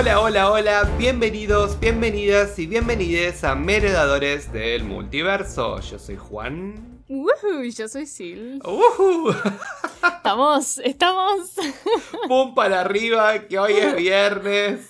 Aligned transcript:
Hola, 0.00 0.18
hola, 0.18 0.50
hola, 0.50 0.90
bienvenidos, 0.96 1.78
bienvenidas 1.78 2.58
y 2.58 2.66
bienvenides 2.66 3.44
a 3.44 3.54
Meredadores 3.54 4.50
del 4.50 4.82
Multiverso. 4.82 5.78
Yo 5.80 5.98
soy 5.98 6.16
Juan. 6.16 7.02
Woohoo, 7.06 7.64
yo 7.64 7.86
soy 7.86 8.06
Sil. 8.08 8.64
¡Uhú! 8.64 9.34
Estamos, 10.02 10.78
estamos. 10.78 11.54
¡Pum 12.28 12.54
para 12.54 12.80
arriba! 12.80 13.46
Que 13.46 13.58
hoy 13.58 13.74
es 13.74 13.94
viernes. 13.94 14.88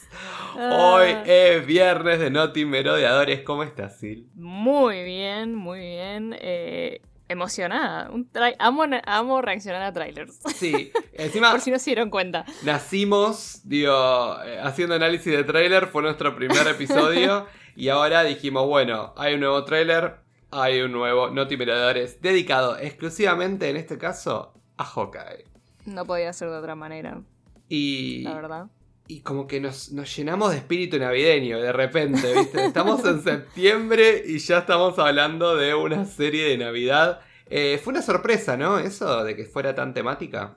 Ah. 0.57 0.95
Hoy 0.95 1.17
es 1.27 1.67
viernes 1.67 2.21
de 2.21 2.31
Noti 2.31 2.65
Merodeadores. 2.65 3.41
¿Cómo 3.43 3.65
estás, 3.65 3.99
Sil? 3.99 4.31
Muy 4.37 5.03
bien, 5.03 5.57
muy 5.57 5.81
bien. 5.81 6.37
Eh, 6.39 7.03
emocionada. 7.31 8.11
Un 8.11 8.29
amo, 8.59 8.85
amo 9.07 9.41
reaccionar 9.41 9.83
a 9.83 9.93
trailers. 9.93 10.41
Sí, 10.55 10.93
encima 11.15 11.53
Por 11.53 11.61
si 11.61 11.71
no 11.71 11.79
se 11.79 11.91
dieron 11.91 12.11
cuenta. 12.11 12.45
nacimos, 12.65 13.61
digo, 13.65 14.37
eh, 14.45 14.59
haciendo 14.63 14.97
análisis 14.97 15.33
de 15.33 15.45
trailer, 15.45 15.87
fue 15.87 16.03
nuestro 16.03 16.35
primer 16.35 16.67
episodio. 16.67 17.47
y 17.77 17.89
ahora 17.89 18.25
dijimos, 18.25 18.67
bueno, 18.67 19.15
hay 19.17 19.35
un 19.35 19.41
nuevo 19.41 19.65
trailer, 19.65 20.17
hay 20.51 20.81
un 20.81 20.93
nuevo 20.93 21.31
Noti 21.31 21.57
Merodeadores 21.57 22.21
dedicado 22.21 22.77
exclusivamente, 22.77 23.71
en 23.71 23.77
este 23.77 23.97
caso, 23.97 24.53
a 24.77 24.85
Hawkeye. 24.85 25.45
No 25.87 26.05
podía 26.05 26.33
ser 26.33 26.51
de 26.51 26.57
otra 26.57 26.75
manera, 26.75 27.23
Y, 27.69 28.23
la 28.25 28.35
verdad. 28.35 28.67
Y 29.11 29.21
como 29.23 29.49
que 29.49 29.61
nos, 29.61 29.91
nos 29.91 30.15
llenamos 30.17 30.53
de 30.53 30.59
espíritu 30.59 30.97
navideño 30.99 31.61
de 31.61 31.73
repente, 31.73 32.33
¿viste? 32.33 32.67
Estamos 32.67 33.05
en 33.05 33.21
septiembre 33.23 34.23
y 34.25 34.39
ya 34.39 34.59
estamos 34.59 34.99
hablando 35.01 35.57
de 35.57 35.75
una 35.75 36.05
serie 36.05 36.51
de 36.51 36.59
Navidad. 36.59 37.21
Eh, 37.47 37.81
fue 37.83 37.93
una 37.93 38.03
sorpresa, 38.03 38.57
¿no? 38.57 38.79
Eso 38.79 39.25
de 39.25 39.35
que 39.35 39.45
fuera 39.45 39.75
tan 39.75 39.95
temática. 39.95 40.55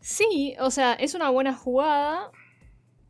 Sí, 0.00 0.54
o 0.60 0.70
sea, 0.70 0.92
es 0.92 1.14
una 1.14 1.30
buena 1.30 1.54
jugada. 1.54 2.30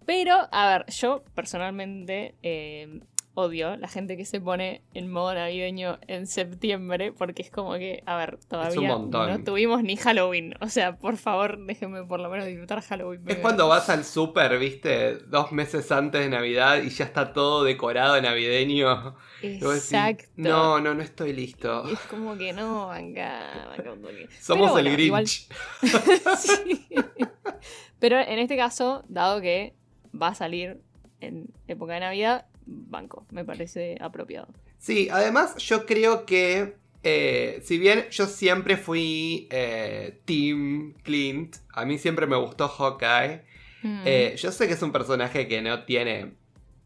Pero, 0.07 0.49
a 0.53 0.69
ver, 0.69 0.87
yo 0.87 1.25
personalmente 1.35 2.37
eh, 2.43 3.01
odio 3.35 3.77
la 3.77 3.89
gente 3.89 4.17
que 4.17 4.25
se 4.25 4.41
pone 4.41 4.83
en 4.95 5.11
modo 5.11 5.35
navideño 5.35 5.99
en 6.07 6.27
septiembre. 6.27 7.13
Porque 7.13 7.43
es 7.43 7.51
como 7.51 7.75
que, 7.75 8.03
a 8.07 8.17
ver, 8.17 8.39
todavía 8.49 8.89
no 8.97 9.45
tuvimos 9.45 9.83
ni 9.83 9.97
Halloween. 9.97 10.55
O 10.61 10.69
sea, 10.69 10.97
por 10.97 11.17
favor, 11.17 11.59
déjenme 11.67 12.05
por 12.05 12.21
lo 12.21 12.31
menos 12.31 12.47
disfrutar 12.47 12.81
Halloween. 12.83 13.23
Es 13.27 13.37
cuando 13.39 13.69
vas 13.69 13.91
al 13.91 14.05
súper, 14.05 14.59
¿viste? 14.59 15.17
Dos 15.19 15.53
meses 15.53 15.91
antes 15.93 16.21
de 16.21 16.29
Navidad 16.31 16.83
y 16.83 16.91
ya 16.91 17.05
está 17.05 17.33
todo 17.33 17.65
decorado 17.65 18.21
navideño. 18.21 19.17
Decís, 19.43 19.63
Exacto. 19.63 20.25
no, 20.37 20.81
no, 20.81 20.95
no 20.95 21.03
estoy 21.03 21.33
listo. 21.33 21.89
Es 21.89 21.99
como 22.01 22.37
que 22.39 22.53
no, 22.53 22.91
acá, 22.91 23.73
acá 23.75 23.93
un 23.93 24.01
toque. 24.03 24.29
Somos 24.41 24.73
Pero 24.73 24.79
el 24.79 24.85
bueno, 24.97 25.03
igual- 25.03 25.25
Grinch. 25.25 25.49
Sí. 26.39 26.87
Pero 27.99 28.19
en 28.19 28.39
este 28.39 28.57
caso, 28.57 29.05
dado 29.09 29.41
que 29.41 29.75
va 30.15 30.29
a 30.29 30.35
salir 30.35 30.81
en 31.21 31.47
época 31.69 31.95
de 31.95 32.01
Navidad, 32.01 32.47
banco, 32.67 33.27
me 33.31 33.45
parece 33.45 33.97
apropiado. 34.01 34.49
Sí, 34.79 35.09
además 35.11 35.57
yo 35.59 35.87
creo 35.87 36.25
que, 36.27 36.77
eh, 37.03 37.61
si 37.65 37.79
bien 37.79 38.07
yo 38.11 38.27
siempre 38.27 38.77
fui 38.77 39.47
eh, 39.51 40.21
Team 40.25 40.95
Clint, 41.03 41.57
a 41.73 41.85
mí 41.85 41.99
siempre 41.99 42.27
me 42.27 42.37
gustó 42.37 42.69
Hawkeye, 42.69 43.43
Mm. 43.83 44.03
eh, 44.07 44.35
yo 44.39 44.51
sé 44.51 44.67
que 44.67 44.73
es 44.73 44.83
un 44.83 44.93
personaje 44.93 45.47
que 45.47 45.61
no 45.61 45.85
tiene 45.85 46.33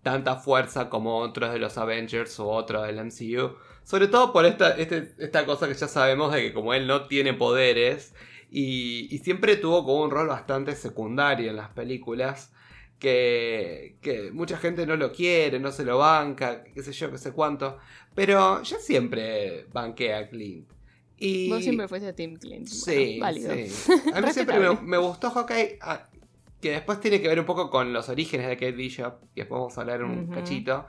tanta 0.03 0.35
fuerza 0.35 0.89
como 0.91 1.19
otros 1.19 1.53
de 1.53 1.61
los 1.61 1.79
Avengers 1.79 2.41
o 2.41 2.49
otros 2.49 2.87
del 2.89 2.99
MCU, 2.99 3.55
sobre 3.85 4.09
todo 4.09 4.33
por 4.33 4.45
esta, 4.47 4.71
este- 4.77 5.15
esta 5.19 5.47
cosa 5.47 5.69
que 5.69 5.75
ya 5.75 5.87
sabemos 5.87 6.33
de 6.33 6.43
que 6.43 6.53
como 6.53 6.75
él 6.75 6.89
no 6.89 7.07
tiene 7.07 7.35
poderes 7.35 8.15
y, 8.51 9.07
y 9.15 9.19
siempre 9.19 9.55
tuvo 9.57 9.85
como 9.85 10.03
un 10.03 10.11
rol 10.11 10.27
bastante 10.27 10.75
secundario 10.75 11.51
en 11.51 11.57
las 11.57 11.69
películas. 11.69 12.53
Que, 12.99 13.97
que 14.01 14.33
mucha 14.33 14.57
gente 14.59 14.85
no 14.87 14.97
lo 14.97 15.13
quiere, 15.13 15.61
no 15.61 15.71
se 15.71 15.85
lo 15.85 15.99
banca, 15.99 16.65
qué 16.65 16.83
sé 16.83 16.93
yo, 16.93 17.11
qué 17.11 17.19
sé 17.19 17.33
cuánto. 17.33 17.79
Pero 18.15 18.63
yo 18.63 18.77
siempre 18.81 19.67
banqué 19.73 20.15
a 20.15 20.29
Clint. 20.29 20.69
Y... 21.17 21.49
Vos 21.49 21.63
siempre 21.63 21.87
fuiste 21.89 22.13
Team 22.13 22.37
Clint. 22.37 22.67
Sí, 22.67 23.19
Bueno, 23.19 23.21
válido. 23.21 23.55
sí. 23.55 23.93
A 24.15 24.21
mí 24.21 24.31
siempre 24.33 24.59
me, 24.83 24.99
gustó 24.99 25.31
Hawkeye, 25.31 25.79
ah, 25.81 26.09
que 26.61 26.73
después 26.73 27.01
tiene 27.01 27.21
que 27.21 27.29
ver 27.29 27.39
un 27.39 27.47
poco 27.47 27.71
con 27.71 27.93
los 27.93 28.09
orígenes 28.09 28.49
de 28.49 28.57
Kate 28.57 28.73
Bishop, 28.73 29.21
que 29.35 29.43
después 29.43 29.59
vamos 29.61 29.79
a 29.79 29.81
hablar 29.83 30.03
un 30.03 30.27
cachito. 30.29 30.87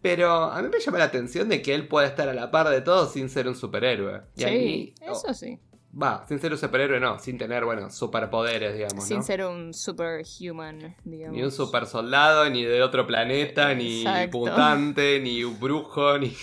Pero 0.00 0.30
a 0.44 0.62
mí 0.62 0.68
me 0.72 0.78
llama 0.80 0.98
la 0.98 1.04
atención 1.04 1.48
de 1.48 1.60
que 1.60 1.74
él 1.74 1.88
pueda 1.88 2.06
estar 2.06 2.28
a 2.28 2.34
la 2.34 2.50
par 2.50 2.68
de 2.68 2.82
todo 2.82 3.08
sin 3.10 3.28
ser 3.28 3.48
un 3.48 3.56
superhéroe. 3.56 4.20
Y 4.36 4.44
a 4.44 4.48
Sí, 4.48 4.54
mí- 4.54 4.94
eso 5.00 5.34
sí. 5.34 5.58
Va, 5.92 6.24
sin 6.28 6.38
ser 6.40 6.52
un 6.52 6.58
superhéroe 6.58 7.00
no, 7.00 7.18
sin 7.18 7.38
tener, 7.38 7.64
bueno, 7.64 7.90
superpoderes, 7.90 8.74
digamos, 8.74 9.04
Sin 9.06 9.18
¿no? 9.18 9.22
ser 9.22 9.44
un 9.44 9.74
superhuman, 9.74 10.96
digamos. 11.04 11.36
Ni 11.36 11.42
un 11.42 11.52
super 11.52 11.86
soldado, 11.86 12.48
ni 12.50 12.64
de 12.64 12.82
otro 12.82 13.06
planeta, 13.06 13.74
ni 13.74 14.00
Exacto. 14.02 14.38
mutante, 14.38 15.20
ni 15.22 15.44
un 15.44 15.58
brujo, 15.58 16.18
ni. 16.18 16.34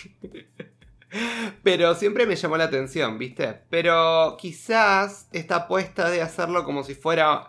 Pero 1.64 1.96
siempre 1.96 2.26
me 2.26 2.36
llamó 2.36 2.58
la 2.58 2.66
atención, 2.66 3.18
¿viste? 3.18 3.62
Pero 3.70 4.36
quizás 4.38 5.30
esta 5.32 5.56
apuesta 5.58 6.10
de 6.10 6.22
hacerlo 6.22 6.64
como 6.66 6.84
si 6.84 6.94
fuera 6.94 7.48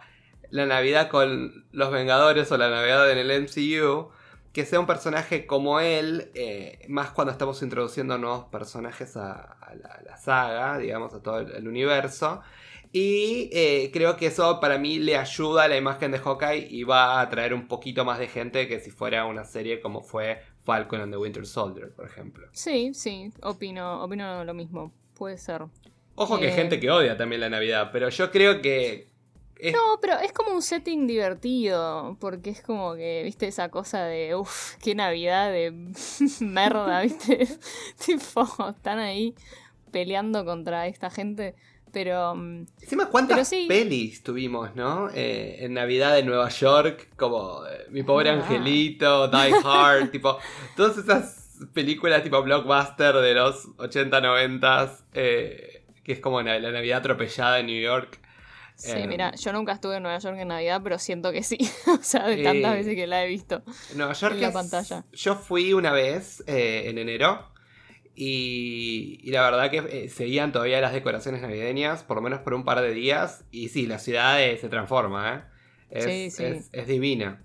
la 0.50 0.66
Navidad 0.66 1.08
con 1.08 1.66
los 1.72 1.90
Vengadores 1.90 2.50
o 2.52 2.56
la 2.58 2.70
Navidad 2.70 3.10
en 3.10 3.18
el 3.18 3.42
MCU, 3.42 4.10
que 4.56 4.64
sea 4.64 4.80
un 4.80 4.86
personaje 4.86 5.44
como 5.46 5.80
él, 5.80 6.30
eh, 6.34 6.78
más 6.88 7.10
cuando 7.10 7.30
estamos 7.30 7.60
introduciendo 7.62 8.16
nuevos 8.16 8.46
personajes 8.46 9.14
a, 9.18 9.32
a 9.34 9.74
la, 9.74 9.88
a 9.88 10.02
la 10.02 10.16
saga, 10.16 10.78
digamos, 10.78 11.12
a 11.12 11.22
todo 11.22 11.40
el, 11.40 11.52
el 11.52 11.68
universo. 11.68 12.40
Y 12.90 13.50
eh, 13.52 13.90
creo 13.92 14.16
que 14.16 14.28
eso 14.28 14.58
para 14.58 14.78
mí 14.78 14.98
le 14.98 15.18
ayuda 15.18 15.64
a 15.64 15.68
la 15.68 15.76
imagen 15.76 16.10
de 16.10 16.18
Hawkeye 16.18 16.68
y 16.70 16.84
va 16.84 17.18
a 17.18 17.20
atraer 17.20 17.52
un 17.52 17.68
poquito 17.68 18.06
más 18.06 18.18
de 18.18 18.28
gente 18.28 18.66
que 18.66 18.80
si 18.80 18.90
fuera 18.90 19.26
una 19.26 19.44
serie 19.44 19.78
como 19.80 20.00
fue 20.00 20.40
Falcon 20.64 21.02
and 21.02 21.12
the 21.12 21.18
Winter 21.18 21.44
Soldier, 21.44 21.92
por 21.92 22.06
ejemplo. 22.06 22.48
Sí, 22.52 22.94
sí, 22.94 23.30
opino, 23.42 24.02
opino 24.02 24.42
lo 24.42 24.54
mismo. 24.54 24.90
Puede 25.14 25.36
ser. 25.36 25.64
Ojo 26.14 26.38
que 26.38 26.46
hay 26.46 26.52
Eh. 26.52 26.54
gente 26.56 26.80
que 26.80 26.90
odia 26.90 27.18
también 27.18 27.42
la 27.42 27.50
Navidad, 27.50 27.90
pero 27.92 28.08
yo 28.08 28.30
creo 28.30 28.62
que... 28.62 29.08
es- 29.58 29.72
No, 29.72 29.98
pero 30.00 30.18
es 30.18 30.32
como 30.32 30.52
un 30.52 30.62
setting 30.62 31.06
divertido, 31.06 32.16
porque 32.20 32.50
es 32.50 32.62
como 32.62 32.94
que, 32.94 33.22
viste, 33.24 33.46
esa 33.48 33.68
cosa 33.70 34.04
de, 34.04 34.34
uff, 34.34 34.74
qué 34.82 34.94
Navidad 34.94 35.50
de 35.50 35.72
merda, 36.40 37.00
viste. 37.02 37.46
tipo, 38.04 38.46
están 38.70 38.98
ahí 38.98 39.34
peleando 39.90 40.44
contra 40.44 40.86
esta 40.86 41.10
gente, 41.10 41.54
pero... 41.92 42.34
mm, 42.34 42.66
Encima, 42.82 43.06
¿cuántas 43.08 43.36
Pero 43.36 43.44
sí. 43.44 43.66
pelis 43.68 44.22
tuvimos, 44.22 44.74
no? 44.74 45.08
Eh, 45.14 45.58
en 45.60 45.74
Navidad 45.74 46.14
de 46.14 46.22
Nueva 46.22 46.48
York, 46.50 47.08
como 47.16 47.64
eh, 47.66 47.86
Mi 47.90 48.02
Pobre 48.02 48.30
Ah. 48.30 48.34
Angelito, 48.34 49.28
Die 49.28 49.54
Hard, 49.64 50.10
tipo, 50.10 50.38
todas 50.76 50.98
esas 50.98 51.42
películas 51.72 52.22
tipo 52.22 52.42
blockbuster 52.42 53.14
de 53.14 53.32
los 53.32 53.68
80, 53.78 54.20
90, 54.20 54.98
eh, 55.14 55.84
que 56.04 56.12
es 56.12 56.20
como 56.20 56.42
la 56.42 56.58
Navidad 56.58 56.98
atropellada 56.98 57.60
en 57.60 57.66
New 57.66 57.80
York. 57.80 58.20
Sí, 58.76 58.90
Eh, 58.94 59.06
mira, 59.06 59.34
yo 59.34 59.52
nunca 59.54 59.72
estuve 59.72 59.96
en 59.96 60.02
Nueva 60.02 60.18
York 60.18 60.36
en 60.38 60.48
Navidad, 60.48 60.80
pero 60.84 60.98
siento 60.98 61.32
que 61.32 61.42
sí. 61.42 61.56
o 61.88 62.02
sea, 62.02 62.26
de 62.28 62.42
tantas 62.42 62.74
Eh, 62.74 62.76
veces 62.76 62.94
que 62.94 63.06
la 63.06 63.24
he 63.24 63.26
visto. 63.28 63.62
Nueva 63.94 64.12
York 64.12 64.34
en 64.34 64.40
la 64.42 64.48
es- 64.48 64.54
pantalla. 64.54 65.04
Yo 65.12 65.34
fui 65.34 65.72
una 65.72 65.92
vez 65.92 66.44
eh, 66.46 66.84
en 66.86 66.98
enero 66.98 67.50
y, 68.14 69.20
y 69.22 69.30
la 69.30 69.42
verdad 69.42 69.70
que 69.70 70.04
eh, 70.04 70.08
seguían 70.08 70.52
todavía 70.52 70.80
las 70.80 70.92
decoraciones 70.92 71.42
navideñas, 71.42 72.02
por 72.02 72.16
lo 72.16 72.22
menos 72.22 72.40
por 72.40 72.54
un 72.54 72.64
par 72.64 72.80
de 72.80 72.92
días. 72.92 73.44
Y 73.50 73.68
sí, 73.68 73.86
la 73.86 73.98
ciudad 73.98 74.38
se 74.60 74.68
transforma, 74.68 75.34
¿eh? 75.34 75.42
Es, 75.90 76.04
Sí, 76.04 76.30
sí. 76.30 76.44
es- 76.44 76.68
es 76.72 76.86
divina. 76.86 77.42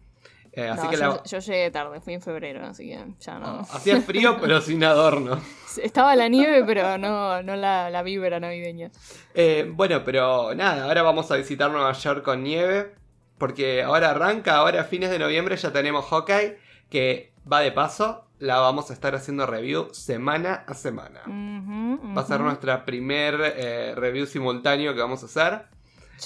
Eh, 0.54 0.68
así 0.68 0.84
No, 0.84 0.90
que 0.90 0.98
yo, 0.98 1.02
la- 1.08 1.24
yo 1.24 1.40
llegué 1.40 1.72
tarde, 1.72 2.02
fui 2.02 2.14
en 2.14 2.22
febrero, 2.22 2.66
así 2.66 2.84
que 2.90 3.00
ya 3.20 3.40
no. 3.40 3.59
hacía 3.62 4.02
frío, 4.02 4.38
pero 4.42 4.59
sin 4.62 4.84
adorno. 4.84 5.40
Estaba 5.82 6.16
la 6.16 6.28
nieve, 6.28 6.64
pero 6.66 6.98
no, 6.98 7.42
no 7.42 7.56
la, 7.56 7.90
la 7.90 8.03
vibra 8.03 8.40
navideña. 8.40 8.92
Eh, 9.34 9.70
bueno, 9.74 10.03
pero 10.03 10.53
nada, 10.53 10.84
ahora 10.86 11.03
vamos 11.03 11.32
a 11.32 11.36
visitar 11.38 11.72
Nueva 11.72 11.94
York 11.94 12.24
con 12.24 12.44
nieve. 12.44 12.96
Porque 13.38 13.82
ahora 13.82 14.12
arranca, 14.12 14.58
ahora 14.58 14.82
a 14.82 14.84
fines 14.84 15.09
de 15.09 15.18
noviembre 15.18 15.58
ya 15.58 15.72
tenemos 15.74 16.06
Hawkeye, 16.06 16.59
que 16.92 17.34
va 17.52 17.62
de 17.62 17.72
paso, 17.72 18.26
la 18.38 18.59
vamos 18.59 18.92
a 18.92 18.94
estar 18.94 19.16
haciendo 19.16 19.47
review 19.47 19.88
semana 19.94 20.64
a 20.68 20.76
semana. 20.76 21.22
Ujú, 21.26 22.14
Va 22.16 22.22
a 22.22 22.26
ser 22.26 22.40
nuestra 22.42 22.86
primer 22.86 23.40
eh, 23.58 23.94
review 23.96 24.28
simultáneo 24.28 24.94
que 24.94 25.00
vamos 25.02 25.24
a 25.24 25.26
hacer. 25.26 25.62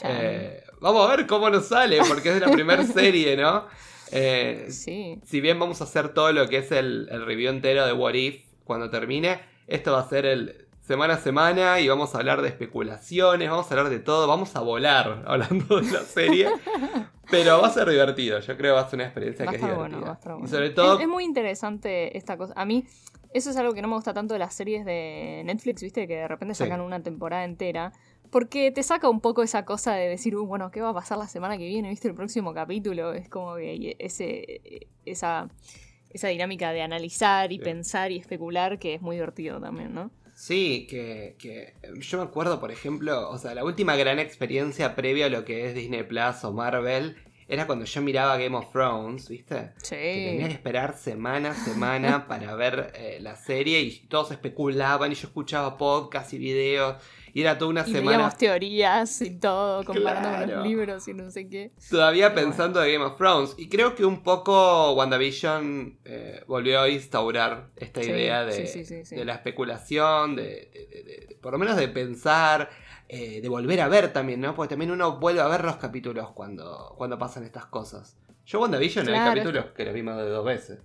Eh, 0.03 0.61
vamos 0.81 1.07
a 1.09 1.15
ver 1.15 1.25
cómo 1.25 1.49
nos 1.49 1.67
sale, 1.67 1.99
porque 2.05 2.29
es 2.29 2.35
de 2.41 2.41
la 2.47 2.51
primera 2.51 2.83
serie, 2.85 3.37
¿no? 3.37 3.65
Eh, 4.11 4.67
Sí. 4.69 5.19
si 5.25 5.41
bien 5.41 5.59
vamos 5.59 5.81
a 5.81 5.85
hacer 5.85 6.09
todo 6.13 6.31
lo 6.31 6.47
que 6.47 6.57
es 6.57 6.71
el, 6.71 7.07
el 7.11 7.25
review 7.25 7.49
entero 7.49 7.85
de 7.85 7.93
What 7.93 8.13
If 8.13 8.43
cuando 8.63 8.89
termine, 8.89 9.39
esto 9.67 9.93
va 9.93 10.01
a 10.01 10.09
ser 10.09 10.25
el 10.25 10.61
semana 10.81 11.15
a 11.15 11.17
semana 11.17 11.79
y 11.79 11.87
vamos 11.87 12.13
a 12.13 12.19
hablar 12.19 12.43
de 12.43 12.47
especulaciones, 12.49 13.49
vamos 13.49 13.65
a 13.65 13.73
hablar 13.73 13.89
de 13.89 13.99
todo, 13.99 14.27
vamos 14.27 14.55
a 14.55 14.59
volar 14.59 15.23
hablando 15.27 15.81
de 15.81 15.91
la 15.91 16.01
serie. 16.01 16.47
Pero 17.31 17.59
va 17.59 17.67
a 17.67 17.71
ser 17.71 17.89
divertido, 17.89 18.39
yo 18.39 18.55
creo 18.57 18.73
que 18.75 18.79
va 18.79 18.81
a 18.81 18.89
ser 18.89 18.97
una 18.97 19.05
experiencia 19.05 19.45
Va 19.45 19.51
que 19.51 19.57
es 19.57 19.61
divertida. 19.63 19.87
bueno, 19.89 20.05
va 20.05 20.11
a 20.11 20.13
estar 20.13 20.33
bueno. 20.33 20.45
Y 20.47 20.49
sobre 20.49 20.69
todo, 20.69 20.95
Es, 20.97 21.01
es 21.01 21.07
muy 21.07 21.23
interesante 21.23 22.15
esta 22.15 22.37
cosa. 22.37 22.53
A 22.55 22.65
mí, 22.65 22.85
eso 23.33 23.49
es 23.49 23.57
algo 23.57 23.73
que 23.73 23.81
no 23.81 23.87
me 23.87 23.95
gusta 23.95 24.13
tanto 24.13 24.33
de 24.35 24.39
las 24.39 24.53
series 24.53 24.85
de 24.85 25.41
Netflix, 25.43 25.81
¿viste? 25.81 26.07
Que 26.07 26.17
de 26.17 26.27
repente 26.27 26.53
Sí. 26.53 26.59
sacan 26.63 26.81
una 26.81 27.01
temporada 27.01 27.43
entera. 27.43 27.91
Porque 28.35 28.69
te 28.69 28.83
saca 28.83 29.07
un 29.07 29.21
poco 29.21 29.43
esa 29.43 29.63
cosa 29.63 29.93
de 29.95 30.09
decir, 30.09 30.35
"Uh, 30.35 30.45
bueno, 30.45 30.69
¿qué 30.69 30.81
va 30.81 30.89
a 30.89 30.93
pasar 30.93 31.17
la 31.17 31.25
semana 31.29 31.57
que 31.57 31.65
viene? 31.69 31.87
¿Viste 31.87 32.09
el 32.09 32.13
próximo 32.15 32.53
capítulo? 32.53 33.13
Es 33.13 33.29
como 33.29 33.55
que 33.55 33.95
ese, 33.97 34.89
esa, 35.05 35.47
esa 36.09 36.27
dinámica 36.27 36.73
de 36.73 36.81
analizar 36.81 37.53
y 37.53 37.59
Sí. 37.59 37.63
pensar 37.63 38.11
y 38.11 38.17
especular 38.17 38.77
que 38.77 38.95
es 38.95 39.01
muy 39.01 39.15
divertido 39.15 39.61
también, 39.61 39.93
¿no? 39.93 40.11
Sí, 40.35 40.85
que, 40.89 41.37
que 41.39 41.75
yo 42.01 42.17
me 42.17 42.25
acuerdo, 42.25 42.59
por 42.59 42.73
ejemplo, 42.73 43.29
o 43.29 43.37
sea, 43.37 43.55
la 43.55 43.63
última 43.63 43.95
gran 43.95 44.19
experiencia 44.19 44.95
previa 44.97 45.27
a 45.27 45.29
lo 45.29 45.45
que 45.45 45.67
es 45.69 45.73
Disney 45.73 46.03
Plus 46.03 46.43
o 46.43 46.51
Marvel 46.51 47.15
era 47.47 47.67
cuando 47.67 47.85
yo 47.85 48.01
miraba 48.01 48.35
Game 48.37 48.57
of 48.57 48.69
Thrones, 48.73 49.29
¿viste? 49.29 49.71
Sí. 49.81 49.95
Que 49.95 50.27
tenía 50.31 50.47
que 50.47 50.53
esperar 50.55 50.97
semana 50.97 51.51
a 51.51 51.53
semana 51.55 52.25
para 52.27 52.53
ver 52.55 52.91
eh, 52.95 53.19
la 53.21 53.37
serie 53.37 53.79
y 53.79 53.91
todos 54.09 54.31
especulaban 54.31 55.09
y 55.13 55.15
yo 55.15 55.27
escuchaba 55.27 55.77
podcasts 55.77 56.33
y 56.33 56.37
videos 56.37 56.97
y 57.35 57.41
era 57.41 57.57
toda 57.57 57.69
una 57.69 57.81
Y 57.81 57.91
semana 57.91 58.11
veíamos 58.17 58.37
teorías 58.37 59.21
y 59.21 59.37
todo, 59.37 59.83
comparando 59.85 60.29
con 60.39 60.49
los 60.55 60.65
libros 60.65 61.05
y 61.09 61.13
no 61.13 61.29
sé 61.29 61.49
qué. 61.49 61.73
todavía 61.91 62.33
Pero 62.33 62.47
pensando 62.47 62.79
de 62.79 62.93
Game 62.93 63.03
of 63.03 63.17
Thrones. 63.17 63.55
Y 63.57 63.67
creo 63.67 63.93
que 63.93 64.05
un 64.05 64.23
poco 64.23 64.93
WandaVision 64.93 65.99
eh, 66.05 66.43
volvió 66.47 66.79
a 66.79 66.87
instaurar 66.89 67.71
esta 67.75 68.01
Sí, 68.01 68.09
idea 68.09 68.45
de, 68.45 68.53
sí, 68.53 68.67
sí, 68.67 68.85
sí, 68.85 69.03
sí. 69.03 69.15
de 69.17 69.25
la 69.25 69.33
especulación, 69.33 70.37
de, 70.37 70.43
de- 70.43 71.03
de- 71.03 71.27
de- 71.27 71.35
por 71.41 71.51
lo 71.51 71.59
menos 71.59 71.75
de 71.75 71.89
pensar, 71.89 72.69
eh, 73.09 73.41
de 73.41 73.49
volver 73.49 73.81
a 73.81 73.89
ver 73.89 74.13
también, 74.13 74.39
¿no? 74.39 74.55
Porque 74.55 74.69
también 74.69 74.91
uno 74.91 75.19
vuelve 75.19 75.41
a 75.41 75.47
ver 75.47 75.65
los 75.65 75.75
capítulos 75.75 76.29
cuando, 76.31 76.95
cuando 76.97 77.17
pasan 77.19 77.43
estas 77.43 77.65
cosas. 77.65 78.15
Yo 78.45 78.61
WandaVision 78.61 79.07
Claro, 79.07 79.31
hay 79.31 79.39
es 79.39 79.43
capítulos 79.43 79.65
que 79.75 79.83
los 79.83 79.93
vi 79.93 80.03
más 80.03 80.15
de 80.17 80.29
dos 80.29 80.45
veces. 80.45 80.79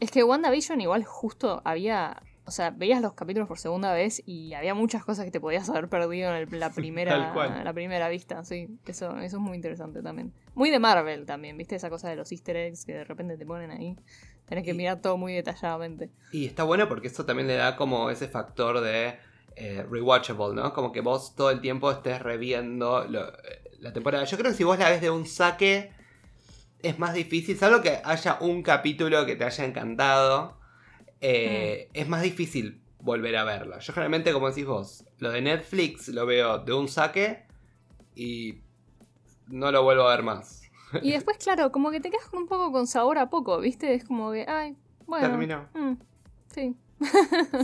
Es 0.00 0.10
que 0.10 0.24
WandaVision 0.24 0.80
igual 0.80 1.04
justo 1.04 1.62
había. 1.64 2.20
O 2.44 2.50
sea, 2.50 2.70
veías 2.70 3.00
los 3.00 3.12
capítulos 3.12 3.46
por 3.48 3.58
segunda 3.58 3.92
vez 3.92 4.20
y 4.26 4.52
había 4.54 4.74
muchas 4.74 5.04
cosas 5.04 5.24
que 5.24 5.30
te 5.30 5.40
podías 5.40 5.68
haber 5.70 5.88
perdido 5.88 6.30
en 6.34 6.48
el- 6.48 6.60
la 6.60 6.70
primera, 6.74 7.62
la 7.64 7.72
primera 7.72 8.08
vista, 8.08 8.44
sí. 8.44 8.68
Eso, 8.86 9.16
eso 9.18 9.36
es 9.36 9.42
muy 9.42 9.54
interesante 9.56 10.02
también. 10.02 10.32
Muy 10.54 10.70
de 10.70 10.78
Marvel 10.80 11.24
también, 11.24 11.56
¿viste? 11.56 11.76
Esa 11.76 11.88
cosa 11.88 12.08
de 12.08 12.16
los 12.16 12.32
easter 12.32 12.56
eggs 12.56 12.84
que 12.84 12.94
de 12.94 13.04
repente 13.04 13.36
te 13.36 13.46
ponen 13.46 13.70
ahí. 13.70 13.96
Tenés 14.46 14.64
que 14.64 14.72
Y- 14.72 14.74
mirar 14.74 15.00
todo 15.00 15.16
muy 15.16 15.34
detalladamente. 15.34 16.10
Y 16.32 16.46
está 16.46 16.64
bueno 16.64 16.88
porque 16.88 17.06
eso 17.08 17.24
también 17.24 17.46
le 17.46 17.54
da 17.54 17.76
como 17.76 18.10
ese 18.10 18.26
factor 18.28 18.80
de 18.80 19.16
eh, 19.54 19.86
rewatchable, 19.88 20.54
¿no? 20.54 20.72
Como 20.72 20.92
que 20.92 21.00
vos 21.02 21.36
todo 21.36 21.50
el 21.50 21.60
tiempo 21.60 21.90
estés 21.92 22.20
reviendo 22.22 23.04
lo- 23.04 23.32
la 23.80 23.92
temporada. 23.92 24.24
Yo 24.24 24.36
creo 24.38 24.50
que 24.50 24.56
si 24.56 24.64
vos 24.64 24.78
la 24.78 24.88
ves 24.90 25.00
de 25.02 25.10
un 25.10 25.26
saque 25.26 25.92
es 26.82 26.98
más 26.98 27.14
difícil, 27.14 27.56
salvo 27.56 27.80
que 27.82 28.00
haya 28.04 28.38
un 28.40 28.62
capítulo 28.62 29.24
que 29.26 29.36
te 29.36 29.44
haya 29.44 29.64
encantado, 29.64 30.58
eh, 31.22 31.88
es 31.94 32.08
más 32.08 32.22
difícil 32.22 32.82
volver 32.98 33.36
a 33.36 33.44
verlo. 33.44 33.78
Yo 33.78 33.92
generalmente, 33.92 34.32
como 34.32 34.48
decís 34.48 34.66
vos, 34.66 35.04
lo 35.18 35.30
de 35.30 35.40
Netflix 35.40 36.08
lo 36.08 36.26
veo 36.26 36.58
de 36.58 36.72
un 36.72 36.88
saque 36.88 37.46
y 38.14 38.60
no 39.46 39.70
lo 39.70 39.84
vuelvo 39.84 40.02
a 40.02 40.16
ver 40.16 40.24
más. 40.24 40.62
Y 41.00 41.12
después, 41.12 41.38
claro, 41.38 41.70
como 41.70 41.90
que 41.92 42.00
te 42.00 42.10
quedas 42.10 42.32
un 42.32 42.46
poco 42.46 42.72
con 42.72 42.86
sabor 42.86 43.18
a 43.18 43.30
poco, 43.30 43.60
¿viste? 43.60 43.94
Es 43.94 44.04
como 44.04 44.32
que, 44.32 44.44
ay, 44.48 44.76
bueno. 45.06 45.28
Terminó. 45.28 45.68
mm, 45.74 45.94
sí. 46.52 46.76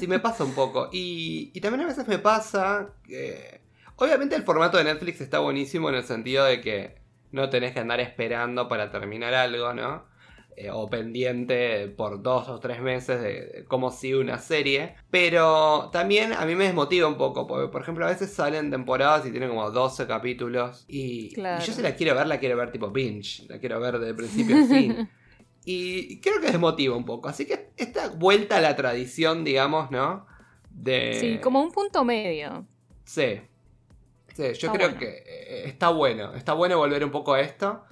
Sí, 0.00 0.06
me 0.06 0.18
pasa 0.18 0.44
un 0.44 0.52
poco. 0.54 0.88
Y, 0.92 1.50
y 1.52 1.60
también 1.60 1.82
a 1.82 1.86
veces 1.86 2.06
me 2.08 2.18
pasa 2.18 2.94
que... 3.04 3.60
Obviamente 3.96 4.36
el 4.36 4.44
formato 4.44 4.78
de 4.78 4.84
Netflix 4.84 5.20
está 5.20 5.40
buenísimo 5.40 5.88
en 5.88 5.96
el 5.96 6.04
sentido 6.04 6.44
de 6.44 6.60
que 6.60 7.00
no 7.32 7.50
tenés 7.50 7.72
que 7.72 7.80
andar 7.80 8.00
esperando 8.00 8.68
para 8.68 8.90
terminar 8.90 9.34
algo, 9.34 9.74
¿no? 9.74 10.04
Eh, 10.60 10.70
o 10.72 10.90
pendiente 10.90 11.86
por 11.86 12.20
dos 12.20 12.48
o 12.48 12.58
tres 12.58 12.80
meses 12.80 13.22
de, 13.22 13.64
cómo 13.68 13.92
sigue 13.92 14.16
una 14.16 14.38
serie. 14.38 14.96
Pero 15.08 15.88
también 15.92 16.32
a 16.32 16.44
mí 16.46 16.56
me 16.56 16.64
desmotiva 16.64 17.06
un 17.06 17.16
poco, 17.16 17.46
porque 17.46 17.68
por 17.68 17.82
ejemplo 17.82 18.04
a 18.04 18.08
veces 18.10 18.32
salen 18.32 18.68
temporadas 18.68 19.24
y 19.24 19.30
tienen 19.30 19.50
como 19.50 19.70
12 19.70 20.08
capítulos. 20.08 20.84
Y, 20.88 21.32
Claro. 21.32 21.62
y 21.62 21.66
yo 21.66 21.72
si 21.72 21.80
la 21.80 21.94
quiero 21.94 22.16
ver, 22.16 22.26
la 22.26 22.40
quiero 22.40 22.56
ver 22.56 22.72
tipo 22.72 22.90
binge, 22.90 23.44
la 23.48 23.60
quiero 23.60 23.78
ver 23.78 24.00
de 24.00 24.12
principio 24.14 24.56
a 24.56 24.66
fin. 24.66 25.08
Y 25.64 26.18
creo 26.20 26.40
que 26.40 26.46
desmotiva 26.46 26.96
un 26.96 27.04
poco. 27.04 27.28
Así 27.28 27.44
que 27.44 27.72
esta 27.76 28.08
vuelta 28.08 28.56
a 28.56 28.60
la 28.62 28.74
tradición, 28.74 29.44
digamos, 29.44 29.90
¿no? 29.90 30.26
De... 30.70 31.12
Sí, 31.20 31.38
como 31.42 31.60
un 31.62 31.70
punto 31.70 32.04
medio. 32.04 32.64
Sí. 33.04 33.40
Sí, 34.34 34.42
yo 34.44 34.48
Está 34.50 34.72
creo 34.72 34.88
bueno. 34.88 34.98
que 34.98 35.08
eh, 35.26 35.62
está 35.66 35.90
bueno. 35.90 36.32
Está 36.34 36.54
bueno 36.54 36.78
volver 36.78 37.04
un 37.04 37.10
poco 37.10 37.34
a 37.34 37.40
esto. 37.42 37.84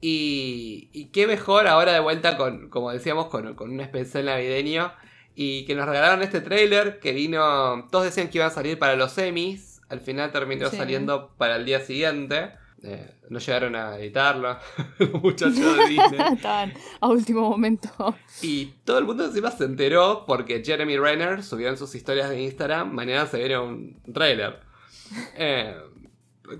Y, 0.00 0.88
y 0.92 1.06
qué 1.06 1.26
mejor 1.26 1.66
ahora 1.66 1.92
de 1.92 2.00
vuelta 2.00 2.36
con, 2.36 2.68
como 2.70 2.90
decíamos, 2.90 3.26
con, 3.26 3.54
con 3.54 3.70
un 3.70 3.80
especial 3.80 4.26
navideño. 4.26 4.92
Y 5.34 5.64
que 5.64 5.74
nos 5.74 5.86
regalaron 5.86 6.22
este 6.22 6.40
trailer 6.40 7.00
que 7.00 7.12
vino. 7.12 7.86
Todos 7.90 8.04
decían 8.06 8.28
que 8.28 8.38
iba 8.38 8.46
a 8.46 8.50
salir 8.50 8.78
para 8.78 8.96
los 8.96 9.12
semis. 9.12 9.80
Al 9.88 10.00
final 10.00 10.30
terminó 10.32 10.68
Sí. 10.70 10.76
saliendo 10.76 11.34
para 11.38 11.56
el 11.56 11.64
día 11.64 11.80
siguiente. 11.80 12.52
Eh, 12.82 13.14
no 13.28 13.38
llegaron 13.38 13.76
a 13.76 13.96
editarlo. 13.98 14.56
los 14.98 15.22
muchachos 15.22 15.56
de 15.56 15.86
Disney. 15.88 16.20
Estaban 16.34 16.72
a 17.00 17.08
último 17.08 17.48
momento. 17.50 18.16
Y 18.42 18.66
todo 18.84 18.98
el 18.98 19.04
mundo 19.04 19.24
encima 19.26 19.50
se 19.50 19.64
enteró 19.64 20.24
porque 20.26 20.62
Jeremy 20.64 20.96
Renner 20.96 21.42
subió 21.42 21.68
en 21.68 21.76
sus 21.76 21.94
historias 21.94 22.30
de 22.30 22.40
Instagram, 22.42 22.90
mañana 22.92 23.26
se 23.26 23.38
viene 23.38 23.58
un 23.58 24.00
trailer. 24.12 24.60
Eh, 25.36 25.74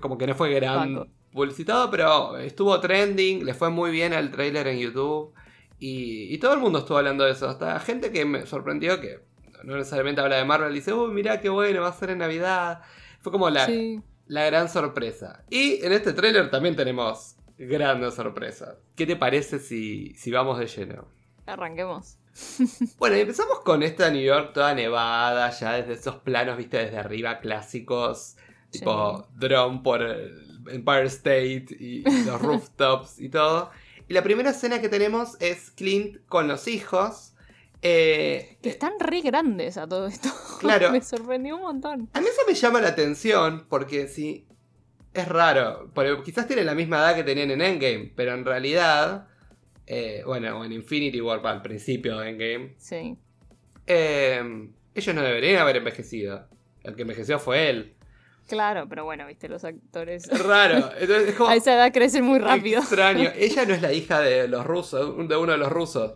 como 0.01 0.17
que 0.17 0.27
no 0.27 0.35
fue 0.35 0.53
gran 0.53 0.75
Banco. 0.95 1.07
Publicitado, 1.31 1.89
pero 1.89 2.37
estuvo 2.37 2.79
trending, 2.79 3.45
le 3.45 3.53
fue 3.53 3.69
muy 3.69 3.91
bien 3.91 4.13
al 4.13 4.31
trailer 4.31 4.67
en 4.67 4.79
YouTube. 4.79 5.33
Y, 5.79 6.33
y 6.33 6.37
todo 6.37 6.53
el 6.53 6.59
mundo 6.59 6.79
estuvo 6.79 6.97
hablando 6.97 7.23
de 7.23 7.31
eso. 7.31 7.47
Hasta 7.49 7.79
gente 7.79 8.11
que 8.11 8.23
me 8.25 8.45
sorprendió 8.45 8.99
que 9.01 9.19
no 9.63 9.75
necesariamente 9.75 10.21
habla 10.21 10.37
de 10.37 10.45
Marvel, 10.45 10.73
dice, 10.73 10.93
uy, 10.93 11.11
mirá 11.13 11.39
qué 11.41 11.49
bueno, 11.49 11.81
va 11.81 11.87
a 11.89 11.93
ser 11.93 12.09
en 12.11 12.19
Navidad. 12.19 12.81
Fue 13.21 13.31
como 13.31 13.49
la, 13.49 13.65
Sí. 13.65 14.01
la 14.27 14.45
gran 14.45 14.69
sorpresa. 14.69 15.43
Y 15.49 15.83
en 15.85 15.91
este 15.93 16.13
tráiler 16.13 16.49
también 16.51 16.75
tenemos 16.75 17.35
grandes 17.57 18.15
sorpresas. 18.15 18.75
¿Qué 18.95 19.05
te 19.05 19.15
parece 19.15 19.59
si, 19.59 20.13
si 20.15 20.31
vamos 20.31 20.57
de 20.59 20.67
lleno? 20.67 21.07
Arranquemos. 21.45 22.17
Bueno, 22.97 23.17
y 23.17 23.21
empezamos 23.21 23.59
con 23.59 23.83
esta 23.83 24.09
New 24.09 24.21
York 24.23 24.51
toda 24.53 24.73
nevada, 24.73 25.49
ya 25.51 25.73
desde 25.73 25.93
esos 25.93 26.15
planos, 26.17 26.57
viste, 26.57 26.77
desde 26.77 26.97
arriba 26.97 27.39
clásicos, 27.39 28.37
tipo 28.71 29.27
drone 29.35 29.81
por 29.83 30.01
el 30.01 30.50
Empire 30.69 31.05
State 31.05 31.65
y, 31.79 32.03
los 32.25 32.41
rooftops 32.41 33.19
y 33.19 33.29
todo. 33.29 33.71
Y 34.07 34.13
la 34.13 34.23
primera 34.23 34.49
escena 34.51 34.81
que 34.81 34.89
tenemos 34.89 35.37
es 35.39 35.71
Clint 35.71 36.17
con 36.27 36.47
los 36.47 36.67
hijos. 36.67 37.33
eh, 37.81 38.57
Que 38.61 38.69
están 38.69 38.93
re 38.99 39.21
grandes 39.21 39.77
a 39.77 39.87
todo 39.87 40.07
esto. 40.07 40.29
Claro. 40.59 40.91
Me 40.93 41.01
sorprendió 41.01 41.55
un 41.55 41.61
montón. 41.61 42.09
A 42.13 42.19
mí 42.21 42.27
eso 42.27 42.41
me 42.47 42.53
llama 42.53 42.81
la 42.81 42.89
atención 42.89 43.65
porque 43.69 44.07
sí, 44.07 44.45
es 45.13 45.27
raro. 45.27 45.89
Porque 45.93 46.21
quizás 46.23 46.45
tienen 46.47 46.65
la 46.65 46.75
misma 46.75 46.97
edad 46.97 47.15
que 47.15 47.23
tenían 47.23 47.51
en 47.51 47.61
Endgame, 47.61 48.11
pero 48.15 48.33
en 48.33 48.43
realidad, 48.45 49.27
eh, 49.87 50.23
bueno, 50.25 50.59
o 50.59 50.65
en 50.65 50.71
Infinity 50.73 51.21
War 51.21 51.45
al 51.47 51.61
principio 51.61 52.17
de 52.19 52.29
Endgame, 52.29 52.73
Sí. 52.77 53.15
eh, 53.87 54.69
ellos 54.93 55.15
no 55.15 55.21
deberían 55.21 55.61
haber 55.61 55.77
envejecido. 55.77 56.47
El 56.83 56.95
que 56.95 57.03
envejeció 57.03 57.39
fue 57.39 57.69
él. 57.69 57.95
Claro, 58.51 58.87
pero 58.89 59.05
bueno, 59.05 59.25
viste, 59.27 59.47
los 59.47 59.63
actores 59.63 60.27
Es 60.29 60.43
raro. 60.45 60.91
Entonces 60.99 61.29
es 61.29 61.35
como 61.35 61.49
a 61.49 61.55
esa 61.55 61.73
edad 61.73 61.91
crecen 61.93 62.23
muy 62.25 62.39
rápido. 62.39 62.81
extraño. 62.81 63.29
Ella 63.35 63.65
no 63.65 63.73
es 63.73 63.81
la 63.81 63.93
hija 63.93 64.19
de 64.19 64.47
los 64.47 64.65
rusos, 64.65 65.17
de 65.27 65.37
uno 65.37 65.53
de 65.53 65.57
los 65.57 65.71
rusos. 65.71 66.13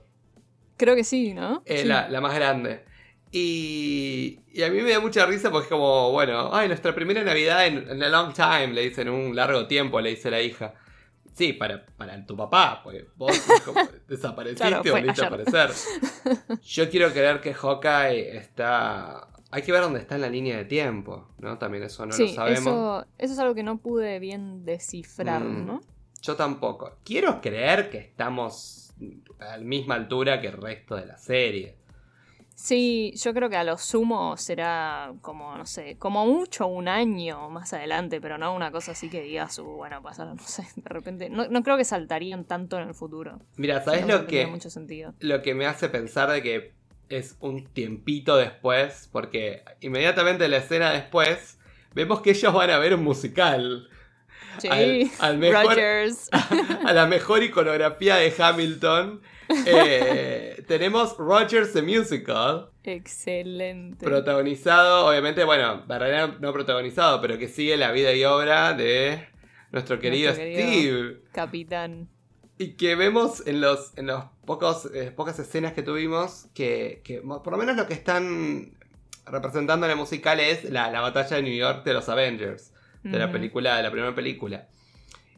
Creo 0.78 0.96
que 0.96 1.04
sí, 1.06 1.34
¿no? 1.34 1.64
Eh, 1.66 1.84
Sí. 1.84 1.88
la, 1.88 2.10
la 2.10 2.20
más 2.22 2.36
grande. 2.36 2.84
Y, 3.32 4.40
y 4.54 4.64
a 4.64 4.70
mí 4.70 4.82
me 4.82 4.92
da 4.92 5.00
mucha 5.00 5.26
risa 5.26 5.52
porque 5.52 5.66
es 5.66 5.70
como, 5.72 6.12
bueno, 6.12 6.50
ay, 6.54 6.68
nuestra 6.68 6.94
primera 6.96 7.24
Navidad 7.24 7.66
en, 7.68 7.90
en 7.90 8.04
a 8.04 8.10
long 8.10 8.34
time, 8.34 8.68
le 8.68 8.82
dicen, 8.82 9.10
un 9.10 9.36
largo 9.36 9.68
tiempo, 9.68 10.00
le 10.02 10.12
dice 10.12 10.30
la 10.32 10.42
hija. 10.42 10.74
Sí, 11.34 11.52
para, 11.54 11.86
para 11.86 12.26
tu 12.26 12.38
papá, 12.38 12.82
porque 12.84 13.06
vos 13.16 13.38
como, 13.66 13.82
desapareciste 14.08 14.68
Claro, 14.68 14.84
fue 14.84 14.92
volviste 14.92 15.24
a 15.24 15.28
aparecer. 15.28 15.70
Yo 16.64 16.90
quiero 16.90 17.12
creer 17.12 17.42
que 17.42 17.54
Hawkeye 17.54 18.38
está... 18.38 19.28
Hay 19.56 19.62
que 19.62 19.72
ver 19.72 19.82
dónde 19.82 20.00
está 20.00 20.16
en 20.16 20.22
la 20.22 20.30
línea 20.30 20.58
de 20.58 20.66
tiempo, 20.66 21.30
¿no? 21.40 21.58
También 21.58 21.84
eso 21.84 22.06
no 22.06 22.12
lo 22.18 22.28
sabemos. 22.28 22.60
eso, 22.60 23.06
eso 23.18 23.34
es 23.34 23.40
algo 23.40 23.56
que 23.56 23.64
no 23.64 23.78
pude 23.78 24.20
bien 24.20 24.66
descifrar, 24.66 25.42
Mm. 25.42 25.66
¿no? 25.66 25.82
Yo 26.22 26.36
tampoco. 26.36 26.98
Quiero 27.06 27.40
creer 27.40 27.90
que 27.90 28.00
estamos 28.00 28.94
a 29.40 29.56
la 29.58 29.64
misma 29.64 29.96
altura 29.96 30.42
que 30.42 30.48
el 30.48 30.58
resto 30.62 30.98
de 30.98 31.06
la 31.06 31.18
serie. 31.18 31.76
Sí, 32.54 33.14
yo 33.16 33.34
creo 33.34 33.50
que 33.50 33.58
a 33.58 33.64
lo 33.64 33.78
sumo 33.78 34.36
será 34.38 35.14
como, 35.22 35.58
no 35.58 35.66
sé, 35.66 35.98
como 36.00 36.26
mucho 36.26 36.68
un 36.68 36.88
año 36.88 37.50
más 37.50 37.72
adelante, 37.74 38.20
pero 38.22 38.38
no 38.38 38.54
una 38.56 38.72
cosa 38.72 38.92
así 38.94 39.10
que 39.10 39.22
digas, 39.22 39.60
uh, 39.60 39.64
bueno, 39.66 40.02
pasaron, 40.02 40.36
no 40.38 40.44
sé, 40.44 40.64
de 40.76 40.90
repente. 40.90 41.30
No, 41.30 41.48
no 41.48 41.64
creo 41.64 41.78
que 41.78 41.84
saltarían 41.86 42.44
tanto 42.46 42.78
en 42.80 42.88
el 42.90 42.94
futuro. 42.94 43.40
Mira, 43.58 43.82
¿sabes 43.84 44.06
lo 44.06 44.26
que, 44.28 44.48
mucho 44.48 44.70
sentido. 44.70 45.14
lo 45.20 45.42
que 45.42 45.54
me 45.54 45.66
hace 45.66 45.90
pensar 45.90 46.30
de 46.32 46.42
que 46.42 46.74
es 47.10 47.38
un 47.40 47.66
tiempito 47.68 48.38
después? 48.38 49.10
Porque 49.12 49.64
inmediatamente 49.82 50.48
la 50.48 50.58
escena 50.58 50.92
después 50.92 51.60
vemos 51.94 52.22
que 52.22 52.32
ellos 52.32 52.54
van 52.54 52.70
a 52.70 52.78
ver 52.80 52.94
un 52.96 53.04
musical. 53.04 53.90
Sí, 54.60 54.68
Al- 54.70 55.12
al 55.20 55.38
mejor- 55.38 55.66
Rogers. 55.66 56.30
A 56.86 56.94
la 56.94 57.06
mejor 57.08 57.44
iconografía 57.44 58.16
de 58.16 58.34
Hamilton. 58.38 59.22
eh, 59.66 60.64
tenemos 60.68 61.18
Rogers 61.18 61.74
the 61.74 61.82
Musical. 61.82 62.70
Excelente. 62.84 64.04
Protagonizado, 64.06 65.08
obviamente, 65.08 65.44
bueno, 65.44 65.84
Barrera 65.88 66.36
no 66.40 66.54
protagonizado, 66.54 67.22
pero 67.22 67.38
que 67.38 67.48
sigue 67.48 67.78
la 67.78 67.92
vida 67.92 68.14
y 68.14 68.24
obra 68.24 68.74
de 68.74 69.28
nuestro 69.72 70.00
querido, 70.00 70.34
Steve. 70.34 71.22
Capitán. 71.32 72.10
Y 72.58 72.74
que 72.74 72.96
vemos 72.96 73.46
en 73.46 73.60
los, 73.62 73.98
en 73.98 74.08
los 74.08 74.24
pocos, 74.46 74.90
eh, 74.94 75.12
pocas 75.16 75.38
escenas 75.40 75.74
que 75.74 75.84
tuvimos 75.84 76.48
que, 76.54 77.02
que, 77.04 77.22
por 77.22 77.52
lo 77.52 77.58
menos 77.58 77.76
lo 77.76 77.88
que 77.88 77.94
están 77.94 78.74
representando 79.26 79.86
en 79.86 79.92
el 79.92 79.98
musical 79.98 80.40
es 80.40 80.64
la, 80.66 80.90
batalla 81.02 81.38
de 81.38 81.44
New 81.44 81.56
York 81.56 81.84
de 81.84 81.94
los 81.94 82.10
Avengers, 82.10 82.72
de 83.04 83.20
la 83.20 83.32
película, 83.32 83.78
de 83.78 83.84
la 83.84 83.92
primera 83.92 84.16
película. 84.16 84.68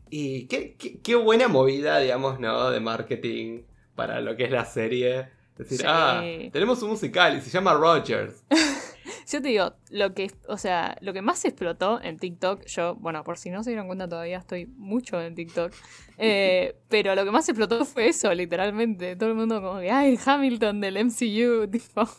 Y 0.09 0.47
qué, 0.47 0.75
qué, 1.03 1.15
buena 1.15 1.47
movida, 1.49 1.99
digamos, 1.99 2.39
¿no? 2.39 2.71
De 2.71 2.79
marketing 2.79 3.63
para 3.95 4.21
lo 4.21 4.37
que 4.37 4.45
es 4.45 4.51
la 4.51 4.65
serie. 4.65 5.29
Es 5.59 5.69
decir, 5.69 5.85
ah, 5.87 6.21
tenemos 6.51 6.81
un 6.83 6.91
musical 6.91 7.37
y 7.37 7.41
se 7.41 7.49
llama 7.49 7.73
Rogers. 7.73 8.43
yo 9.31 9.41
te 9.41 9.49
digo, 9.49 9.73
lo 9.89 10.13
que, 10.13 10.31
o 10.47 10.57
sea, 10.57 10.97
lo 11.01 11.13
que 11.13 11.21
más 11.21 11.43
explotó 11.45 12.01
en 12.01 12.17
TikTok, 12.17 12.65
yo, 12.65 12.95
bueno, 12.95 13.23
por 13.23 13.37
si 13.37 13.49
no 13.49 13.63
se 13.63 13.71
dieron 13.71 13.87
cuenta 13.87 14.07
todavía, 14.07 14.37
estoy 14.37 14.65
mucho 14.65 15.21
en 15.21 15.35
TikTok. 15.35 15.73
Eh, 16.19 16.75
pero 16.89 17.13
lo 17.13 17.23
que 17.23 17.29
más 17.29 17.47
explotó 17.47 17.85
fue 17.85 18.07
eso, 18.07 18.33
literalmente. 18.33 19.15
Todo 19.15 19.29
el 19.29 19.35
mundo 19.35 19.61
como 19.61 19.79
que, 19.79 19.91
ay, 19.91 20.17
Hamilton 20.25 20.81
del 20.81 21.05
MCU, 21.05 21.67
tipo. 21.71 22.09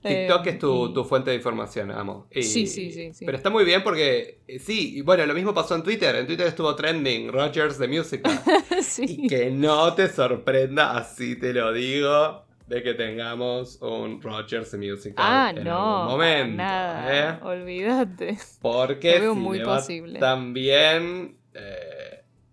TikTok 0.00 0.46
es 0.46 0.58
tu, 0.60 1.00
eh, 1.00 1.04
fuente 1.04 1.30
de 1.30 1.36
información, 1.38 1.90
amo. 1.90 2.28
sí, 2.30 2.68
sí, 2.68 2.92
sí, 2.92 3.24
Pero 3.26 3.36
está 3.36 3.50
muy 3.50 3.64
bien 3.64 3.82
porque, 3.82 4.42
eh, 4.46 4.60
sí, 4.60 4.98
y 4.98 5.00
bueno, 5.00 5.26
lo 5.26 5.34
mismo 5.34 5.52
pasó 5.52 5.74
en 5.74 5.82
Twitter. 5.82 6.14
En 6.14 6.28
Twitter 6.28 6.46
estuvo 6.46 6.76
trending 6.76 7.32
Rogers 7.32 7.76
de 7.76 7.88
Musical. 7.88 8.40
sí. 8.82 9.22
Y 9.24 9.26
que 9.26 9.50
no 9.50 9.92
te 9.94 10.08
sorprenda, 10.08 10.96
así 10.96 11.34
te 11.34 11.52
lo 11.52 11.72
digo, 11.72 12.44
de 12.68 12.82
que 12.82 12.94
tengamos 12.94 13.80
un 13.80 14.20
Rogers 14.20 14.74
Musical 14.74 15.14
ah, 15.18 15.52
en 15.56 15.64
no, 15.64 16.02
algún 16.02 16.12
momento. 16.12 16.56
Nada, 16.56 17.30
¿eh? 17.30 17.38
olvídate. 17.42 18.38
Porque 18.60 19.18
veo 19.18 19.34
muy 19.34 19.60
posible. 19.60 20.18
también... 20.18 21.36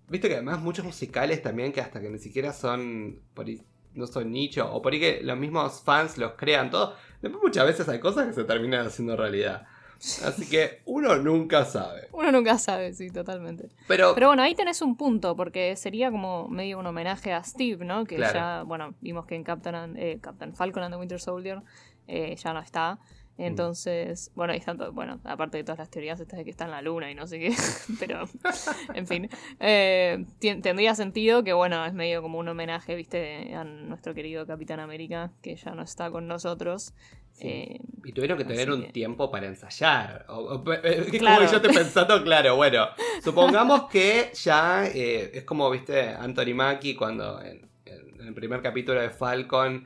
Viste 0.07 0.27
que 0.27 0.35
además 0.35 0.59
muchos 0.59 0.85
musicales 0.85 1.41
también 1.41 1.71
que 1.71 1.81
hasta 1.81 1.99
que 1.99 2.09
ni 2.09 2.19
siquiera 2.19 2.53
son 2.53 3.21
no 3.95 4.07
son 4.07 4.31
nicho, 4.31 4.71
o 4.71 4.81
por 4.81 4.93
ahí 4.93 4.99
que 4.99 5.21
los 5.23 5.37
mismos 5.37 5.81
fans 5.83 6.17
los 6.17 6.33
crean, 6.33 6.69
todo. 6.69 6.95
Después 7.21 7.41
muchas 7.41 7.65
veces 7.65 7.89
hay 7.89 7.99
cosas 7.99 8.27
que 8.27 8.33
se 8.33 8.43
terminan 8.43 8.85
haciendo 8.85 9.15
realidad. 9.15 9.65
Así 10.23 10.47
que 10.49 10.81
uno 10.85 11.15
nunca 11.17 11.65
sabe. 11.65 12.07
Uno 12.11 12.31
nunca 12.31 12.57
sabe, 12.57 12.93
sí, 12.93 13.09
totalmente. 13.09 13.69
Pero, 13.87 14.13
Pero 14.13 14.27
bueno, 14.27 14.43
ahí 14.43 14.55
tenés 14.55 14.81
un 14.81 14.95
punto, 14.97 15.35
porque 15.35 15.75
sería 15.75 16.11
como 16.11 16.47
medio 16.47 16.79
un 16.79 16.85
homenaje 16.85 17.33
a 17.33 17.43
Steve, 17.43 17.85
¿no? 17.85 18.05
Que 18.05 18.17
ya, 18.17 18.63
bueno, 18.63 18.95
vimos 19.01 19.25
que 19.25 19.35
en 19.35 19.43
Captain, 19.43 19.95
eh, 19.97 20.19
Captain 20.21 20.53
Falcon 20.55 20.83
and 20.83 20.93
the 20.93 20.99
Winter 20.99 21.19
Soldier 21.19 21.61
eh, 22.07 22.35
ya 22.35 22.53
no 22.53 22.59
está. 22.59 22.99
Mm. 23.37 23.41
Entonces, 23.43 24.31
bueno, 24.35 24.53
ahí 24.53 24.59
están, 24.59 24.77
bueno, 24.93 25.19
aparte 25.25 25.57
de 25.57 25.63
todas 25.63 25.79
las 25.79 25.89
teorías 25.89 26.19
estas 26.19 26.37
de 26.37 26.45
que 26.45 26.51
está 26.51 26.65
en 26.65 26.71
la 26.71 26.81
luna 26.81 27.11
y 27.11 27.15
no 27.15 27.27
sé 27.27 27.39
qué, 27.39 27.53
pero, 27.99 28.23
en 28.93 29.07
fin, 29.07 29.29
eh, 29.59 30.25
tendría 30.39 30.95
sentido 30.95 31.43
que, 31.43 31.53
bueno, 31.53 31.85
es 31.85 31.93
medio 31.93 32.21
como 32.21 32.39
un 32.39 32.47
homenaje, 32.47 32.95
viste, 32.95 33.53
a 33.53 33.63
nuestro 33.63 34.13
querido 34.13 34.45
Capitán 34.45 34.79
América, 34.79 35.31
que 35.41 35.55
ya 35.55 35.71
no 35.71 35.83
está 35.83 36.09
con 36.11 36.27
nosotros. 36.27 36.93
Eh, 37.41 37.79
y 38.03 38.11
tuvieron 38.13 38.37
que 38.37 38.45
tener 38.45 38.71
un 38.71 38.91
tiempo 38.91 39.29
para 39.29 39.47
ensayar. 39.47 40.25
Eh, 40.83 41.05
es 41.11 41.21
como 41.21 41.41
yo 41.41 41.61
te 41.61 41.69
pensando, 41.69 42.23
claro, 42.23 42.55
bueno, 42.55 42.87
supongamos 43.23 43.89
que 43.89 44.31
ya 44.33 44.87
es 44.87 45.43
como, 45.43 45.69
viste, 45.69 46.09
Anthony 46.09 46.53
Mackie 46.55 46.95
cuando 46.95 47.41
en 47.41 47.69
el 48.27 48.33
primer 48.33 48.61
capítulo 48.61 49.01
de 49.01 49.09
Falcon 49.09 49.85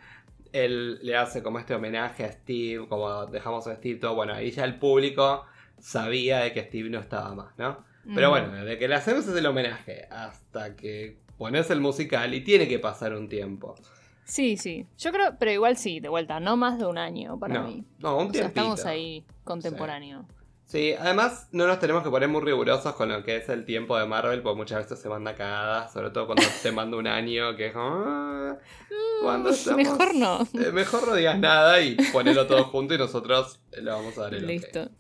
él 0.51 1.00
le 1.03 1.15
hace 1.15 1.44
como 1.44 1.60
este 1.60 1.75
homenaje 1.75 2.24
a 2.24 2.32
Steve, 2.32 2.88
como 2.88 3.25
dejamos 3.27 3.68
a 3.68 3.75
Steve 3.75 4.00
todo, 4.00 4.15
bueno, 4.15 4.34
ahí 4.34 4.51
ya 4.51 4.63
el 4.63 4.79
público 4.79 5.46
sabía 5.79 6.39
de 6.39 6.53
que 6.53 6.63
Steve 6.63 6.89
no 6.89 7.00
estaba 7.00 7.34
más, 7.36 7.58
¿no? 7.58 7.88
Pero 8.15 8.32
bueno, 8.32 8.51
de 8.65 8.77
que 8.79 8.88
le 8.88 8.96
hacemos 8.96 9.27
el 9.27 9.46
homenaje 9.46 10.08
hasta 10.10 10.75
que 10.75 11.18
pones 11.38 11.70
el 11.70 11.79
musical 11.79 12.34
y 12.34 12.41
tiene 12.41 12.68
que 12.68 12.79
pasar 12.79 13.13
un 13.13 13.29
tiempo. 13.29 13.75
Sí, 14.30 14.58
sí. 14.58 14.86
Yo 15.00 15.12
creo, 15.12 15.36
pero 15.40 15.52
igual 15.52 15.76
sí, 15.76 16.00
de 16.00 16.08
vuelta, 16.08 16.40
no 16.40 16.56
más 16.56 16.78
de 16.78 16.86
un 16.86 17.00
año 17.00 17.40
para 17.40 17.64
mí. 17.64 17.84
No, 17.98 18.18
un 18.20 18.32
tiempo. 18.32 18.50
estamos 18.50 18.86
ahí 18.86 19.26
contemporáneo. 19.44 20.26
Sí, 20.66 20.94
además 20.94 21.48
no 21.52 21.66
nos 21.66 21.80
tenemos 21.80 22.04
que 22.04 22.12
poner 22.12 22.30
muy 22.30 22.42
rigurosos 22.42 22.94
con 22.94 23.10
lo 23.10 23.24
que 23.24 23.38
es 23.38 23.50
el 23.50 23.66
tiempo 23.66 23.98
de 23.98 24.06
Marvel, 24.06 24.44
porque 24.44 24.56
muchas 24.56 24.84
veces 24.84 25.00
se 25.00 25.10
manda 25.10 25.34
cagadas, 25.34 25.92
sobre 25.92 26.12
todo 26.12 26.28
cuando 26.28 26.44
te 26.62 26.72
manda 26.72 26.96
un 26.96 27.08
año 27.08 27.56
que 27.56 27.68
es 27.68 27.74
ah, 27.76 28.56
cuando 29.24 29.50
mm, 29.50 29.76
Mejor 29.76 30.14
no. 30.14 30.48
Eh, 30.54 30.72
mejor 30.72 31.08
no 31.08 31.16
digas 31.16 31.40
nada 31.40 31.82
y 31.82 31.98
ponelo 32.14 32.46
todo 32.46 32.66
junto 32.66 32.94
y 32.94 33.00
nosotros 33.00 33.60
le 33.72 33.90
vamos 33.90 34.16
a 34.20 34.22
dar 34.22 34.36
el 34.36 34.46
Listo. 34.46 34.92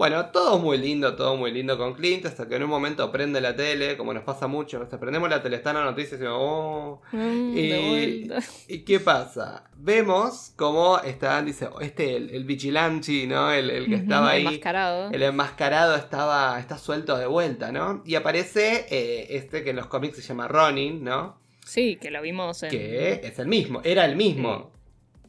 Bueno, 0.00 0.30
todo 0.30 0.58
muy 0.58 0.78
lindo, 0.78 1.14
todo 1.14 1.36
muy 1.36 1.52
lindo 1.52 1.76
con 1.76 1.92
Clint, 1.92 2.24
hasta 2.24 2.48
que 2.48 2.56
en 2.56 2.62
un 2.62 2.70
momento 2.70 3.12
prende 3.12 3.38
la 3.38 3.54
tele, 3.54 3.98
como 3.98 4.14
nos 4.14 4.24
pasa 4.24 4.46
mucho, 4.46 4.80
hasta 4.80 4.98
prendemos 4.98 5.28
la 5.28 5.42
tele, 5.42 5.56
está 5.56 5.74
la 5.74 5.84
noticia 5.84 6.16
y 6.16 6.24
oh. 6.26 7.02
Mm, 7.12 7.54
y, 7.54 8.30
y, 8.68 8.78
qué 8.78 8.98
pasa? 8.98 9.64
Vemos 9.76 10.54
cómo 10.56 10.98
está, 11.00 11.42
dice, 11.42 11.68
este, 11.82 12.16
el, 12.16 12.30
el 12.30 12.44
vigilante, 12.44 13.26
¿no? 13.26 13.52
El, 13.52 13.68
el 13.68 13.88
que 13.90 13.96
estaba 13.96 14.30
ahí. 14.30 14.40
El 14.40 14.46
enmascarado. 14.46 15.10
El 15.10 15.22
enmascarado 15.22 15.96
estaba, 15.96 16.58
está 16.58 16.78
suelto 16.78 17.18
de 17.18 17.26
vuelta, 17.26 17.70
¿no? 17.70 18.02
Y 18.06 18.14
aparece 18.14 18.86
eh, 18.88 19.26
este 19.36 19.62
que 19.62 19.68
en 19.68 19.76
los 19.76 19.88
cómics 19.88 20.16
se 20.16 20.22
llama 20.22 20.48
Ronin, 20.48 21.04
¿no? 21.04 21.38
Sí, 21.62 21.96
que 21.96 22.10
lo 22.10 22.22
vimos 22.22 22.62
en... 22.62 22.70
Que 22.70 23.20
es 23.22 23.38
el 23.38 23.48
mismo, 23.48 23.82
era 23.84 24.06
el 24.06 24.16
mismo. 24.16 24.72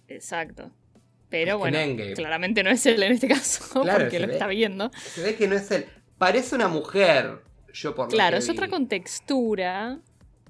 Exacto. 0.08 0.72
Pero 1.32 1.58
bueno, 1.58 1.80
claramente 2.14 2.62
no 2.62 2.70
es 2.70 2.86
él 2.86 3.02
en 3.02 3.14
este 3.14 3.30
caso, 3.30 3.64
porque 3.74 4.20
lo 4.20 4.32
está 4.32 4.48
viendo. 4.48 4.92
Se 4.94 5.24
ve 5.24 5.36
que 5.36 5.48
no 5.48 5.56
es 5.56 5.72
él. 5.72 5.86
Parece 6.18 6.56
una 6.56 6.68
mujer, 6.68 7.40
yo 7.74 7.96
por 7.96 8.08
lo 8.08 8.12
Claro, 8.12 8.38
es 8.38 8.50
otra 8.50 8.68
contextura. 8.68 10.00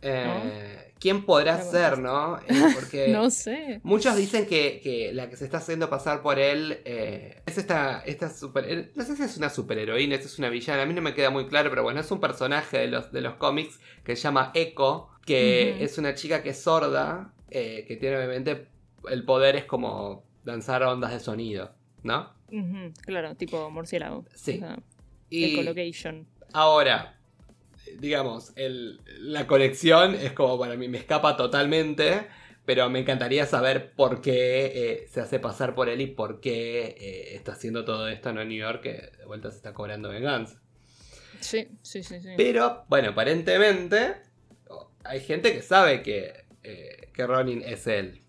Eh, 0.02 0.94
¿Quién 1.00 1.24
podrá 1.24 1.62
ser, 1.62 2.00
no? 2.00 2.40
Eh, 2.40 2.42
porque 2.76 3.10
no 3.10 3.30
sé. 3.30 3.80
Muchos 3.84 4.16
dicen 4.16 4.48
que, 4.48 5.12
la 5.14 5.30
que 5.30 5.38
se 5.38 5.46
está 5.46 5.58
haciendo 5.58 5.88
pasar 5.88 6.24
por 6.24 6.40
él 6.40 6.82
eh, 6.84 7.44
es 7.46 7.60
esta, 7.60 8.02
esta 8.02 8.32
super... 8.32 8.92
No 8.96 9.06
sé 9.06 9.16
si 9.16 9.22
es 9.22 9.38
una 9.38 9.52
superheroína, 9.52 10.16
es 10.16 10.40
una 10.40 10.50
villana, 10.50 10.82
a 10.82 10.86
mí 10.88 10.96
no 10.96 11.04
me 11.04 11.14
queda 11.14 11.30
muy 11.30 11.46
claro, 11.46 11.70
pero 11.70 11.84
bueno, 11.84 12.00
es 12.00 12.10
un 12.10 12.20
personaje 12.20 12.80
de 12.80 12.88
los, 12.88 13.12
de 13.12 13.22
los 13.22 13.36
cómics 13.36 13.80
que 14.04 14.16
se 14.16 14.24
llama 14.24 14.52
Echo, 14.56 15.10
que 15.28 15.84
es 15.84 16.00
una 16.00 16.16
chica 16.16 16.42
que 16.42 16.50
es 16.50 16.60
sorda, 16.60 17.34
que 17.52 17.98
tiene 18.00 18.18
obviamente 18.18 18.68
el 19.10 19.24
poder 19.24 19.56
es 19.56 19.66
como 19.66 20.31
lanzar 20.44 20.84
ondas 20.84 21.12
de 21.12 21.20
sonido, 21.20 21.74
¿no? 22.04 22.34
claro, 23.06 23.36
tipo 23.36 23.70
murciélago. 23.70 24.26
Sí. 24.36 24.62
y 25.30 25.54
ecolocation. 25.54 26.28
Ahora, 26.52 27.18
digamos, 28.00 28.54
la 28.56 29.48
colección 29.48 30.16
es 30.16 30.34
como 30.34 30.60
para 30.60 30.76
mí, 30.76 30.88
me 30.88 30.98
escapa 30.98 31.38
totalmente, 31.38 32.28
pero 32.66 32.90
me 32.90 33.00
encantaría 33.00 33.46
saber 33.46 33.94
por 33.94 34.22
qué 34.22 34.66
eh, 34.76 35.08
se 35.10 35.22
hace 35.22 35.40
pasar 35.40 35.76
por 35.76 35.90
él 35.90 36.02
y 36.02 36.08
por 36.08 36.42
qué 36.42 36.96
eh, 37.00 37.36
está 37.36 37.54
haciendo 37.54 37.86
todo 37.86 38.08
esto 38.08 38.30
en 38.30 38.36
New 38.48 38.58
York, 38.58 38.82
que 38.82 39.12
de 39.18 39.26
vuelta 39.26 39.50
se 39.50 39.58
está 39.58 39.74
cobrando 39.74 40.10
venganza. 40.10 40.62
Sí, 41.40 41.70
sí, 41.82 42.04
sí, 42.04 42.22
sí. 42.22 42.30
Pero, 42.38 42.86
bueno, 42.88 43.10
aparentemente 43.10 44.18
hay 45.04 45.22
gente 45.22 45.54
que 45.54 45.62
sabe 45.62 46.04
que, 46.04 46.46
eh, 46.64 47.10
que 47.14 47.26
Ronin 47.26 47.64
es 47.66 47.88
él. 47.88 48.22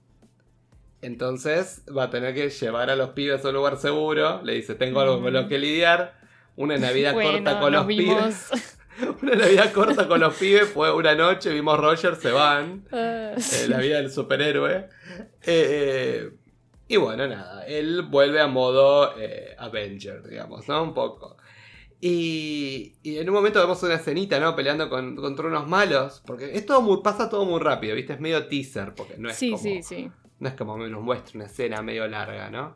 Entonces 1.02 1.82
va 1.96 2.04
a 2.04 2.10
tener 2.10 2.32
que 2.32 2.48
llevar 2.48 2.88
a 2.88 2.96
los 2.96 3.10
pibes 3.10 3.44
a 3.44 3.48
un 3.48 3.54
lugar 3.54 3.76
seguro. 3.76 4.40
Le 4.44 4.54
dice, 4.54 4.76
tengo 4.76 5.00
algo 5.00 5.20
con 5.20 5.32
lo 5.32 5.48
que 5.48 5.58
lidiar. 5.58 6.14
Una 6.56 6.78
Navidad 6.78 7.14
corta 7.20 7.58
con 7.58 7.72
los 7.72 7.86
pibes. 7.86 8.50
una 9.22 9.34
Navidad 9.34 9.72
corta 9.72 10.06
con 10.06 10.20
los 10.20 10.34
pibes. 10.34 10.68
Fue 10.68 10.94
una 10.94 11.16
noche, 11.16 11.52
vimos 11.52 11.78
Roger, 11.78 12.16
se 12.16 12.30
van. 12.30 12.84
Eh, 12.94 13.66
la 13.68 13.78
vida 13.78 13.96
del 13.96 14.10
superhéroe. 14.12 14.88
Eh, 15.44 16.30
y 16.86 16.96
bueno, 16.98 17.26
nada. 17.26 17.66
Él 17.66 18.02
vuelve 18.02 18.40
a 18.40 18.46
modo 18.46 19.18
eh, 19.18 19.56
Avenger, 19.58 20.28
digamos, 20.28 20.68
¿no? 20.68 20.82
Un 20.82 20.92
poco. 20.92 21.38
Y, 21.98 22.94
en 23.04 23.28
un 23.28 23.34
momento 23.34 23.58
vemos 23.58 23.82
una 23.82 23.94
escenita, 23.94 24.38
¿no? 24.38 24.54
Peleando 24.54 24.90
contra 24.90 25.46
unos 25.46 25.66
malos. 25.66 26.22
Porque 26.26 26.54
es 26.54 26.66
todo 26.66 27.02
pasa 27.02 27.30
todo 27.30 27.44
muy 27.46 27.60
rápido, 27.60 27.94
¿viste? 27.94 28.12
Es 28.12 28.20
medio 28.20 28.46
teaser, 28.46 28.94
porque 28.94 29.16
no 29.16 29.30
es 29.30 29.36
sí, 29.36 29.54
Sí, 29.56 29.82
sí, 29.82 30.10
no 30.42 30.48
es 30.48 30.54
como 30.56 30.76
nos 30.76 31.02
muestra 31.02 31.36
una 31.36 31.46
escena 31.46 31.82
medio 31.82 32.06
larga, 32.08 32.50
¿no? 32.50 32.74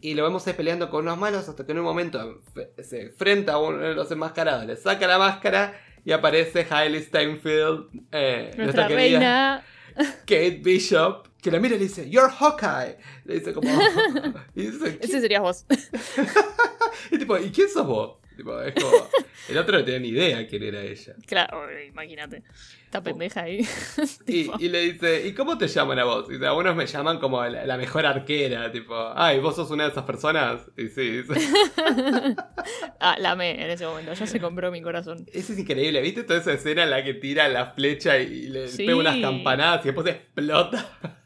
Y 0.00 0.14
lo 0.14 0.24
vemos 0.24 0.44
ahí 0.48 0.54
peleando 0.54 0.90
con 0.90 1.04
unos 1.04 1.16
malos 1.16 1.48
hasta 1.48 1.64
que 1.64 1.70
en 1.70 1.78
un 1.78 1.84
momento 1.84 2.42
se 2.82 3.02
enfrenta 3.02 3.52
a 3.52 3.58
uno 3.58 3.78
de 3.78 3.94
los 3.94 4.10
enmascarados, 4.10 4.66
le 4.66 4.76
saca 4.76 5.06
la 5.06 5.16
máscara 5.16 5.80
y 6.04 6.10
aparece 6.10 6.66
Hailey 6.68 7.02
Steinfeld, 7.02 7.86
eh, 8.10 8.52
nuestra, 8.56 8.88
reina. 8.88 9.64
Kate 10.26 10.60
Bishop, 10.60 11.28
que 11.40 11.52
la 11.52 11.60
mira 11.60 11.76
y 11.76 11.78
le 11.78 11.84
dice, 11.84 12.10
You're 12.10 12.32
Hawkeye. 12.32 12.98
Le 13.26 13.34
dice 13.34 13.54
como... 13.54 13.70
Ese 14.56 15.20
serías 15.20 15.40
vos. 15.40 15.66
y 17.12 17.18
tipo, 17.18 17.38
¿y 17.38 17.52
quién 17.52 17.68
sos 17.68 17.86
vos? 17.86 18.16
Tipo, 18.36 18.60
es 18.60 18.74
como, 18.74 18.90
el 19.48 19.58
otro 19.58 19.78
no 19.78 19.84
tenía 19.84 20.00
ni 20.00 20.08
idea 20.08 20.46
quién 20.46 20.62
era 20.62 20.82
ella. 20.82 21.14
Claro, 21.26 21.66
imagínate. 21.80 22.42
Esta 22.84 23.02
pendeja 23.02 23.42
ahí. 23.42 23.66
Y, 24.26 24.50
y, 24.58 24.68
le 24.68 24.92
dice, 24.92 25.26
¿y 25.26 25.34
cómo 25.34 25.58
te 25.58 25.68
llaman 25.68 25.98
a 25.98 26.04
vos? 26.04 26.26
Y 26.28 26.34
dice, 26.34 26.46
algunos 26.46 26.74
me 26.74 26.86
llaman 26.86 27.18
como 27.18 27.44
la, 27.44 27.76
mejor 27.76 28.06
arquera, 28.06 28.70
tipo, 28.72 28.94
ay, 29.14 29.38
¿vos 29.38 29.56
sos 29.56 29.70
una 29.70 29.84
de 29.84 29.90
esas 29.90 30.04
personas? 30.04 30.62
Y 30.76 30.88
sí, 30.88 31.22
ah, 33.00 33.16
la 33.18 33.32
amé 33.32 33.62
en 33.62 33.70
ese 33.70 33.86
momento, 33.86 34.12
ya 34.14 34.26
se 34.26 34.40
compró 34.40 34.70
mi 34.70 34.82
corazón. 34.82 35.26
Eso 35.32 35.52
es 35.52 35.58
increíble, 35.58 36.00
¿viste 36.00 36.22
toda 36.22 36.40
esa 36.40 36.52
escena 36.52 36.84
en 36.84 36.90
la 36.90 37.04
que 37.04 37.14
tira 37.14 37.48
la 37.48 37.66
flecha 37.66 38.18
y 38.18 38.48
le 38.48 38.68
pega 38.68 38.96
unas 38.96 39.18
campanadas 39.18 39.84
y 39.84 39.88
después 39.88 40.06
explota? 40.06 41.20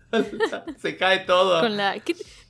se 0.79 0.97
cae 0.97 1.21
todo. 1.21 1.61
Con 1.61 1.77
la... 1.77 1.97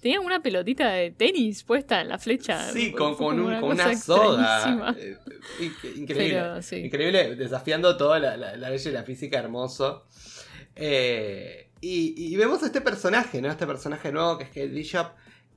Tenía 0.00 0.20
una 0.20 0.40
pelotita 0.40 0.92
de 0.92 1.10
tenis 1.10 1.64
puesta 1.64 2.00
en 2.00 2.08
la 2.08 2.18
flecha. 2.18 2.70
Sí, 2.70 2.92
con, 2.92 3.40
una, 3.40 3.96
soga. 3.96 4.94
Eh, 4.96 5.16
increíble. 5.96 6.60
Increíble, 6.72 7.34
desafiando 7.34 7.96
toda 7.96 8.20
la, 8.20 8.36
la, 8.36 8.56
la 8.56 8.74
y 8.74 8.90
la 8.90 9.02
física 9.02 9.38
hermoso. 9.38 10.06
Eh, 10.76 11.70
y, 11.80 12.36
vemos 12.36 12.62
este 12.62 12.80
personaje, 12.80 13.42
¿no? 13.42 13.50
Este 13.50 13.66
personaje 13.66 14.12
nuevo 14.12 14.38
que 14.38 14.44
es 14.44 14.50
Kate 14.50 14.68
Bishop. 14.68 15.08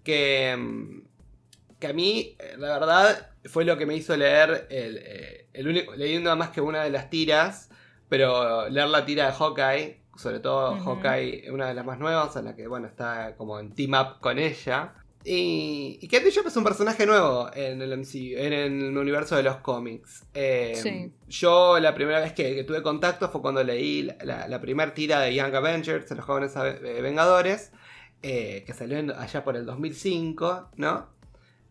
Que, 0.04 0.56
mm, 0.58 1.02
que 1.80 1.88
a 1.88 1.94
mí, 1.94 2.36
eh, 2.40 2.56
la 2.58 2.80
verdad, 2.80 3.32
fue 3.46 3.64
lo 3.64 3.78
que 3.78 3.86
me 3.86 3.96
hizo 3.96 4.18
leer 4.18 4.66
el, 4.72 5.04
el 5.54 5.68
único. 5.68 5.96
Leyendo 5.96 6.36
más 6.36 6.50
que 6.50 6.62
una 6.62 6.84
de 6.84 6.90
las 6.90 7.12
tiras. 7.12 7.70
Pero 8.10 8.68
leer 8.70 8.90
la 8.90 9.06
tira 9.06 9.28
de 9.28 9.34
Hawkeye 9.34 10.01
sobre 10.16 10.40
todo 10.40 10.78
Hawkeye, 10.80 11.52
una 11.52 11.68
de 11.68 11.74
las 11.74 11.86
más 11.86 12.00
nuevas, 12.00 12.36
en 12.36 12.46
la 12.46 12.56
que, 12.56 12.68
bueno, 12.68 12.88
está 12.88 13.36
como 13.38 13.60
en 13.60 13.74
team 13.74 13.94
up 13.94 14.20
con 14.20 14.40
ella. 14.40 14.94
Y, 15.24 16.00
y 16.02 16.08
Kate 16.08 16.26
Bishop 16.26 16.48
es 16.48 16.58
un 16.58 16.64
personaje 16.64 17.06
nuevo 17.06 17.50
en 17.54 17.82
el 17.82 17.96
MCU, 17.96 18.38
en 18.38 18.54
el 18.54 18.98
universo 18.98 19.36
de 19.36 19.44
los 19.44 19.58
cómics. 19.58 20.26
Eh, 20.34 21.12
yo 21.28 21.80
la 21.80 21.94
primera 21.94 22.20
vez 22.20 22.34
que, 22.34 22.64
tuve 22.64 22.82
contacto 22.82 23.30
fue 23.30 23.42
cuando 23.42 23.64
leí 23.64 24.10
la, 24.24 24.62
primera 24.62 24.94
tira 24.94 25.20
de 25.20 25.36
Young 25.36 25.54
Avengers, 25.54 26.10
de 26.10 26.16
los 26.16 26.26
jóvenes 26.26 26.54
eh, 26.56 27.00
Vengadores, 27.02 27.72
eh, 28.24 28.64
que 28.66 28.74
salió 28.74 28.98
allá 29.16 29.44
por 29.44 29.56
el 29.56 29.66
2005, 29.66 30.72
¿no? 30.78 31.08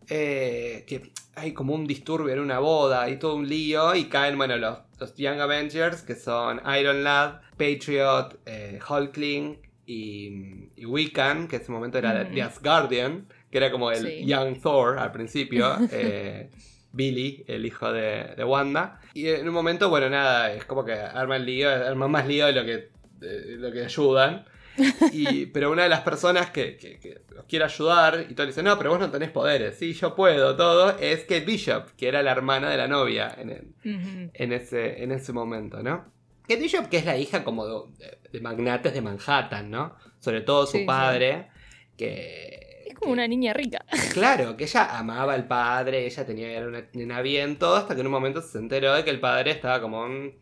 Que 0.06 1.12
hay 1.36 1.52
como 1.52 1.74
un 1.74 1.86
disturbio 1.86 2.34
en 2.34 2.40
una 2.40 2.58
boda 2.58 3.08
y 3.08 3.18
todo 3.18 3.34
un 3.36 3.48
lío 3.48 3.94
y 3.94 4.04
caen, 4.04 4.36
bueno, 4.36 4.56
los, 4.56 4.78
los 4.98 5.14
Young 5.16 5.40
Avengers, 5.40 6.02
que 6.02 6.14
son 6.14 6.60
Iron 6.78 7.02
Lad, 7.02 7.40
Patriot, 7.56 8.38
eh, 8.46 8.78
Hulkling 8.88 9.58
y, 9.86 10.70
y, 10.76 10.86
Wiccan, 10.86 11.48
que 11.48 11.56
en 11.56 11.62
ese 11.62 11.72
momento 11.72 11.98
era 11.98 12.28
The 12.28 12.42
Asgardian, 12.42 13.26
que 13.50 13.58
era 13.58 13.70
como 13.70 13.90
el 13.90 14.24
Young 14.26 14.60
Thor 14.60 14.98
al 14.98 15.12
principio. 15.12 15.76
Eh, 15.92 16.50
Billy, 16.92 17.44
el 17.46 17.64
hijo 17.66 17.92
de, 17.92 18.42
Wanda. 18.44 18.98
Y 19.14 19.28
en 19.28 19.46
un 19.46 19.54
momento, 19.54 19.88
bueno, 19.90 20.10
nada, 20.10 20.52
es 20.52 20.64
como 20.64 20.84
que 20.84 20.94
arman 20.94 21.46
lío, 21.46 21.70
arman 21.70 22.10
más 22.10 22.26
lío 22.26 22.46
de 22.46 22.52
lo 22.52 22.64
que, 22.64 22.88
lo 23.20 23.70
que 23.70 23.84
ayudan. 23.84 24.44
Y, 25.12 25.46
pero 25.46 25.70
una 25.70 25.84
de 25.84 25.88
las 25.88 26.00
personas 26.00 26.50
que, 26.50 26.76
que, 26.76 27.22
os 27.38 27.44
quiere 27.44 27.64
ayudar 27.64 28.26
y 28.28 28.34
todo 28.34 28.46
le 28.46 28.52
dice, 28.52 28.62
no, 28.62 28.76
pero 28.78 28.90
vos 28.90 29.00
no 29.00 29.10
tenés 29.10 29.30
poderes, 29.30 29.76
sí, 29.78 29.92
yo 29.92 30.14
puedo, 30.14 30.56
todo, 30.56 30.98
es 30.98 31.20
Kate 31.20 31.44
Bishop, 31.44 31.90
que 31.96 32.08
era 32.08 32.22
la 32.22 32.32
hermana 32.32 32.70
de 32.70 32.76
la 32.76 32.88
novia 32.88 33.34
en, 33.36 33.74
en, 33.82 34.52
ese, 34.52 35.02
en 35.02 35.12
ese 35.12 35.32
momento, 35.32 35.82
¿no? 35.82 36.04
Kate 36.42 36.60
Bishop, 36.60 36.88
que 36.88 36.98
es 36.98 37.04
la 37.04 37.16
hija 37.16 37.44
como 37.44 37.66
de, 37.66 38.40
magnates 38.40 38.92
de 38.92 39.00
Manhattan, 39.00 39.70
¿no? 39.70 39.94
Sobre 40.18 40.40
todo 40.40 40.66
su 40.66 40.84
padre, 40.84 41.48
que... 41.96 42.84
Es 42.86 42.94
como 42.94 43.12
una 43.12 43.28
niña 43.28 43.52
rica. 43.52 43.84
Claro, 44.12 44.56
que 44.56 44.64
ella 44.64 44.98
amaba 44.98 45.34
al 45.34 45.46
padre, 45.46 46.06
ella 46.06 46.26
tenía 46.26 46.50
era 46.50 46.66
una 46.66 46.84
nena 46.92 47.22
bien, 47.22 47.58
todo, 47.58 47.76
hasta 47.76 47.94
que 47.94 48.00
en 48.00 48.08
un 48.08 48.12
momento 48.12 48.42
se 48.42 48.58
enteró 48.58 48.94
de 48.94 49.04
que 49.04 49.10
el 49.10 49.20
padre 49.20 49.52
estaba 49.52 49.80
como 49.80 50.04
en 50.06 50.38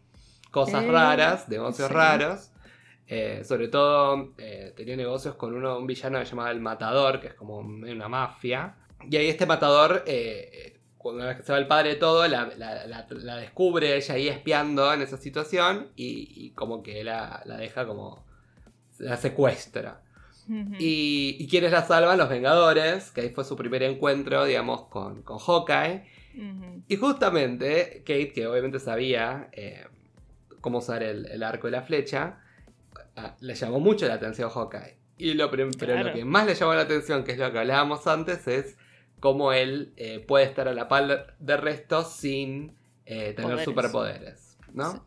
cosas 0.51 0.85
eh, 0.85 0.91
raras, 0.91 1.49
negocios 1.49 1.91
raros. 1.91 2.51
Eh, 3.11 3.43
sobre 3.43 3.69
todo 3.69 4.35
eh, 4.37 4.75
tenía 4.77 4.95
negocios 4.95 5.35
con 5.37 5.55
uno, 5.55 5.79
un 5.79 5.87
villano 5.87 6.19
que 6.19 6.27
se 6.27 6.33
llamaba 6.33 6.51
El 6.51 6.61
Matador, 6.61 7.21
que 7.21 7.29
es 7.29 7.35
como 7.35 7.57
una 7.59 8.09
mafia. 8.09 8.75
Y 9.11 9.17
ahí 9.17 9.29
este 9.29 9.47
matador, 9.47 10.05
eh, 10.07 10.79
cuando 10.99 11.25
se 11.43 11.51
va 11.51 11.59
el 11.59 11.67
padre 11.67 11.91
de 11.91 11.97
todo, 11.97 12.29
la, 12.29 12.45
descubre 13.41 13.97
ella 13.97 14.15
ahí 14.15 14.29
espiando 14.29 14.93
en 14.93 15.01
esa 15.01 15.17
situación 15.17 15.89
y, 15.97 16.51
como 16.51 16.83
que 16.83 17.03
la, 17.03 17.43
deja 17.59 17.87
como... 17.87 18.27
la 18.99 19.17
secuestra. 19.17 20.03
y, 20.79 21.47
quienes 21.49 21.73
la 21.73 21.85
salvan, 21.85 22.19
los 22.19 22.29
Vengadores, 22.29 23.11
que 23.11 23.23
ahí 23.23 23.31
fue 23.31 23.45
su 23.45 23.57
primer 23.57 23.85
encuentro, 23.85 24.45
digamos, 24.45 24.83
con, 24.89 25.23
con 25.23 25.39
Hawkeye. 25.39 26.05
Y 26.89 26.97
justamente 26.97 28.03
Kate, 28.05 28.33
que 28.35 28.47
obviamente 28.47 28.79
sabía 28.79 29.49
cómo 30.61 30.79
usar 30.79 31.03
el 31.03 31.43
arco 31.43 31.69
y 31.69 31.71
la 31.71 31.81
flecha, 31.81 32.41
Ah, 33.19 33.37
le 33.41 33.55
llamó 33.55 33.81
mucho 33.81 34.07
la 34.07 34.15
atención 34.15 34.51
Hawkeye. 34.51 34.97
Y 35.19 35.35
lo, 35.35 35.51
pero 35.51 35.67
lo 35.67 36.13
que 36.13 36.25
más 36.25 36.47
le 36.47 36.55
llamó 36.55 36.75
la 36.75 36.83
atención, 36.83 37.25
que 37.25 37.33
es 37.33 37.39
lo 37.39 37.51
que 37.51 37.59
hablábamos 37.59 38.07
antes, 38.07 38.47
es 38.47 38.77
cómo 39.19 39.53
él 39.53 39.93
eh, 39.97 40.25
puede 40.27 40.45
estar 40.45 40.69
a 40.69 40.73
la 40.73 40.87
par 40.87 41.35
de 41.39 41.57
resto 41.57 42.05
sin 42.05 42.77
eh, 43.05 43.33
tener 43.35 43.65
superpoderes, 43.65 44.57
¿no? 44.73 45.05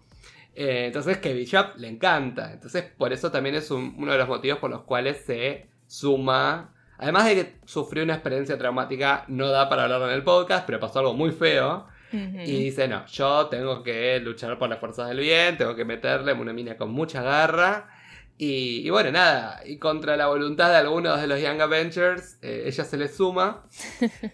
Eh, 0.53 0.87
entonces 0.87 1.19
que 1.19 1.33
Bishop 1.33 1.77
le 1.77 1.87
encanta. 1.87 2.51
Entonces 2.51 2.83
por 2.97 3.13
eso 3.13 3.31
también 3.31 3.55
es 3.55 3.71
uno 3.71 4.11
de 4.11 4.17
los 4.17 4.27
motivos 4.27 4.59
por 4.59 4.69
los 4.69 4.81
cuales 4.81 5.23
se 5.25 5.69
suma. 5.87 6.73
Además 6.97 7.25
de 7.25 7.35
que 7.35 7.55
sufrió 7.65 8.03
una 8.03 8.15
experiencia 8.15 8.57
traumática, 8.57 9.23
no 9.27 9.47
da 9.47 9.69
para 9.69 9.83
hablarlo 9.83 10.09
en 10.09 10.13
el 10.13 10.23
podcast, 10.23 10.65
pero 10.65 10.79
pasó 10.79 10.99
algo 10.99 11.13
muy 11.13 11.31
feo. 11.31 11.87
Y 12.13 12.63
dice, 12.65 12.89
no, 12.89 13.05
yo 13.05 13.47
tengo 13.47 13.83
que 13.83 14.19
luchar 14.19 14.59
por 14.59 14.67
las 14.67 14.79
fuerzas 14.79 15.07
del 15.07 15.19
bien, 15.19 15.57
tengo 15.57 15.75
que 15.75 15.85
meterle 15.85 16.33
una 16.33 16.51
mina 16.51 16.75
con 16.75 16.91
mucha 16.91 17.23
garra. 17.23 17.87
Y, 18.43 18.89
bueno, 18.89 19.11
nada, 19.11 19.61
y 19.67 19.77
contra 19.77 20.17
la 20.17 20.25
voluntad 20.25 20.71
de 20.71 20.77
algunos 20.77 21.21
de 21.21 21.27
los 21.27 21.39
Young 21.39 21.61
Avengers, 21.61 22.39
eh, 22.41 22.63
ella 22.65 22.83
se 22.83 22.97
le 22.97 23.07
suma 23.07 23.67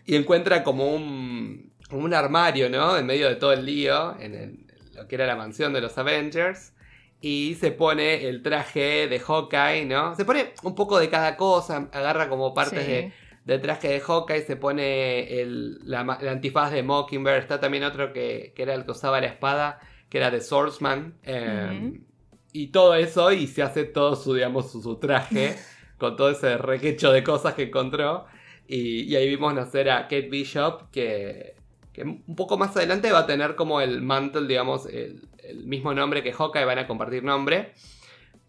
y 0.05 0.15
encuentra 0.15 0.63
como 0.63 0.95
un, 0.95 1.73
un 1.91 2.13
armario, 2.13 2.69
¿no? 2.69 2.97
En 2.97 3.05
medio 3.05 3.27
de 3.27 3.35
todo 3.35 3.51
el 3.51 3.65
lío, 3.65 4.17
en 4.17 4.65
lo 4.95 5.09
que 5.09 5.15
era 5.15 5.27
la 5.27 5.35
mansión 5.35 5.73
de 5.73 5.81
los 5.81 5.97
Avengers. 5.97 6.71
Y 7.19 7.55
se 7.55 7.73
pone 7.73 8.29
el 8.29 8.41
traje 8.43 9.09
de 9.09 9.19
Hawkeye, 9.19 9.83
¿no? 9.83 10.15
Se 10.15 10.23
pone 10.23 10.53
un 10.63 10.73
poco 10.73 10.99
de 10.99 11.09
cada 11.09 11.35
cosa, 11.35 11.89
agarra 11.91 12.29
como 12.29 12.53
partes 12.53 12.87
de, 12.87 13.11
del 13.43 13.59
traje 13.59 13.89
de 13.89 13.99
Hawkeye, 13.99 14.43
se 14.43 14.55
pone 14.55 15.41
el, 15.41 15.79
la, 15.83 15.99
antifaz 15.99 16.71
de 16.71 16.81
Mockingbird. 16.81 17.39
Está 17.39 17.59
también 17.59 17.83
otro 17.83 18.13
que, 18.13 18.53
era 18.55 18.73
el 18.73 18.85
que 18.85 18.91
usaba 18.91 19.19
la 19.19 19.27
espada, 19.27 19.81
que 20.07 20.19
era 20.19 20.31
de 20.31 20.39
Swordsman. 20.39 21.15
Em, 21.23 22.06
y 22.51 22.67
todo 22.67 22.95
eso, 22.95 23.31
y 23.31 23.47
se 23.47 23.61
hace 23.61 23.83
todo 23.83 24.15
su, 24.15 24.33
digamos, 24.33 24.71
su, 24.71 24.95
traje, 24.97 25.55
con 25.97 26.15
todo 26.15 26.29
ese 26.29 26.57
requecho 26.57 27.11
de 27.11 27.23
cosas 27.23 27.53
que 27.53 27.63
encontró. 27.63 28.25
Y, 28.67 29.15
ahí 29.15 29.27
vimos 29.27 29.53
nacer 29.53 29.89
a 29.89 30.03
Kate 30.03 30.29
Bishop, 30.29 30.89
que, 30.91 31.55
un 32.03 32.35
poco 32.35 32.57
más 32.57 32.75
adelante 32.77 33.11
va 33.11 33.19
a 33.19 33.25
tener 33.25 33.55
como 33.55 33.81
el 33.81 34.01
mantle, 34.01 34.47
digamos, 34.47 34.85
el, 34.87 35.27
mismo 35.63 35.93
nombre 35.93 36.23
que 36.23 36.33
Hawkeye, 36.33 36.65
van 36.65 36.79
a 36.79 36.87
compartir 36.87 37.23
nombre. 37.23 37.73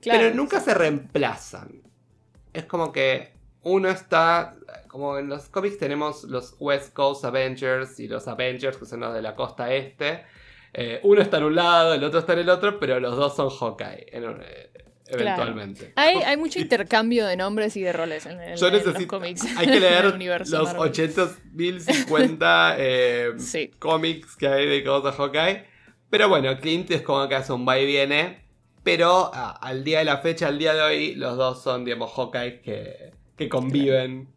pero 0.02 0.34
nunca 0.34 0.60
se 0.60 0.74
reemplazan. 0.74 1.82
Es 2.52 2.64
como 2.64 2.90
que 2.90 3.32
uno 3.62 3.88
está, 3.88 4.56
como 4.88 5.18
en 5.18 5.28
los 5.28 5.48
cómics 5.48 5.78
tenemos 5.78 6.24
los 6.24 6.56
West 6.58 6.92
Coast 6.92 7.24
Avengers 7.24 8.00
y 8.00 8.08
los 8.08 8.26
Avengers, 8.26 8.76
que 8.76 8.86
son 8.86 9.00
los 9.00 9.14
de 9.14 9.22
la 9.22 9.34
costa 9.34 9.72
este. 9.72 10.24
Eh, 10.74 11.00
uno 11.02 11.22
está 11.22 11.38
en 11.38 11.44
un 11.44 11.54
lado, 11.54 11.94
el 11.94 12.04
otro 12.04 12.20
está 12.20 12.34
en 12.34 12.40
el 12.40 12.50
otro, 12.50 12.78
pero 12.78 13.00
los 13.00 13.16
dos 13.16 13.34
son 13.34 13.48
Hawkeye. 13.50 14.06
Eh, 14.12 14.70
eventualmente. 15.06 15.94
Hay, 15.96 16.36
mucho 16.36 16.60
intercambio 16.60 17.26
de 17.26 17.36
nombres 17.36 17.76
y 17.76 17.82
de 17.82 17.92
roles 17.92 18.26
en, 18.26 18.38
los 18.38 18.60
cómics. 19.06 19.44
Hay 19.56 19.66
que 19.66 19.80
leer 19.80 20.04
los 20.04 20.74
800.050 20.74 22.74
eh, 22.78 23.70
cómics 23.78 24.36
que 24.36 24.48
hay 24.48 24.66
de 24.66 24.84
cosas 24.84 25.16
Hawkeye. 25.16 25.64
Pero 26.10 26.28
bueno, 26.28 26.58
Clint 26.58 26.90
es 26.90 27.02
como 27.02 27.28
que 27.28 27.34
hace 27.34 27.52
un 27.52 27.66
va 27.66 27.78
y 27.78 27.86
viene. 27.86 28.46
Pero 28.82 29.30
al 29.34 29.84
día 29.84 29.98
de 29.98 30.06
la 30.06 30.18
fecha, 30.18 30.48
al 30.48 30.58
día 30.58 30.72
de 30.72 30.80
hoy, 30.80 31.14
los 31.14 31.36
dos 31.36 31.62
son, 31.62 31.84
digamos, 31.84 32.12
Hawkeye 32.14 32.60
que, 32.60 33.12
que 33.36 33.48
conviven 33.48 34.28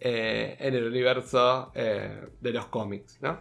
en 0.00 0.74
el 0.74 0.84
universo 0.84 1.72
de 1.74 2.52
los 2.52 2.66
cómics, 2.66 3.18
¿no? 3.20 3.40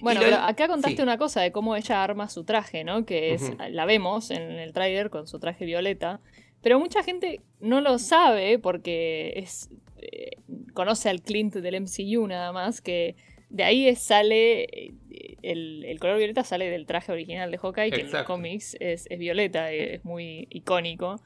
Bueno, 0.00 0.20
pero 0.22 0.36
acá 0.36 0.68
contaste 0.68 1.02
una 1.02 1.18
cosa 1.18 1.40
de 1.40 1.52
cómo 1.52 1.76
ella 1.76 2.02
arma 2.02 2.28
su 2.28 2.44
traje, 2.44 2.84
¿no? 2.84 3.04
Que 3.06 3.34
es, 3.34 3.52
la 3.70 3.84
vemos 3.86 4.30
en 4.30 4.42
el 4.52 4.72
trailer 4.72 5.10
con 5.10 5.26
su 5.26 5.38
traje 5.38 5.64
violeta. 5.64 6.20
Pero 6.62 6.78
mucha 6.78 7.02
gente 7.02 7.42
no 7.60 7.80
lo 7.80 7.98
sabe 7.98 8.58
porque 8.58 9.32
es 9.36 9.70
eh, 9.98 10.38
conoce 10.74 11.08
al 11.08 11.22
Clint 11.22 11.54
del 11.54 11.80
MCU 11.80 12.26
nada 12.26 12.52
más, 12.52 12.80
que 12.80 13.16
de 13.48 13.64
ahí 13.64 13.94
sale, 13.96 14.64
eh, 14.64 15.36
el, 15.42 15.96
color 16.00 16.18
violeta 16.18 16.44
sale 16.44 16.68
del 16.68 16.86
traje 16.86 17.12
original 17.12 17.50
de 17.50 17.58
Hawkeye, 17.58 17.90
que 17.90 18.00
en 18.02 18.10
los 18.10 18.22
cómics 18.24 18.76
es, 18.80 19.08
violeta, 19.18 19.72
eh, 19.72 19.94
es 19.94 20.04
muy 20.04 20.48
icónico. 20.50 21.16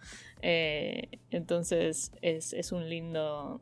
entonces 0.42 2.12
es, 2.22 2.52
es, 2.52 2.72
un 2.72 2.88
lindo... 2.88 3.60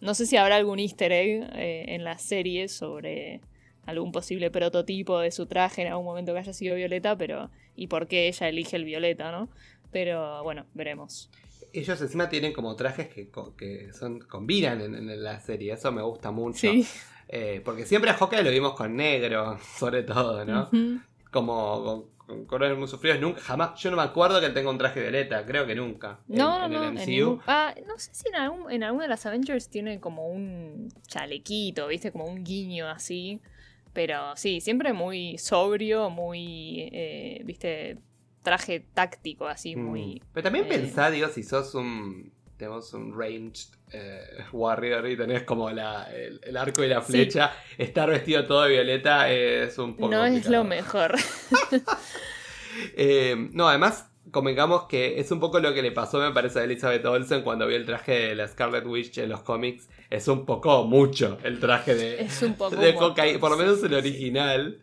No 0.00 0.14
sé 0.14 0.26
si 0.26 0.36
habrá 0.36 0.56
algún 0.56 0.78
easter 0.78 1.12
egg 1.12 1.46
en 1.54 2.04
la 2.04 2.16
serie 2.18 2.68
sobre 2.68 3.42
algún 3.86 4.12
posible 4.12 4.50
prototipo 4.50 5.18
de 5.20 5.30
su 5.30 5.46
traje 5.46 5.82
en 5.82 5.88
algún 5.88 6.04
momento 6.04 6.32
que 6.32 6.40
haya 6.40 6.52
sido 6.52 6.76
violeta, 6.76 7.16
pero 7.16 7.50
y 7.74 7.86
por 7.86 8.06
qué 8.06 8.28
ella 8.28 8.48
elige 8.48 8.76
el 8.76 8.84
violeta, 8.84 9.30
¿no? 9.32 9.48
Pero 9.90 10.42
bueno, 10.42 10.66
veremos. 10.74 11.30
Ellos 11.72 12.00
encima 12.00 12.28
tienen 12.28 12.52
como 12.52 12.74
trajes 12.76 13.08
que, 13.08 13.30
que 13.56 13.92
son 13.92 14.20
combinan 14.20 14.80
en, 14.80 15.22
la 15.22 15.40
serie, 15.40 15.72
eso 15.72 15.92
me 15.92 16.02
gusta 16.02 16.30
mucho. 16.30 16.68
Eh, 17.32 17.60
porque 17.64 17.86
siempre 17.86 18.10
a 18.10 18.14
Hawkeye 18.14 18.42
lo 18.42 18.50
vimos 18.50 18.74
con 18.74 18.96
negro, 18.96 19.56
sobre 19.78 20.02
todo, 20.02 20.44
¿no? 20.44 20.68
Como 21.30 22.08
con, 22.26 22.44
colores 22.46 22.76
muy 22.76 22.88
sufridos, 22.88 23.20
nunca, 23.20 23.40
jamás, 23.40 23.80
yo 23.80 23.90
no 23.90 23.96
me 23.96 24.02
acuerdo 24.02 24.40
que 24.40 24.46
él 24.46 24.54
tenga 24.54 24.70
un 24.70 24.78
traje 24.78 25.00
violeta, 25.00 25.44
creo 25.46 25.66
que 25.66 25.74
nunca. 25.74 26.18
No, 26.26 26.66
en, 26.66 26.72
no, 26.72 26.84
el 26.84 26.92
MCU. 26.92 27.40
ah, 27.46 27.74
no 27.86 27.98
sé 27.98 28.10
si 28.14 28.28
en, 28.28 28.36
algún, 28.36 28.70
en 28.70 28.82
alguna 28.82 29.04
de 29.04 29.10
las 29.10 29.26
Avengers 29.26 29.68
tiene 29.68 30.00
como 30.00 30.28
un 30.28 30.92
chalequito, 31.06 31.88
¿viste? 31.88 32.12
Como 32.12 32.26
un 32.26 32.44
guiño 32.44 32.88
así. 32.88 33.40
Pero 33.92 34.36
sí, 34.36 34.60
siempre 34.60 34.92
muy 34.92 35.36
sobrio, 35.38 36.10
muy, 36.10 36.88
eh, 36.92 37.42
viste, 37.44 37.98
traje 38.42 38.86
táctico, 38.94 39.46
así, 39.46 39.74
mm. 39.76 39.84
muy... 39.84 40.22
Pero 40.32 40.44
también 40.44 40.66
eh, 40.66 40.68
pensá, 40.68 41.10
digo, 41.10 41.28
si 41.28 41.42
sos 41.42 41.74
un, 41.74 42.32
tenemos 42.56 42.92
un 42.92 43.18
ranged 43.18 43.68
eh, 43.92 44.22
warrior 44.52 45.08
y 45.08 45.16
tenés 45.16 45.42
como 45.42 45.70
la, 45.70 46.08
el, 46.12 46.56
arco 46.56 46.84
y 46.84 46.88
la 46.88 47.02
flecha, 47.02 47.52
estar 47.78 48.08
vestido 48.08 48.46
todo 48.46 48.62
de 48.62 48.70
violeta 48.70 49.30
es 49.30 49.76
un 49.78 49.94
poco... 49.96 50.10
No 50.10 50.24
es 50.24 50.48
lo 50.48 50.62
mejor. 50.62 51.16
no, 53.52 53.68
además 53.68 54.09
convengamos 54.30 54.84
que 54.84 55.20
es 55.20 55.30
un 55.30 55.40
poco 55.40 55.60
lo 55.60 55.74
que 55.74 55.82
le 55.82 55.92
pasó, 55.92 56.18
me 56.18 56.32
parece, 56.32 56.60
a 56.60 56.64
Elizabeth 56.64 57.04
Olsen 57.04 57.42
cuando 57.42 57.66
vio 57.66 57.76
el 57.76 57.86
traje 57.86 58.28
de 58.28 58.34
la 58.34 58.48
Scarlet 58.48 58.86
Witch 58.86 59.18
en 59.18 59.28
los 59.28 59.42
cómics. 59.42 59.88
Es 60.08 60.28
un 60.28 60.44
poco 60.46 60.84
mucho 60.84 61.38
el 61.42 61.60
traje 61.60 61.94
de, 61.94 62.20
es 62.22 62.42
un 62.42 62.54
poco 62.54 62.76
de 62.76 62.92
por 63.38 63.50
lo 63.50 63.56
menos 63.56 63.82
el 63.82 63.94
original. 63.94 64.80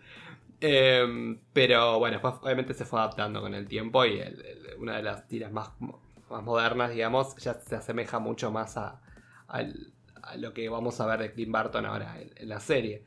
Em, 0.59 1.39
pero 1.53 1.99
bueno, 1.99 2.19
obviamente 2.21 2.73
se 2.73 2.85
fue 2.85 2.99
adaptando 2.99 3.41
con 3.41 3.53
el 3.53 3.67
tiempo 3.67 4.05
y 4.05 4.21
una 4.79 4.97
de 4.97 5.03
las 5.03 5.27
tiras 5.27 5.51
más, 5.51 5.69
más 5.79 6.43
modernas, 6.43 6.91
digamos, 6.91 7.35
ya 7.37 7.53
se 7.55 7.75
asemeja 7.75 8.19
mucho 8.19 8.51
más 8.51 8.75
a, 8.77 8.99
lo 10.37 10.53
que 10.53 10.67
vamos 10.67 10.99
a 10.99 11.05
ver 11.05 11.19
de 11.19 11.31
Clint 11.31 11.51
Barton 11.51 11.85
ahora 11.85 12.17
en 12.19 12.49
la 12.49 12.59
serie. 12.59 13.05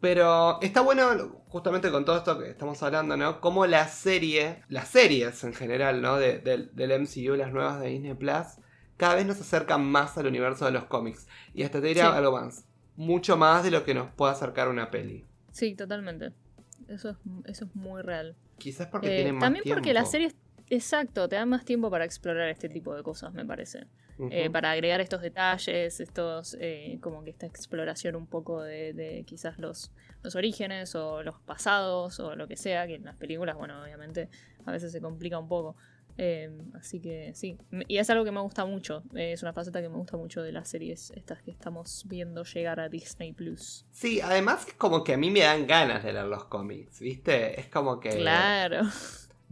Pero 0.00 0.60
está 0.60 0.82
bueno, 0.82 1.42
justamente 1.48 1.90
con 1.90 2.04
todo 2.04 2.18
esto 2.18 2.38
que 2.38 2.50
estamos 2.50 2.82
hablando, 2.82 3.16
¿no? 3.16 3.40
Como 3.40 3.66
la 3.66 3.88
serie, 3.88 4.62
las 4.68 4.88
series 4.88 5.42
en 5.44 5.54
general, 5.54 6.02
¿no? 6.02 6.16
De, 6.16 6.38
del 6.38 7.00
MCU, 7.00 7.34
las 7.34 7.52
nuevas 7.52 7.80
de 7.80 7.88
Disney 7.88 8.14
Plus, 8.14 8.58
cada 8.96 9.14
vez 9.14 9.26
nos 9.26 9.40
acercan 9.40 9.84
más 9.84 10.16
al 10.18 10.26
universo 10.26 10.66
de 10.66 10.72
los 10.72 10.84
cómics. 10.84 11.26
Y 11.54 11.62
hasta 11.62 11.80
te 11.80 11.88
diría 11.88 12.14
algo 12.14 12.32
más. 12.32 12.66
Mucho 12.96 13.36
más 13.36 13.64
de 13.64 13.70
lo 13.70 13.84
que 13.84 13.94
nos 13.94 14.10
puede 14.12 14.32
acercar 14.32 14.68
una 14.68 14.90
peli. 14.90 15.24
Sí, 15.52 15.74
totalmente. 15.74 16.32
Eso 16.88 17.10
es, 17.10 17.16
eso 17.46 17.64
es 17.64 17.74
muy 17.74 18.02
real. 18.02 18.36
Quizás 18.58 18.86
porque 18.88 19.08
eh, 19.08 19.16
tiene 19.16 19.32
más 19.32 19.40
También 19.40 19.64
porque 19.68 19.92
las 19.92 20.10
series, 20.10 20.34
exacto, 20.70 21.28
te 21.28 21.36
dan 21.36 21.48
más 21.48 21.64
tiempo 21.64 21.90
para 21.90 22.04
explorar 22.04 22.48
este 22.48 22.68
tipo 22.68 22.94
de 22.94 23.02
cosas, 23.02 23.32
me 23.32 23.44
parece. 23.44 23.86
Eh, 24.30 24.48
para 24.48 24.70
agregar 24.70 25.02
estos 25.02 25.20
detalles, 25.20 26.00
estos 26.00 26.56
eh, 26.58 26.98
como 27.02 27.22
que 27.22 27.30
esta 27.30 27.44
exploración 27.44 28.16
un 28.16 28.26
poco 28.26 28.62
de, 28.62 29.24
quizás 29.26 29.58
los, 29.58 29.92
los 30.22 30.34
orígenes 30.34 30.94
o 30.94 31.22
los 31.22 31.38
pasados 31.40 32.18
o 32.20 32.34
lo 32.34 32.48
que 32.48 32.56
sea, 32.56 32.86
que 32.86 32.94
en 32.94 33.04
las 33.04 33.16
películas, 33.16 33.56
bueno, 33.56 33.82
obviamente 33.82 34.30
a 34.64 34.72
veces 34.72 34.92
se 34.92 35.00
complica 35.02 35.38
un 35.38 35.48
poco. 35.48 35.76
Em, 36.18 36.74
así 36.74 36.98
que 36.98 37.32
sí, 37.34 37.58
y 37.88 37.98
es 37.98 38.08
algo 38.08 38.24
que 38.24 38.30
me 38.30 38.40
gusta 38.40 38.64
mucho, 38.64 39.02
es 39.14 39.42
una 39.42 39.52
faceta 39.52 39.82
que 39.82 39.90
me 39.90 39.96
gusta 39.96 40.16
mucho 40.16 40.42
de 40.42 40.50
las 40.50 40.66
series 40.66 41.10
estas 41.10 41.42
que 41.42 41.50
estamos 41.50 42.04
viendo 42.06 42.42
llegar 42.42 42.80
a 42.80 42.88
Disney 42.88 43.34
Plus. 43.34 43.84
Sí, 43.92 44.22
además 44.22 44.66
es 44.66 44.74
como 44.74 45.04
que 45.04 45.12
a 45.12 45.18
mí 45.18 45.30
me 45.30 45.40
dan 45.40 45.66
ganas 45.66 46.02
de 46.02 46.14
leer 46.14 46.24
los 46.24 46.44
cómics, 46.44 47.00
¿viste? 47.00 47.60
Es 47.60 47.68
como 47.68 48.00
que... 48.00 48.08
Claro. 48.08 48.80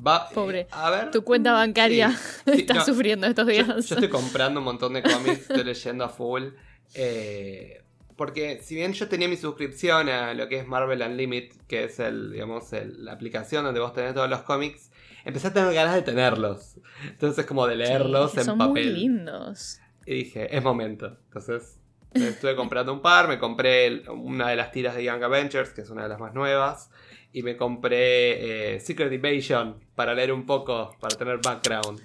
Pobre. 0.02 0.60
Eh, 0.60 0.66
a 0.70 0.90
ver. 0.90 1.10
Tu 1.10 1.22
cuenta 1.22 1.52
bancaria 1.52 2.14
está 2.46 2.84
sufriendo 2.84 3.26
estos 3.26 3.46
días. 3.46 3.66
Yo, 3.66 3.94
estoy 3.94 4.08
comprando 4.10 4.60
un 4.60 4.64
montón 4.64 4.94
de 4.94 5.02
cómics, 5.02 5.42
estoy 5.42 5.64
leyendo 5.64 6.04
a 6.04 6.08
full. 6.08 6.48
Eh, 6.94 7.82
porque 8.16 8.60
si 8.62 8.74
bien 8.74 8.92
yo 8.92 9.08
tenía 9.08 9.28
mi 9.28 9.36
suscripción 9.36 10.08
a 10.08 10.34
lo 10.34 10.48
que 10.48 10.58
es 10.58 10.66
Marvel 10.66 11.02
Unlimited, 11.02 11.56
que 11.66 11.84
es 11.84 11.98
el, 11.98 12.32
digamos, 12.32 12.66
la 12.72 13.12
aplicación 13.12 13.64
donde 13.64 13.80
vos 13.80 13.92
tenés 13.92 14.14
todos 14.14 14.30
los 14.30 14.42
cómics, 14.42 14.90
empecé 15.24 15.48
a 15.48 15.52
tener 15.52 15.72
ganas 15.74 15.94
de 15.94 16.02
tenerlos. 16.02 16.76
Entonces 17.04 17.44
como 17.46 17.66
de 17.66 17.76
leerlos 17.76 18.36
en 18.36 18.44
son 18.44 18.58
papel. 18.58 18.90
Muy 18.90 19.00
lindos. 19.00 19.80
Y 20.06 20.14
dije, 20.14 20.56
es 20.56 20.62
momento. 20.62 21.18
Entonces 21.26 21.80
estuve 22.12 22.54
comprando 22.54 22.92
un 22.92 23.02
par, 23.02 23.26
me 23.26 23.38
compré 23.38 24.08
una 24.08 24.48
de 24.48 24.56
las 24.56 24.70
tiras 24.70 24.94
de 24.94 25.02
Young 25.02 25.22
Avengers, 25.22 25.70
que 25.70 25.80
es 25.80 25.90
una 25.90 26.04
de 26.04 26.08
las 26.08 26.20
más 26.20 26.34
nuevas 26.34 26.90
y 27.34 27.42
me 27.42 27.56
compré 27.56 28.76
eh, 28.76 28.80
Secret 28.80 29.12
Invasion 29.12 29.76
para 29.96 30.14
leer 30.14 30.32
un 30.32 30.46
poco, 30.46 30.96
para 31.00 31.16
tener 31.16 31.40
background. 31.42 32.00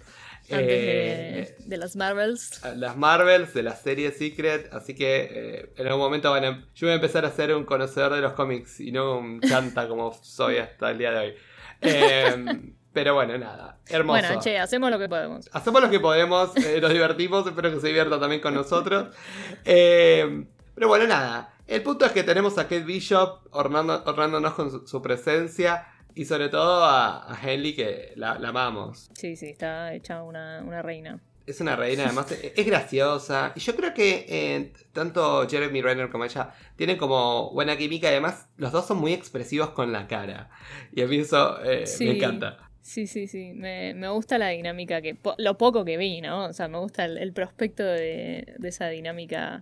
Eh, 0.49 1.55
de, 1.59 1.77
las 1.77 1.95
Marvels. 1.95 2.59
Las 2.75 2.97
Marvels, 2.97 3.53
de 3.53 3.61
la 3.61 3.75
serie 3.75 4.11
Secret. 4.11 4.73
Así 4.73 4.95
que 4.95 5.29
eh, 5.31 5.73
en 5.77 5.85
algún 5.85 6.01
momento 6.01 6.31
van 6.31 6.65
yo 6.73 6.87
voy 6.87 6.93
a 6.93 6.95
empezar 6.95 7.25
a 7.25 7.31
ser 7.31 7.53
un 7.53 7.63
conocedor 7.63 8.15
de 8.15 8.21
los 8.21 8.33
cómics 8.33 8.79
y 8.79 8.91
no 8.91 9.19
un 9.19 9.39
chanta 9.41 9.87
como 9.87 10.11
soy 10.23 10.57
hasta 10.57 10.89
el 10.89 10.97
día 10.97 11.11
de 11.11 11.19
hoy. 11.19 11.33
Em, 11.81 12.73
pero 12.91 13.13
bueno, 13.13 13.37
nada. 13.37 13.77
Hermoso. 13.87 14.23
Bueno, 14.23 14.41
che, 14.41 14.57
hacemos 14.57 14.89
lo 14.89 14.97
que 14.97 15.07
podemos. 15.07 15.47
Hacemos 15.53 15.79
lo 15.79 15.91
que 15.91 15.99
podemos, 15.99 16.55
nos 16.55 16.91
divertimos. 16.91 17.45
Espero 17.45 17.71
que 17.71 17.79
se 17.79 17.87
divierta 17.87 18.19
también 18.19 18.41
con 18.41 18.55
nosotros. 18.55 19.15
Em, 19.63 20.47
pero 20.73 20.87
bueno, 20.87 21.05
nada. 21.05 21.53
El 21.69 21.83
punto 21.83 22.03
es 22.03 22.11
que 22.11 22.23
tenemos 22.23 22.57
a 22.57 22.63
Kate 22.63 22.81
Bishop 22.81 23.41
ornándonos 23.51 24.53
con 24.55 24.87
su, 24.87 25.01
presencia 25.03 25.85
y 26.15 26.25
sobre 26.25 26.49
todo 26.49 26.83
a, 26.83 27.37
Henley 27.43 27.75
que 27.75 28.13
la, 28.15 28.31
amamos. 28.31 29.11
Sí, 29.13 29.35
sí, 29.35 29.49
está 29.49 29.93
hecha 29.93 30.23
una, 30.23 30.81
reina. 30.81 31.19
Es 31.45 31.61
una 31.61 31.75
reina, 31.75 32.05
además 32.05 32.31
es 32.31 32.65
graciosa. 32.65 33.53
Y 33.55 33.59
yo 33.59 33.75
creo 33.75 33.93
que 33.93 34.25
eh, 34.27 34.73
tanto 34.93 35.47
Jeremy 35.47 35.83
Renner 35.83 36.09
como 36.09 36.25
ella 36.25 36.49
tienen 36.75 36.97
como 36.97 37.51
buena 37.51 37.77
química 37.77 38.07
y 38.07 38.11
además 38.13 38.49
los 38.57 38.71
dos 38.71 38.87
son 38.87 38.97
muy 38.97 39.13
expresivos 39.13 39.69
con 39.69 39.91
la 39.91 40.07
cara. 40.07 40.49
Y 40.91 41.03
a 41.03 41.05
mí 41.05 41.17
eso 41.17 41.63
eh, 41.63 41.85
me 41.99 42.17
encanta. 42.17 42.57
Sí, 42.81 43.05
sí, 43.05 43.27
sí. 43.27 43.53
Me, 43.53 44.09
gusta 44.09 44.39
la 44.39 44.49
dinámica 44.49 45.03
que. 45.03 45.17
lo 45.37 45.57
poco 45.59 45.85
que 45.85 45.97
vi, 45.97 46.21
¿no? 46.21 46.45
O 46.45 46.53
sea, 46.53 46.67
me 46.67 46.79
gusta 46.79 47.05
el, 47.05 47.31
prospecto 47.33 47.83
de, 47.83 48.55
de, 48.57 48.69
esa 48.69 48.89
dinámica 48.89 49.61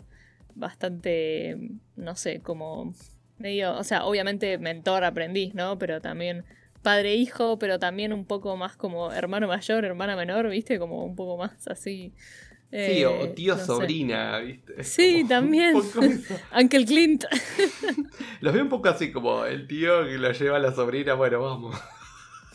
bastante, 0.58 1.58
no 1.96 2.16
sé, 2.16 2.42
como 2.42 2.94
medio, 3.38 3.78
o 3.78 3.84
sea, 3.84 4.06
obviamente 4.06 4.58
mentor, 4.58 5.04
aprendiz, 5.04 5.54
¿no? 5.54 5.78
Pero 5.78 6.02
también 6.02 6.46
padre-hijo, 6.82 7.60
pero 7.60 7.80
también 7.80 8.14
un 8.14 8.26
poco 8.26 8.56
más 8.58 8.76
como 8.76 9.12
hermano 9.12 9.48
mayor, 9.48 9.86
hermana 9.86 10.16
menor, 10.16 10.50
¿viste? 10.50 10.80
Como 10.80 11.04
un 11.04 11.16
poco 11.16 11.38
más 11.38 11.68
así. 11.68 12.14
sí, 12.72 13.04
o 13.04 13.26
eh, 13.26 13.34
tío 13.36 13.58
sobrina, 13.58 14.40
¿viste? 14.40 14.84
Sí, 14.84 15.26
también. 15.28 15.76
Uncle 16.58 16.86
Clint. 16.86 17.26
Los 18.42 18.54
veo 18.54 18.64
un 18.64 18.70
poco 18.70 18.90
así 18.90 19.12
como 19.12 19.46
el 19.46 19.68
tío 19.68 20.06
que 20.06 20.18
lo 20.18 20.32
lleva 20.32 20.58
a 20.58 20.60
la 20.60 20.74
sobrina, 20.74 21.14
bueno, 21.14 21.42
vamos. 21.42 21.76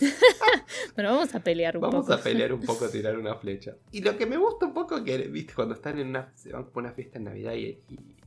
bueno, 0.94 1.12
vamos 1.12 1.34
a 1.34 1.40
pelear 1.40 1.76
un 1.76 1.82
poco. 1.82 1.92
Vamos 1.92 2.10
a 2.10 2.22
pelear 2.22 2.52
un 2.52 2.60
poco, 2.60 2.88
tirar 2.92 3.18
una 3.18 3.34
flecha. 3.36 3.76
Y 3.90 4.02
lo 4.02 4.16
que 4.16 4.26
me 4.26 4.36
gusta 4.36 4.66
un 4.66 4.74
poco 4.74 5.02
que, 5.04 5.18
viste, 5.28 5.54
cuando 5.54 5.74
están 5.74 5.98
en 5.98 6.08
una, 6.08 6.32
se 6.34 6.52
van 6.52 6.66
por 6.66 6.82
una 6.82 6.92
fiesta 6.92 7.18
en 7.18 7.24
Navidad 7.24 7.54
y, 7.54 7.78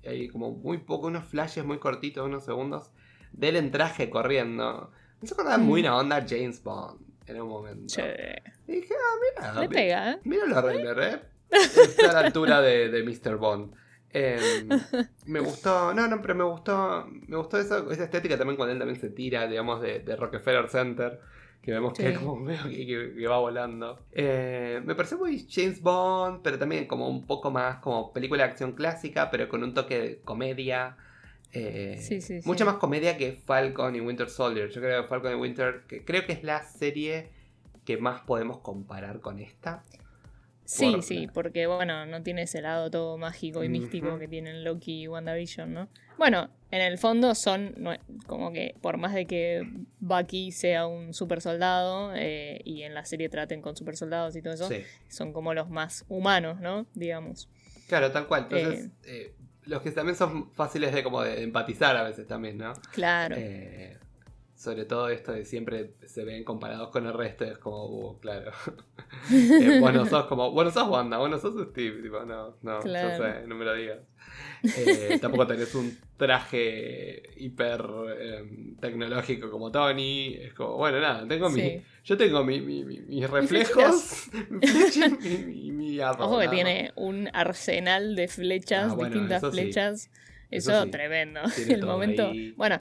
hay 0.05 0.27
como 0.27 0.51
muy 0.51 0.77
poco, 0.79 1.07
unos 1.07 1.25
flashes 1.25 1.65
muy 1.65 1.79
cortitos, 1.79 2.25
unos 2.25 2.45
segundos, 2.45 2.91
de 3.31 3.49
él 3.49 3.55
en 3.55 3.71
traje 3.71 4.09
corriendo. 4.09 4.91
Me 5.21 5.29
acordaba 5.29 5.57
muy 5.57 5.81
mm. 5.81 5.85
una 5.85 5.97
onda 5.97 6.25
James 6.27 6.61
Bond 6.61 7.01
en 7.25 7.41
un 7.41 7.49
momento. 7.49 7.93
Y 8.67 8.71
dije, 8.71 8.93
ah, 8.93 9.51
mira. 9.51 9.61
Le 9.61 9.69
pega, 9.69 10.11
¿eh? 10.11 10.19
Mira 10.23 10.61
Renner, 10.61 10.99
¿eh? 10.99 11.21
Está 11.49 12.11
a 12.11 12.13
la 12.13 12.19
altura 12.19 12.61
de, 12.61 12.89
de 12.89 13.03
Mr. 13.03 13.37
Bond. 13.37 13.73
Em, 14.11 14.69
me 15.25 15.39
gustó, 15.41 15.93
no, 15.93 16.07
no, 16.07 16.21
pero 16.21 16.35
me 16.35 16.43
gustó, 16.45 17.05
me 17.27 17.35
gustó 17.35 17.57
esa, 17.57 17.83
esa 17.91 18.05
estética 18.05 18.37
también 18.37 18.55
cuando 18.55 18.71
él 18.71 18.79
también 18.79 18.99
se 18.99 19.09
tira, 19.09 19.45
digamos, 19.47 19.81
de, 19.81 19.99
de 19.99 20.15
Rockefeller 20.15 20.69
Center 20.69 21.19
que 21.65 21.71
vemos 21.71 21.93
que, 21.93 22.13
como 22.13 22.45
que, 22.45 23.27
va 23.27 23.39
volando. 23.39 23.99
Eh, 24.11 24.81
me 24.85 24.93
parece 24.93 25.15
muy 25.15 25.47
James 25.49 25.81
Bond, 25.81 26.41
pero 26.43 26.59
también 26.59 26.85
como 26.85 27.09
un 27.09 27.25
poco 27.25 27.49
más 27.49 27.77
como 27.77 28.13
película 28.13 28.43
de 28.43 28.51
acción 28.51 28.73
clásica, 28.73 29.31
pero 29.31 29.49
con 29.49 29.63
un 29.63 29.73
toque 29.73 29.99
de 29.99 30.17
comedia. 30.19 30.95
Eh, 31.53 31.99
mucha 32.45 32.65
más 32.65 32.75
comedia 32.75 33.17
que 33.17 33.33
Falcon 33.33 33.95
y 33.95 34.01
Winter 34.01 34.29
Soldier. 34.29 34.69
Yo 34.69 34.79
creo 34.79 35.01
que 35.01 35.07
Falcon 35.07 35.31
y 35.31 35.35
Winter, 35.35 35.83
que 35.87 36.05
creo 36.05 36.25
que 36.27 36.33
es 36.33 36.43
la 36.43 36.63
serie 36.63 37.29
que 37.83 37.97
más 37.97 38.21
podemos 38.21 38.59
comparar 38.59 39.19
con 39.21 39.39
esta. 39.39 39.81
Sí, 40.65 40.95
sí, 41.01 41.27
porque 41.31 41.67
bueno, 41.67 42.05
no 42.07 42.23
tiene 42.23 42.43
ese 42.43 42.61
lado 42.61 42.89
todo 42.89 43.17
mágico 43.17 43.63
y 43.63 43.69
místico 43.69 44.17
que 44.17 44.27
tienen 44.27 44.63
Loki 44.63 45.03
y 45.03 45.07
WandaVision, 45.07 45.73
¿no? 45.73 45.89
Bueno, 46.17 46.49
en 46.71 46.81
el 46.81 46.97
fondo 46.97 47.35
son 47.35 47.75
como 48.25 48.51
que 48.51 48.75
por 48.81 48.97
más 48.97 49.13
de 49.13 49.25
que 49.25 49.63
Bucky 49.99 50.51
sea 50.51 50.87
un 50.87 51.13
super 51.13 51.41
soldado 51.41 52.13
eh, 52.15 52.61
y 52.65 52.81
en 52.81 52.93
la 52.93 53.05
serie 53.05 53.29
traten 53.29 53.61
con 53.61 53.75
super 53.75 53.95
soldados 53.95 54.35
y 54.35 54.41
todo 54.41 54.53
eso, 54.53 54.69
son 55.07 55.33
como 55.33 55.53
los 55.53 55.69
más 55.69 56.03
humanos, 56.09 56.59
¿no? 56.59 56.87
Digamos. 56.95 57.47
Claro, 57.87 58.11
tal 58.11 58.27
cual. 58.27 58.47
Entonces, 58.49 58.85
eh. 58.85 58.91
Eh, 59.05 59.33
los 59.65 59.81
que 59.81 59.91
también 59.91 60.15
son 60.15 60.51
fáciles 60.51 60.93
de 60.93 61.03
como 61.03 61.21
de 61.21 61.43
empatizar 61.43 61.95
a 61.95 62.03
veces 62.03 62.27
también, 62.27 62.57
¿no? 62.57 62.73
Claro. 62.91 63.35
Eh, 63.37 63.97
sobre 64.55 64.85
todo 64.85 65.09
esto 65.09 65.31
de 65.33 65.45
siempre 65.45 65.91
se 66.05 66.23
ven 66.23 66.43
comparados 66.43 66.89
con 66.89 67.05
el 67.05 67.13
resto, 67.13 67.43
es 67.45 67.57
como, 67.57 67.85
uh, 67.85 68.19
claro. 68.19 68.51
eh, 69.31 69.79
vos 69.79 69.93
no 69.93 70.05
sos 70.05 70.25
como, 70.25 70.51
bueno, 70.51 70.71
sos 70.71 70.87
Wanda, 70.89 71.17
vos 71.17 71.29
no 71.29 71.37
sos 71.37 71.53
Steve, 71.71 72.01
tipo, 72.01 72.23
no, 72.25 72.55
no, 72.61 72.79
Claro. 72.79 73.09
yo 73.17 73.23
sé, 73.23 73.47
no 73.47 73.55
me 73.55 73.65
lo 73.65 73.73
digas. 73.73 73.99
Eh, 74.77 75.19
tampoco 75.21 75.45
tenés 75.45 75.75
un 75.75 75.95
traje 76.17 77.21
hiper 77.37 77.85
em, 78.19 78.75
tecnológico 78.77 79.51
como 79.51 79.71
Tony. 79.71 80.33
Es 80.35 80.53
como, 80.53 80.77
bueno, 80.77 80.99
nada, 80.99 81.27
tengo 81.27 81.49
mi. 81.49 81.81
Yo 82.03 82.17
tengo 82.17 82.43
mi, 82.43 82.61
mi- 82.61 82.83
mi- 82.83 82.99
mis 83.01 83.29
reflejos, 83.29 84.29
mi 84.49 84.67
flecha 84.67 85.09
mi, 85.09 85.71
mi, 85.71 85.99
arroz, 85.99 86.27
Ojo 86.27 86.39
que 86.39 86.47
tiene 86.47 86.91
un 86.95 87.29
arsenal 87.33 88.15
de 88.15 88.27
flechas, 88.27 88.91
Ah, 88.91 88.95
bueno, 88.95 89.11
distintas 89.15 89.37
eso 89.43 89.51
sí. 89.51 89.57
flechas. 89.61 90.11
Eso 90.51 90.71
Eso, 90.71 90.83
sí. 90.85 90.91
tremendo. 90.91 91.41
Tiene 91.55 91.73
El 91.73 91.85
momento. 91.85 92.27
ahí. 92.29 92.51
Bueno, 92.57 92.79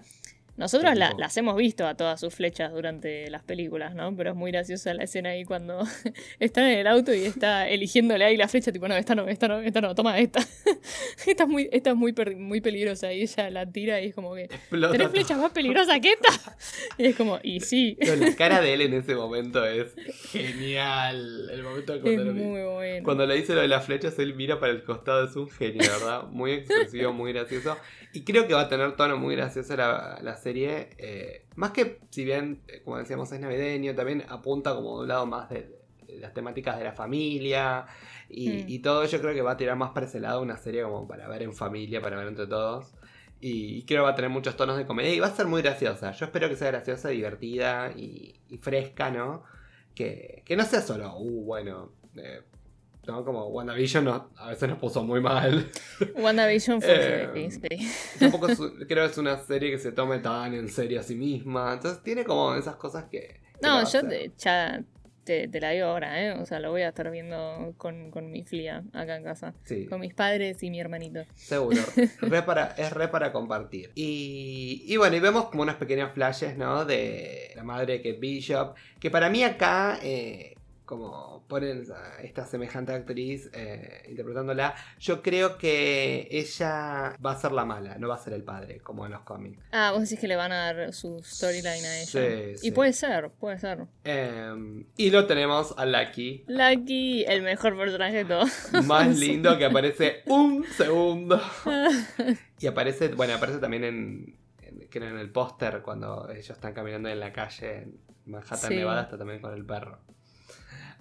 nosotros 0.56 0.94
la- 0.96 1.08
Tipo- 1.10 1.20
las 1.20 1.36
hemos 1.36 1.56
visto 1.56 1.86
a 1.86 1.94
todas 1.96 2.20
sus 2.20 2.34
flechas 2.34 2.72
durante 2.72 3.28
las 3.30 3.42
películas, 3.42 3.94
¿no? 3.94 4.14
Pero 4.16 4.30
es 4.30 4.36
muy 4.36 4.50
graciosa 4.52 4.94
la 4.94 5.04
escena 5.04 5.30
ahí 5.30 5.44
cuando 5.44 5.80
está 6.38 6.70
en 6.70 6.78
el 6.78 6.86
auto 6.86 7.12
y 7.12 7.24
está 7.24 7.68
eligiéndole 7.68 8.24
ahí 8.24 8.36
la 8.36 8.46
flecha, 8.48 8.70
tipo, 8.72 8.86
no, 8.88 8.94
esta 8.96 9.14
no, 9.14 9.26
esta 9.28 9.48
no, 9.48 9.60
esta 9.60 9.80
no, 9.80 9.94
toma 9.94 10.18
esta. 10.18 10.40
esta 11.26 11.42
es 11.44 11.48
muy, 11.48 11.68
esta 11.72 11.90
es 11.90 11.96
muy, 11.96 12.14
muy 12.36 12.60
peligrosa. 12.60 13.12
Y 13.12 13.22
ella 13.22 13.50
la 13.50 13.66
tira 13.70 14.00
y 14.00 14.06
es 14.06 14.14
como 14.14 14.34
que. 14.34 14.44
Explota 14.44 14.92
¿Tenés 14.92 15.06
todo. 15.08 15.14
flechas 15.16 15.38
más 15.38 15.52
peligrosas 15.52 15.98
que 16.00 16.12
esta? 16.12 16.28
Y 16.98 17.06
es 17.06 17.16
como, 17.16 17.40
y 17.42 17.58
sí. 17.60 17.96
No, 18.06 18.14
la 18.14 18.36
cara 18.36 18.60
de 18.60 18.74
él 18.74 18.80
en 18.82 18.94
ese 18.94 19.14
momento 19.16 19.64
es 19.66 19.94
genial. 20.30 21.50
El 21.50 21.62
momento 21.62 21.92
de 21.92 21.98
Es 21.98 22.02
cuando, 22.04 22.24
lo, 22.24 22.32
muy 22.34 22.62
bueno. 22.62 23.04
cuando 23.04 23.26
le 23.26 23.34
dice 23.34 23.54
lo 23.54 23.60
de 23.62 23.68
las 23.68 23.84
flechas, 23.84 24.18
él 24.18 24.34
mira 24.34 24.60
para 24.60 24.72
el 24.72 24.84
costado, 24.84 25.24
es 25.28 25.34
un 25.36 25.50
genio, 25.50 25.80
¿verdad? 25.80 26.24
Muy 26.30 26.52
expresivo, 26.52 27.12
muy 27.12 27.32
gracioso. 27.32 27.76
Y 28.14 28.22
creo 28.24 28.46
que 28.46 28.54
va 28.54 28.62
a 28.62 28.68
tener 28.68 28.94
tono 28.96 29.16
muy 29.18 29.34
gracioso 29.36 29.76
la, 29.76 30.18
la 30.22 30.36
serie. 30.36 30.90
eh, 30.98 31.46
más 31.56 31.72
que, 31.72 31.98
si 32.10 32.24
bien, 32.24 32.62
eh, 32.68 32.80
como 32.84 32.96
decíamos, 32.98 33.30
es 33.32 33.40
navideño, 33.40 33.94
también 33.94 34.24
apunta 34.28 34.74
como 34.74 34.96
de 34.96 35.02
un 35.02 35.08
lado 35.08 35.26
más 35.26 35.50
de, 35.50 35.76
de 36.06 36.18
las 36.20 36.32
temáticas 36.32 36.78
de 36.78 36.84
la 36.84 36.92
familia. 36.92 37.86
Y, 38.30 38.48
Mm. 38.48 38.64
y 38.68 38.78
todo, 38.78 39.04
yo 39.04 39.20
creo 39.20 39.34
que 39.34 39.42
va 39.42 39.52
a 39.52 39.56
tirar 39.56 39.76
más 39.76 39.90
para 39.90 40.06
ese 40.06 40.20
lado 40.20 40.40
una 40.40 40.56
serie 40.56 40.82
como 40.84 41.06
para 41.06 41.28
ver 41.28 41.42
en 41.42 41.52
familia, 41.54 42.00
para 42.00 42.16
ver 42.16 42.28
entre 42.28 42.46
todos. 42.46 42.94
Y 43.40 43.84
creo 43.84 44.00
que 44.02 44.04
va 44.04 44.10
a 44.10 44.14
tener 44.14 44.30
muchos 44.30 44.56
tonos 44.56 44.76
de 44.78 44.86
comedia 44.86 45.12
y 45.12 45.20
va 45.20 45.26
a 45.26 45.30
ser 45.36 45.46
muy 45.46 45.60
graciosa. 45.60 46.12
Yo 46.12 46.24
espero 46.26 46.48
que 46.48 46.56
sea 46.56 46.68
graciosa, 46.68 47.08
divertida 47.10 47.92
y, 47.94 48.40
y 48.48 48.56
fresca, 48.58 49.10
¿no? 49.10 49.42
Que, 49.94 50.42
que 50.46 50.56
no 50.56 50.64
sea 50.64 50.80
solo, 50.80 51.16
uh, 51.18 51.44
bueno, 51.44 51.92
eh, 52.16 52.42
¿no? 53.06 53.24
Como 53.24 53.46
WandaVision 53.48 54.04
no- 54.04 54.30
a 54.36 54.48
veces 54.48 54.68
nos 54.68 54.78
puso 54.78 55.02
muy 55.02 55.20
mal. 55.20 55.70
WandaVision 56.16 56.80
fue 56.80 57.30
Eh, 57.34 57.50
sí. 57.50 58.18
Tampoco 58.18 58.48
es- 58.48 58.58
creo 58.88 59.04
que 59.06 59.12
es 59.12 59.18
una 59.18 59.38
serie 59.38 59.70
que 59.70 59.78
se 59.78 59.92
tome 59.92 60.18
tan 60.18 60.54
en 60.54 60.68
serio 60.68 61.00
a 61.00 61.02
sí 61.02 61.14
misma. 61.14 61.74
Entonces 61.74 62.02
tiene 62.02 62.24
como 62.24 62.54
esas 62.54 62.76
cosas 62.76 63.04
que... 63.10 63.40
No, 63.62 63.88
yo 63.90 64.06
te, 64.06 64.30
ya 64.36 64.82
te, 65.24 65.48
te 65.48 65.60
la 65.60 65.70
digo 65.70 65.86
ahora, 65.86 66.22
¿eh? 66.22 66.32
O 66.32 66.44
sea, 66.44 66.60
lo 66.60 66.70
voy 66.70 66.82
a 66.82 66.88
estar 66.88 67.10
viendo 67.10 67.72
con, 67.78 68.10
con 68.10 68.30
mi 68.30 68.42
flia 68.44 68.82
acá 68.92 69.16
en 69.16 69.24
casa. 69.24 69.54
Sí. 69.64 69.86
Con 69.86 70.00
mis 70.00 70.12
padres 70.12 70.62
y 70.62 70.68
mi 70.70 70.80
hermanito. 70.80 71.20
Seguro. 71.34 71.80
Re 72.20 72.42
para, 72.42 72.74
es 72.76 72.92
re 72.92 73.08
para 73.08 73.32
compartir. 73.32 73.90
Y, 73.94 74.84
y 74.86 74.96
bueno, 74.98 75.16
y 75.16 75.20
vemos 75.20 75.46
como 75.46 75.62
unos 75.62 75.76
pequeños 75.76 76.12
flashes, 76.12 76.58
¿no? 76.58 76.84
De 76.84 77.52
la 77.56 77.62
madre 77.64 78.02
que 78.02 78.12
Bishop. 78.12 78.74
Que 79.00 79.10
para 79.10 79.30
mí 79.30 79.42
acá, 79.44 79.98
eh, 80.02 80.53
como 80.84 81.44
ponen 81.48 81.84
a 81.92 82.20
esta 82.22 82.44
semejante 82.46 82.92
actriz 82.92 83.48
eh, 83.54 84.02
interpretándola, 84.08 84.74
yo 84.98 85.22
creo 85.22 85.56
que 85.56 86.28
ella 86.30 87.16
va 87.24 87.32
a 87.32 87.36
ser 87.40 87.52
la 87.52 87.64
mala, 87.64 87.96
no 87.98 88.08
va 88.08 88.16
a 88.16 88.18
ser 88.18 88.32
el 88.34 88.42
padre, 88.44 88.80
como 88.80 89.06
en 89.06 89.12
los 89.12 89.22
cómics. 89.22 89.62
Ah, 89.72 89.92
vos 89.92 90.02
decís 90.02 90.18
que 90.20 90.28
le 90.28 90.36
van 90.36 90.52
a 90.52 90.72
dar 90.72 90.92
su 90.92 91.22
storyline 91.24 91.84
a 91.84 92.00
ella. 92.00 92.06
Sí, 92.58 92.66
y 92.68 92.70
puede 92.72 92.92
ser, 92.92 93.30
puede 93.30 93.58
ser. 93.58 93.86
Eh, 94.04 94.84
y 94.96 95.10
lo 95.10 95.26
tenemos 95.26 95.74
a 95.78 95.86
Lucky. 95.86 96.44
Lucky, 96.48 97.24
el 97.24 97.42
mejor 97.42 97.76
personaje 97.78 98.16
de 98.18 98.24
todos. 98.26 98.50
Más 98.84 99.18
lindo 99.18 99.56
que 99.56 99.64
aparece 99.64 100.22
un 100.26 100.64
segundo. 100.64 101.40
Y 102.60 102.66
aparece, 102.66 103.08
bueno, 103.08 103.34
aparece 103.34 103.58
también 103.58 103.84
en, 103.84 104.38
en- 104.62 104.88
creo 104.90 105.08
en 105.08 105.18
el 105.18 105.30
póster 105.30 105.82
cuando 105.82 106.30
ellos 106.30 106.50
están 106.50 106.72
caminando 106.72 107.08
en 107.08 107.20
la 107.20 107.32
calle 107.32 107.78
en 107.82 107.98
Manhattan, 108.26 108.58
Sí. 108.70 108.76
Nevada, 108.76 109.02
está 109.02 109.18
también 109.18 109.40
con 109.40 109.52
el 109.52 109.64
perro. 109.66 109.98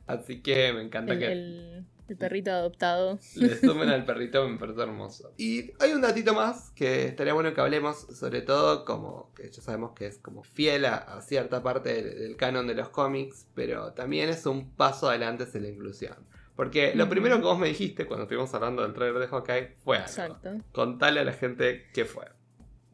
Así 0.08 0.42
que 0.42 0.74
me 0.74 0.82
encanta 0.82 1.13
El, 1.13 1.20
que 1.20 1.32
el- 1.32 1.86
el 2.10 2.18
perrito 2.18 2.52
adoptado. 2.52 3.18
le 3.36 3.58
sumen 3.60 3.89
al 3.89 4.06
perrito, 4.06 4.48
me 4.48 4.58
parece 4.60 4.82
hermoso. 4.82 5.34
Y 5.38 5.72
hay 5.80 5.94
un 5.94 6.02
datito 6.02 6.34
más 6.34 6.72
que 6.72 7.06
estaría 7.06 7.34
bueno 7.34 7.54
que 7.54 7.62
hablemos, 7.62 7.98
sobre 8.18 8.42
todo 8.42 8.84
como 8.84 9.32
que 9.34 9.50
ya 9.50 9.62
sabemos 9.62 9.94
que 9.94 10.08
es 10.08 10.18
como 10.20 10.44
fiel 10.44 10.86
a, 10.86 10.96
a 10.98 11.22
cierta 11.22 11.63
parte 11.63 11.94
del, 11.94 12.20
del 12.20 12.36
canon 12.36 12.68
de 12.68 12.76
los 12.76 12.89
cómics, 12.89 13.48
pero 13.56 13.94
también 13.94 14.30
es 14.30 14.46
un 14.46 14.70
paso 14.72 15.10
adelante 15.10 15.44
hacia 15.46 15.62
la 15.62 15.70
inclusión. 15.70 16.16
Porque 16.56 16.94
lo 16.94 17.10
primero 17.10 17.38
que 17.38 17.44
vos 17.46 17.58
me 17.58 17.70
dijiste 17.70 18.06
cuando 18.06 18.24
estuvimos 18.26 18.54
hablando 18.54 18.84
del 18.84 18.94
trailer 18.94 19.20
de 19.22 19.28
Hawkeye 19.28 19.78
fue 19.84 19.98
algo. 19.98 20.08
Exacto. 20.10 20.52
Contale 20.72 21.22
a 21.22 21.24
la 21.24 21.34
gente 21.34 21.88
qué 21.94 22.06
fue. 22.06 22.26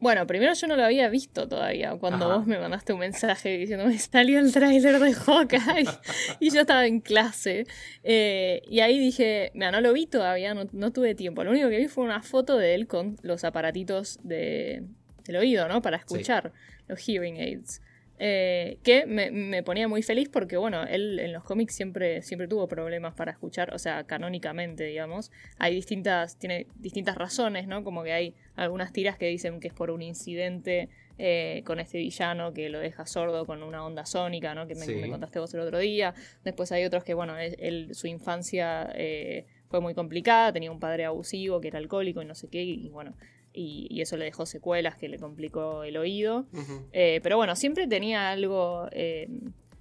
Bueno, 0.00 0.26
primero 0.26 0.54
yo 0.54 0.66
no 0.66 0.76
lo 0.76 0.84
había 0.84 1.08
visto 1.10 1.46
todavía. 1.46 1.94
Cuando 1.98 2.26
Ajá. 2.26 2.36
vos 2.36 2.46
me 2.46 2.58
mandaste 2.58 2.94
un 2.94 3.00
mensaje 3.00 3.58
diciéndome 3.58 3.98
salió 3.98 4.38
el 4.38 4.50
tráiler 4.52 4.98
de 4.98 5.12
Hawkeye 5.12 5.60
y 6.40 6.50
yo 6.50 6.62
estaba 6.62 6.86
en 6.86 7.00
clase. 7.00 7.66
eh, 8.02 8.62
y 8.66 8.80
ahí 8.80 8.98
dije, 8.98 9.52
mira, 9.54 9.70
no 9.70 9.80
lo 9.80 9.92
vi 9.92 10.06
todavía, 10.06 10.54
no, 10.54 10.64
no 10.72 10.90
tuve 10.92 11.14
tiempo. 11.14 11.44
Lo 11.44 11.50
único 11.50 11.68
que 11.68 11.76
vi 11.76 11.88
fue 11.88 12.04
una 12.04 12.22
foto 12.22 12.56
de 12.56 12.74
él 12.74 12.86
con 12.86 13.16
los 13.22 13.44
aparatitos 13.44 14.18
de, 14.22 14.84
del 15.24 15.36
oído, 15.36 15.68
¿no? 15.68 15.82
Para 15.82 15.98
escuchar, 15.98 16.52
los 16.88 16.98
hearing 17.06 17.36
aids. 17.38 17.82
Eh, 18.22 18.76
que 18.84 19.06
me, 19.06 19.30
me 19.30 19.62
ponía 19.62 19.88
muy 19.88 20.02
feliz 20.02 20.28
porque, 20.28 20.58
bueno, 20.58 20.82
él 20.84 21.18
en 21.18 21.32
los 21.32 21.42
cómics 21.42 21.74
siempre, 21.74 22.20
siempre 22.20 22.46
tuvo 22.48 22.68
problemas 22.68 23.14
para 23.14 23.32
escuchar, 23.32 23.72
o 23.72 23.78
sea, 23.78 24.04
canónicamente, 24.04 24.84
digamos. 24.84 25.32
Hay 25.56 25.74
distintas, 25.74 26.36
tiene 26.38 26.66
distintas 26.76 27.16
razones, 27.16 27.66
¿no? 27.66 27.82
Como 27.82 28.04
que 28.04 28.12
hay 28.12 28.34
algunas 28.56 28.92
tiras 28.92 29.16
que 29.16 29.24
dicen 29.26 29.58
que 29.58 29.68
es 29.68 29.74
por 29.74 29.90
un 29.90 30.02
incidente 30.02 30.90
eh, 31.16 31.62
con 31.64 31.80
este 31.80 31.96
villano 31.96 32.52
que 32.52 32.68
lo 32.68 32.78
deja 32.78 33.06
sordo 33.06 33.46
con 33.46 33.62
una 33.62 33.84
onda 33.86 34.04
sónica, 34.04 34.54
¿no? 34.54 34.66
Que 34.66 34.74
me, 34.74 34.84
Sí. 34.84 34.94
me 34.96 35.08
contaste 35.08 35.38
vos 35.38 35.54
el 35.54 35.60
otro 35.60 35.78
día. 35.78 36.12
Después 36.44 36.72
hay 36.72 36.84
otros 36.84 37.04
que, 37.04 37.14
bueno, 37.14 37.38
él, 37.38 37.56
él- 37.58 37.94
su 37.94 38.06
infancia 38.06 38.90
eh, 38.94 39.46
fue 39.70 39.80
muy 39.80 39.94
complicada, 39.94 40.52
tenía 40.52 40.70
un 40.70 40.80
padre 40.80 41.06
abusivo 41.06 41.58
que 41.62 41.68
era 41.68 41.78
alcohólico 41.78 42.20
y 42.20 42.26
no 42.26 42.34
sé 42.34 42.48
qué, 42.48 42.62
y 42.62 42.88
bueno, 42.90 43.14
y, 43.52 43.86
y 43.90 44.00
eso 44.00 44.16
le 44.16 44.24
dejó 44.24 44.46
secuelas 44.46 44.96
que 44.96 45.08
le 45.08 45.18
complicó 45.18 45.84
el 45.84 45.96
oído. 45.96 46.46
Eh, 46.92 47.20
pero 47.22 47.36
bueno, 47.36 47.56
siempre 47.56 47.86
tenía 47.86 48.30
algo, 48.30 48.88
eh, 48.92 49.28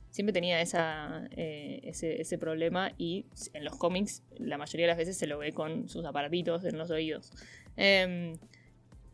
siempre 0.10 0.34
tenía 0.34 0.62
esa, 0.62 1.28
eh, 1.32 1.82
ese, 1.84 2.22
ese 2.22 2.38
problema 2.38 2.94
y 2.98 3.26
en 3.54 3.64
los 3.64 3.76
cómics 3.76 4.24
la 4.38 4.58
mayoría 4.58 4.86
de 4.86 4.92
las 4.92 4.98
veces 4.98 5.18
se 5.18 5.28
lo 5.28 5.38
ve 5.38 5.52
con 5.52 5.88
sus 5.88 6.06
aparatitos 6.06 6.64
en 6.66 6.78
los 6.78 6.90
oídos. 6.90 7.32
Em, 7.78 8.38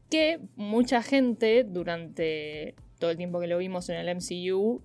que 0.10 0.40
mucha 0.56 1.02
gente 1.02 1.64
durante 1.64 2.76
todo 3.00 3.12
el 3.12 3.18
tiempo 3.18 3.40
que 3.40 3.48
lo 3.48 3.58
vimos 3.58 3.90
en 3.90 3.98
el 3.98 4.08
MCU 4.16 4.82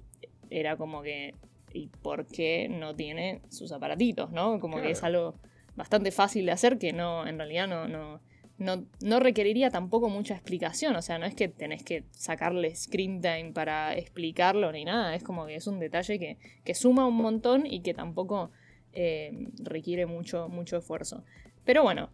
era 0.51 0.77
como 0.77 1.03
que, 1.03 1.35
¿y 1.73 1.87
por 1.87 2.27
qué 2.27 2.69
no 2.69 2.97
tiene 2.97 3.43
sus 3.49 3.71
aparatitos? 3.71 4.33
¿no? 4.33 4.59
Como 4.59 4.81
que 4.81 4.91
es 4.91 5.05
algo 5.05 5.37
bastante 5.77 6.11
fácil 6.11 6.47
de 6.47 6.53
hacer 6.53 6.79
que 6.79 6.93
no, 6.93 7.27
en 7.27 7.39
realidad 7.39 7.69
no, 7.69 7.87
no, 7.87 8.21
no, 8.61 8.87
no 9.01 9.19
requeriría 9.19 9.71
tampoco 9.71 10.09
mucha 10.09 10.35
explicación. 10.35 10.95
O 10.95 11.03
sea, 11.03 11.19
no 11.19 11.27
es 11.27 11.35
que 11.35 11.49
tenés 11.49 11.83
que 11.83 12.05
sacarle 12.13 12.75
screen 12.77 13.21
time 13.21 13.51
para 13.53 13.97
explicarlo 13.97 14.71
ni 14.71 14.85
nada. 14.85 15.17
Es 15.17 15.25
como 15.25 15.47
que 15.47 15.57
es 15.57 15.67
un 15.67 15.81
detalle 15.81 16.19
que, 16.19 16.39
que 16.65 16.75
suma 16.75 17.07
un 17.07 17.17
montón 17.17 17.67
y 17.67 17.81
que 17.81 17.95
tampoco 17.95 18.53
eh, 18.93 19.49
requiere 19.59 20.07
mucho, 20.07 20.49
mucho 20.49 20.77
esfuerzo. 20.77 21.25
Pero 21.65 21.83
bueno, 21.83 22.11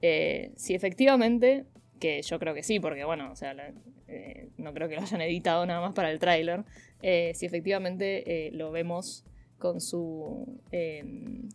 eh, 0.00 0.52
si 0.56 0.74
efectivamente, 0.74 1.66
que 1.98 2.22
yo 2.22 2.38
creo 2.38 2.54
que 2.54 2.62
sí, 2.62 2.80
porque 2.80 3.04
bueno, 3.04 3.30
o 3.30 3.36
sea, 3.36 3.54
eh, 4.08 4.48
no 4.56 4.72
creo 4.72 4.88
que 4.88 4.96
lo 4.96 5.02
hayan 5.02 5.20
editado 5.20 5.66
nada 5.66 5.80
más 5.80 5.94
para 5.94 6.10
el 6.10 6.18
tráiler, 6.18 6.64
si 7.02 7.46
efectivamente 7.46 8.50
lo 8.52 8.70
vemos 8.72 9.24
con 9.60 9.80
su, 9.80 10.58
eh, 10.72 11.04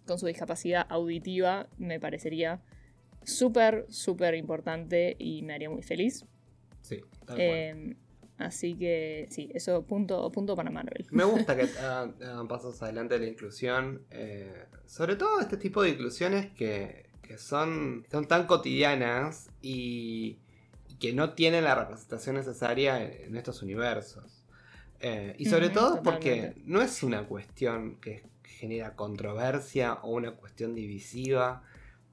con 0.08 0.18
su 0.18 0.28
discapacidad 0.28 0.86
auditiva, 0.88 1.68
me 1.78 2.00
parecería 2.00 2.62
súper, 3.26 3.86
súper 3.90 4.36
importante 4.36 5.16
y 5.20 5.42
me 5.42 5.54
haría 5.54 5.70
muy 5.70 5.84
feliz. 5.84 6.26
Sí, 6.82 7.02
tal 7.26 7.36
cual. 7.36 7.40
Eh, 7.40 7.96
así 8.38 8.76
que 8.76 9.28
sí, 9.30 9.50
eso 9.54 9.84
punto, 9.84 10.32
punto 10.32 10.56
para 10.56 10.70
Marvel. 10.70 11.06
Me 11.12 11.24
gusta 11.24 11.56
que 11.56 11.64
hagan, 11.80 12.48
pasos 12.48 12.82
adelante 12.82 13.16
de 13.16 13.26
la 13.26 13.32
inclusión. 13.32 14.04
eh, 14.12 14.66
sobre 14.86 15.16
todo 15.16 15.40
este 15.40 15.58
tipo 15.58 15.82
de 15.82 15.90
inclusiones 15.90 16.52
que, 16.54 17.08
que 17.22 17.38
son, 17.38 18.06
son 18.12 18.28
tan 18.28 18.46
cotidianas 18.46 19.50
y, 19.62 20.38
y 20.88 20.96
que 21.00 21.12
no 21.14 21.34
tienen 21.34 21.64
la 21.64 21.76
representación 21.76 22.36
necesaria 22.36 23.04
en, 23.04 23.30
en 23.30 23.36
estos 23.36 23.62
universos. 23.64 24.46
Eh, 25.00 25.36
y 25.38 25.46
sobre 25.46 25.70
todo 25.70 26.02
porque 26.02 26.54
no 26.66 26.82
es 26.82 27.04
una 27.04 27.28
cuestión 27.28 27.98
que 27.98 28.24
genera 28.44 28.96
controversia 28.96 29.96
o 29.96 30.12
una 30.12 30.32
cuestión 30.32 30.74
divisiva. 30.74 31.64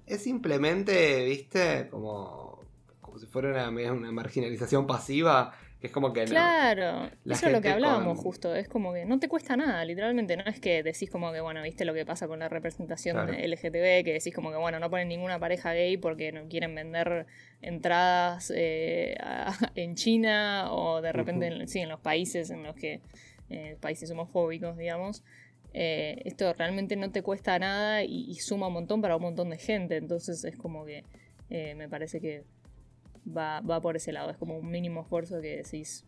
Es 0.06 0.22
simplemente, 0.22 1.24
viste, 1.24 1.88
como, 1.90 2.60
como 3.00 3.18
si 3.18 3.26
fuera 3.26 3.68
una, 3.68 3.92
una 3.92 4.12
marginalización 4.12 4.86
pasiva 4.86 5.52
es 5.82 5.90
como 5.90 6.12
que 6.12 6.24
Claro, 6.24 7.10
eso 7.26 7.46
es 7.46 7.52
lo 7.52 7.60
que 7.60 7.68
hablábamos 7.68 8.18
justo. 8.18 8.54
Es 8.54 8.68
como 8.68 8.92
que 8.92 9.04
no 9.04 9.18
te 9.18 9.28
cuesta 9.28 9.56
nada, 9.56 9.84
literalmente. 9.84 10.36
No 10.36 10.44
es 10.44 10.60
que 10.60 10.82
decís 10.82 11.10
como 11.10 11.32
que, 11.32 11.40
bueno, 11.40 11.60
viste 11.62 11.84
lo 11.84 11.92
que 11.92 12.06
pasa 12.06 12.28
con 12.28 12.38
la 12.38 12.48
representación 12.48 13.16
LGTB, 13.28 14.04
que 14.04 14.12
decís 14.12 14.32
como 14.32 14.52
que, 14.52 14.56
bueno, 14.56 14.78
no 14.78 14.90
ponen 14.90 15.08
ninguna 15.08 15.40
pareja 15.40 15.72
gay 15.72 15.96
porque 15.96 16.30
no 16.30 16.48
quieren 16.48 16.74
vender 16.74 17.26
entradas 17.62 18.52
eh, 18.54 19.16
en 19.74 19.96
China 19.96 20.72
o 20.72 21.00
de 21.02 21.12
repente, 21.12 21.48
en, 21.48 21.66
sí, 21.66 21.80
en 21.80 21.88
los 21.88 22.00
países 22.00 22.50
en 22.50 22.62
los 22.62 22.76
que, 22.76 23.00
eh, 23.50 23.76
países 23.80 24.10
homofóbicos, 24.10 24.76
digamos. 24.76 25.24
Eh, 25.74 26.22
esto 26.24 26.52
realmente 26.52 26.96
no 26.96 27.11
te 27.11 27.22
cuesta 27.22 27.58
nada 27.58 28.04
y, 28.04 28.30
y, 28.30 28.35
suma 28.37 28.66
un 28.66 28.74
montón 28.74 29.00
para 29.00 29.16
un 29.16 29.22
montón 29.22 29.50
de 29.50 29.58
gente. 29.58 29.96
Entonces 29.96 30.44
es 30.44 30.56
como 30.56 30.85
que 30.85 31.04
me 31.50 31.88
parece 31.88 32.20
que 32.20 32.44
va, 33.26 33.61
va 33.61 33.80
por 33.80 33.96
ese 33.96 34.12
lado. 34.12 34.30
Es 34.30 34.37
como 34.37 34.58
un 34.58 34.70
mínimo 34.70 35.02
esfuerzo 35.02 35.40
que 35.40 35.56
decís 35.56 36.04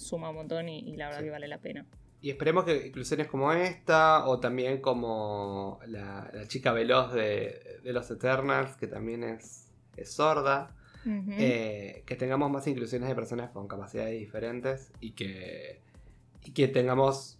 suma 0.00 0.30
un 0.30 0.36
montón 0.36 0.68
y, 0.68 0.96
la 0.96 1.08
verdad 1.08 1.22
que 1.22 1.30
vale 1.30 1.48
la 1.48 1.58
pena. 1.58 1.86
Y 2.22 2.30
esperemos 2.30 2.64
que 2.64 2.86
inclusiones 2.86 3.28
como 3.28 3.52
esta, 3.52 4.26
o 4.26 4.40
también 4.40 4.80
como 4.80 5.78
la, 5.86 6.30
chica 6.48 6.72
veloz 6.72 7.12
de, 7.12 7.80
los 7.84 8.10
Eternals, 8.10 8.76
que 8.76 8.86
también 8.86 9.24
es, 9.24 9.70
sorda, 10.04 10.74
eh, 11.06 12.02
que 12.06 12.16
tengamos 12.16 12.50
más 12.50 12.66
inclusiones 12.66 13.08
de 13.08 13.14
personas 13.14 13.50
con 13.50 13.68
capacidades 13.68 14.18
diferentes 14.18 14.92
y 15.00 15.12
que, 15.12 15.80
y 16.44 16.52
que 16.52 16.68
tengamos 16.68 17.38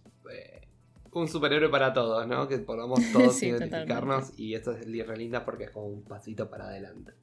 un 1.13 1.27
superhéroe 1.27 1.69
para 1.69 1.93
todos, 1.93 2.27
¿no? 2.27 2.47
Que 2.47 2.57
podamos 2.59 2.99
todos 3.13 3.41
identificarnos 3.43 4.37
y 4.37 4.55
esto 4.55 4.71
es 4.71 4.85
re 4.85 5.17
linda 5.17 5.45
porque 5.45 5.65
es 5.65 5.71
como 5.71 5.87
un 5.87 6.03
pasito 6.03 6.49
para 6.49 6.65
adelante. 6.65 7.13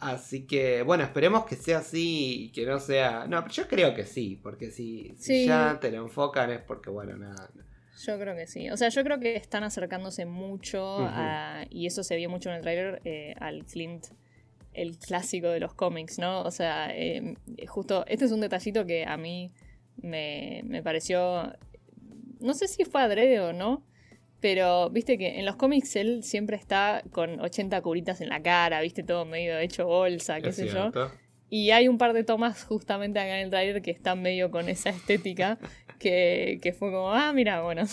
Así 0.00 0.46
que, 0.46 0.82
bueno, 0.82 1.04
esperemos 1.04 1.44
que 1.46 1.56
sea 1.56 1.78
así 1.78 2.44
y 2.44 2.52
que 2.52 2.66
no 2.66 2.78
sea. 2.80 3.26
No, 3.26 3.46
yo 3.48 3.68
creo 3.68 3.94
que 3.94 4.04
sí, 4.04 4.38
porque 4.42 4.70
si, 4.70 5.14
ya 5.46 5.78
te 5.80 5.90
lo 5.90 5.98
enfocan 5.98 6.50
es 6.50 6.60
porque, 6.60 6.90
bueno, 6.90 7.16
nada. 7.16 7.48
Yo 8.04 8.18
creo 8.18 8.34
que 8.34 8.46
sí. 8.46 8.70
O 8.70 8.76
sea, 8.76 8.88
yo 8.88 9.04
creo 9.04 9.20
que 9.20 9.36
están 9.36 9.62
acercándose 9.62 10.26
mucho 10.26 11.08
y 11.70 11.86
eso 11.86 12.02
se 12.02 12.16
vio 12.16 12.28
mucho 12.28 12.50
en 12.50 12.56
el 12.56 12.62
trailer 12.62 13.00
eh, 13.04 13.34
al 13.38 13.64
Clint, 13.64 14.06
el 14.72 14.98
clásico 14.98 15.48
de 15.48 15.60
los 15.60 15.74
cómics, 15.74 16.18
¿no? 16.18 16.42
O 16.42 16.50
sea, 16.50 16.94
em, 16.94 17.36
justo, 17.68 18.04
este 18.08 18.24
es 18.24 18.32
un 18.32 18.40
detallito 18.40 18.84
que 18.84 19.06
a 19.06 19.16
mí 19.16 19.52
me, 19.96 20.62
me 20.64 20.82
pareció. 20.82 21.52
No 22.44 22.54
sé 22.54 22.68
si 22.68 22.84
fue 22.84 23.00
adrede 23.00 23.40
o 23.40 23.52
no, 23.52 23.82
pero 24.40 24.90
viste 24.90 25.16
que 25.16 25.38
en 25.38 25.46
los 25.46 25.56
cómics 25.56 25.96
él 25.96 26.22
siempre 26.22 26.56
está 26.56 27.02
con 27.10 27.40
80 27.40 27.80
curitas 27.80 28.20
en 28.20 28.28
la 28.28 28.42
cara, 28.42 28.82
viste 28.82 29.02
todo 29.02 29.24
medio 29.24 29.58
hecho 29.58 29.86
bolsa, 29.86 30.42
qué 30.42 30.52
sé 30.52 30.68
yo. 30.68 30.92
Y 31.48 31.70
hay 31.70 31.88
un 31.88 31.96
par 31.96 32.12
de 32.12 32.24
tomas 32.24 32.64
justamente 32.64 33.18
acá 33.18 33.38
en 33.38 33.44
el 33.44 33.50
trailer 33.50 33.80
que 33.80 33.90
están 33.90 34.20
medio 34.20 34.50
con 34.50 34.68
esa 34.68 34.90
estética, 34.90 35.58
que, 35.98 36.76
fue 36.78 36.90
como, 36.90 37.12
ah, 37.12 37.32
mira, 37.32 37.62
bueno, 37.62 37.84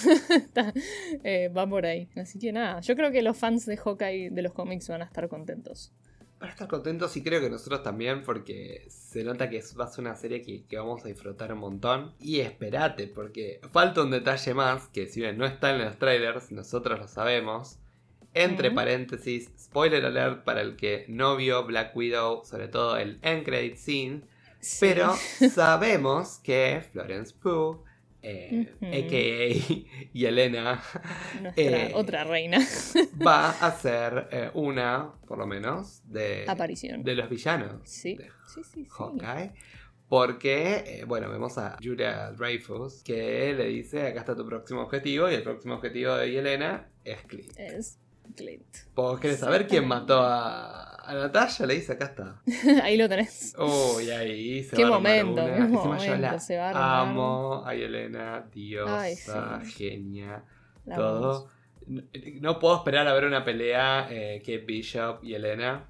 eh, 1.24 1.48
va 1.56 1.66
por 1.68 1.86
ahí. 1.86 2.10
Así 2.18 2.38
que 2.38 2.52
nada, 2.52 2.82
yo 2.82 2.98
creo 2.98 3.12
que 3.12 3.22
los 3.22 3.38
fans 3.38 3.66
de 3.66 3.78
Hawkeye 3.78 4.32
de 4.32 4.42
los 4.42 4.52
cómics 4.52 4.90
van 4.90 5.02
a 5.02 5.06
estar 5.06 5.30
contentos 5.30 5.94
van 6.42 6.50
a 6.50 6.54
estar 6.54 6.68
contentos 6.68 7.16
y 7.16 7.24
creo 7.24 7.40
que 7.40 7.52
nosotros 7.52 7.84
también 7.84 8.24
porque 8.24 8.88
se 8.90 9.24
nota 9.24 9.48
que 9.48 9.64
va 9.80 9.86
a 9.86 9.88
ser 9.88 10.04
una 10.04 10.16
serie 10.16 10.42
que, 10.42 10.76
vamos 10.76 11.06
a 11.06 11.08
disfrutar 11.08 11.54
un 11.54 11.60
montón. 11.60 12.16
Y 12.20 12.40
espérate, 12.40 13.08
porque 13.08 13.62
falta 13.72 14.02
un 14.02 14.10
detalle 14.10 14.56
más 14.56 14.88
que 14.88 15.08
si 15.08 15.22
bien 15.22 15.38
no 15.38 15.46
está 15.46 15.70
en 15.70 15.86
los 15.86 15.98
trailers, 15.98 16.52
nosotros 16.52 17.00
lo 17.00 17.08
sabemos. 17.08 17.78
Entre 18.34 18.72
paréntesis, 18.72 19.52
spoiler 19.60 20.04
alert 20.06 20.44
para 20.44 20.62
el 20.62 20.78
que 20.78 21.06
no 21.10 21.36
vio 21.36 21.64
Black 21.66 21.96
Widow, 21.96 22.44
sobre 22.44 22.70
todo 22.70 22.98
el 22.98 23.20
end 23.22 23.46
credit 23.46 23.76
scene. 23.76 24.22
Pero 24.80 25.14
sabemos 25.54 26.40
que 26.40 26.84
Florence 26.92 27.36
Pugh 27.40 27.84
eh, 28.24 28.74
a.k.a. 28.82 30.10
y 30.14 30.26
Elena, 30.26 30.82
eh, 31.56 31.92
otra 31.96 32.24
reina, 32.24 32.60
va 33.26 33.50
a 33.50 33.72
ser 33.72 34.28
eh, 34.32 34.52
una, 34.54 35.12
por 35.28 35.38
lo 35.38 35.48
menos, 35.48 36.02
de, 36.06 36.46
Aparición. 36.48 37.04
de 37.04 37.16
los 37.16 37.30
villanos 37.30 37.82
sí. 37.84 38.16
de 38.16 38.30
sí, 38.48 38.64
sí, 38.64 38.88
Hawkeye. 38.90 39.54
Porque, 40.12 40.84
eh, 40.86 41.06
bueno, 41.06 41.30
vemos 41.30 41.58
a 41.58 41.78
Julia 41.82 42.34
Dreyfus 42.34 43.02
que 43.02 43.54
le 43.54 43.68
dice, 43.68 44.08
acá 44.08 44.20
está 44.20 44.36
tu 44.36 44.46
próximo 44.46 44.82
objetivo, 44.82 45.30
y 45.32 45.36
el 45.36 45.42
próximo 45.42 45.76
objetivo 45.76 46.16
de 46.16 46.38
Elena 46.38 46.90
es 47.06 47.24
Clint. 47.24 47.58
Es 47.58 47.98
Clint. 48.36 48.76
¿Vos 48.94 49.22
querés 49.22 49.40
saber 49.40 49.68
quién 49.68 49.88
mató 49.88 50.20
a, 50.22 50.91
a 51.12 51.16
Natalia? 51.16 51.66
Le 51.66 51.74
dice, 51.76 51.94
acá 51.94 52.06
está. 52.06 52.42
ahí 52.84 52.98
lo 52.98 53.10
tenés. 53.10 53.56
Uy, 53.58 54.10
ahí 54.12 54.64
se 54.64 54.76
qué 54.76 54.84
va 54.84 54.92
momento, 54.92 55.42
a 55.42 55.46
Qué 55.46 55.62
momento, 55.62 56.40
se 56.40 56.58
va 56.58 56.70
a 56.70 57.02
Amo 57.02 57.64
a 57.66 57.74
Elena, 57.76 58.46
diosa, 58.54 59.62
genia, 59.66 60.44
todo. 60.86 61.50
No, 62.42 62.60
puedo 62.60 62.78
esperar 62.78 63.08
a 63.08 63.14
ver 63.14 63.26
una 63.26 63.44
pelea 63.44 64.08
eh, 64.10 64.42
que 64.46 64.60
Bishop 64.60 65.24
y 65.24 65.34
Elena. 65.34 65.88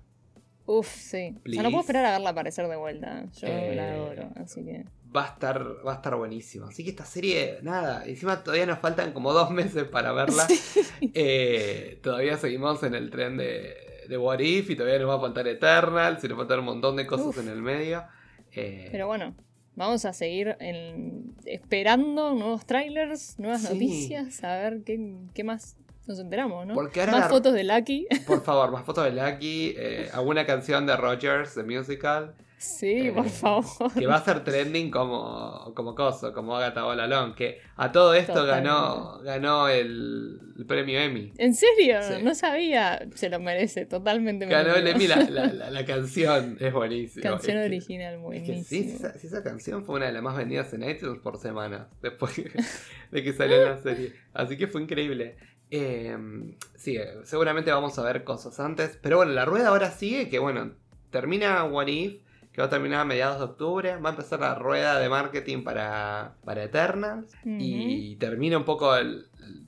Uf, 0.66 0.88
sí. 0.88 1.36
O 1.46 1.52
sea, 1.52 1.64
no 1.64 1.70
puedo 1.70 1.82
esperar 1.82 2.06
a 2.06 2.12
verla 2.12 2.30
aparecer 2.30 2.68
de 2.68 2.76
vuelta. 2.76 3.26
Yo 3.40 3.48
la 3.48 3.54
eh, 3.54 3.92
adoro, 3.92 4.30
así 4.38 4.64
que 4.64 4.86
va 5.16 5.26
a 5.26 5.28
estar 5.28 5.86
va 5.86 5.94
a 5.94 5.96
estar 5.96 6.16
buenísimo. 6.16 6.68
Así 6.68 6.84
que 6.84 6.92
esta 6.92 7.06
serie, 7.06 7.60
nada, 7.62 8.06
encima 8.06 8.44
todavía 8.44 8.66
nos 8.66 8.80
faltan 8.80 9.12
como 9.12 9.34
dos 9.34 9.52
meses 9.52 9.84
para 9.86 10.12
verla. 10.14 10.48
Eh, 11.16 12.00
todavía 12.04 12.38
seguimos 12.38 12.84
en 12.84 12.94
el 12.94 13.10
tren 13.10 13.36
de, 13.36 13.76
de 14.08 14.18
What 14.18 14.40
If 14.40 14.70
y 14.70 14.76
todavía 14.76 15.00
nos 15.00 15.10
va 15.10 15.16
a 15.16 15.20
faltar 15.20 15.48
Eternal, 15.48 16.20
se 16.20 16.28
nos 16.28 16.38
va 16.38 16.44
a 16.44 16.46
faltar 16.46 16.60
un 16.60 16.66
montón 16.66 16.96
de 16.96 17.06
cosas 17.08 17.38
en 17.44 17.52
el 17.52 17.62
medio. 17.62 18.04
Eh, 18.52 18.90
Pero 18.92 19.08
bueno, 19.08 19.36
vamos 19.76 20.06
a 20.06 20.14
seguir 20.14 20.58
esperando 21.46 22.34
nuevos 22.34 22.66
trailers, 22.66 23.40
nuevas 23.40 23.64
noticias, 23.64 24.44
a 24.44 24.56
ver 24.56 24.84
qué, 24.84 25.44
más 25.44 25.78
nos 26.08 26.20
enteramos, 26.20 26.66
¿no? 26.66 26.76
más 26.76 27.30
fotos 27.30 27.54
de 27.54 27.64
Lucky. 27.64 28.08
Por 28.28 28.44
favor, 28.44 28.72
más 28.72 28.84
fotos 28.86 29.06
de 29.06 29.12
Lucky, 29.12 29.76
eh, 29.78 30.10
alguna 30.14 30.46
canción 30.46 30.86
de 30.86 30.98
Rogers, 30.98 31.56
de 31.56 31.64
musical. 31.64 32.34
Sí, 32.62 33.12
por 33.16 33.26
eh, 33.26 33.30
favor. 33.30 33.92
Que 33.92 34.06
va 34.06 34.18
a 34.18 34.24
ser 34.24 34.44
trending 34.44 34.92
como, 34.92 35.74
como 35.74 35.96
coso, 35.96 36.32
como 36.32 36.56
Agatha 36.56 36.84
Bolalón, 36.84 37.34
que 37.34 37.60
a 37.76 37.92
todo 37.92 38.14
esto 38.14 38.46
ganó, 38.46 39.20
ganó 39.24 39.68
el, 39.68 40.40
premio 40.68 41.00
Emmy. 41.00 41.34
¿En 41.40 41.56
serio? 41.56 41.98
No 42.22 42.36
sabía. 42.36 43.08
Se 43.16 43.30
lo 43.30 43.40
merece, 43.40 43.88
totalmente. 43.88 44.46
Ganó 44.46 44.76
el 44.76 44.86
Emmy, 44.86 45.08
la, 45.08 45.86
canción 45.88 46.58
es 46.60 46.72
buenísima. 46.72 47.32
Canción 47.32 47.58
original, 47.58 48.20
buenísima. 48.20 48.64
sí, 48.64 48.96
esa, 49.24 49.42
canción 49.42 49.84
fue 49.84 49.96
una 49.96 50.06
de 50.06 50.12
las 50.12 50.22
más 50.22 50.38
vendidas 50.38 50.72
en 50.74 50.88
iTunes 50.88 51.20
por 51.20 51.40
semana, 51.40 51.90
después 52.04 52.36
de 53.12 53.24
que 53.24 53.34
salió 53.34 53.66
la 53.66 53.78
serie. 53.82 54.14
Así 54.36 54.56
que 54.56 54.68
fue 54.68 54.84
increíble. 54.84 55.36
Em, 55.72 56.56
sí, 56.76 57.00
seguramente 57.24 57.72
vamos 57.72 57.98
a 57.98 58.04
ver 58.04 58.24
cosas 58.24 58.60
antes. 58.60 59.00
Pero 59.02 59.18
bueno, 59.18 59.32
la 59.32 59.46
rueda 59.46 59.70
ahora 59.70 59.90
sigue, 59.90 60.30
que 60.30 60.38
bueno, 60.38 60.76
termina 61.10 61.64
What 61.64 61.88
If 61.88 62.22
que 62.52 62.62
va 62.62 62.68
a 62.68 62.70
terminar 62.70 63.02
a 63.02 63.06
mediados 63.06 63.38
de 63.38 63.46
octubre. 63.46 63.96
Va 63.98 64.10
a 64.10 64.12
empezar 64.12 64.40
la 64.42 64.56
rueda 64.56 65.00
de 65.00 65.08
marketing 65.08 65.64
para, 65.64 66.36
para 66.44 66.64
Eternals. 66.64 67.32
Y 67.46 68.16
termina 68.18 68.58
un 68.58 68.66
poco 68.66 68.92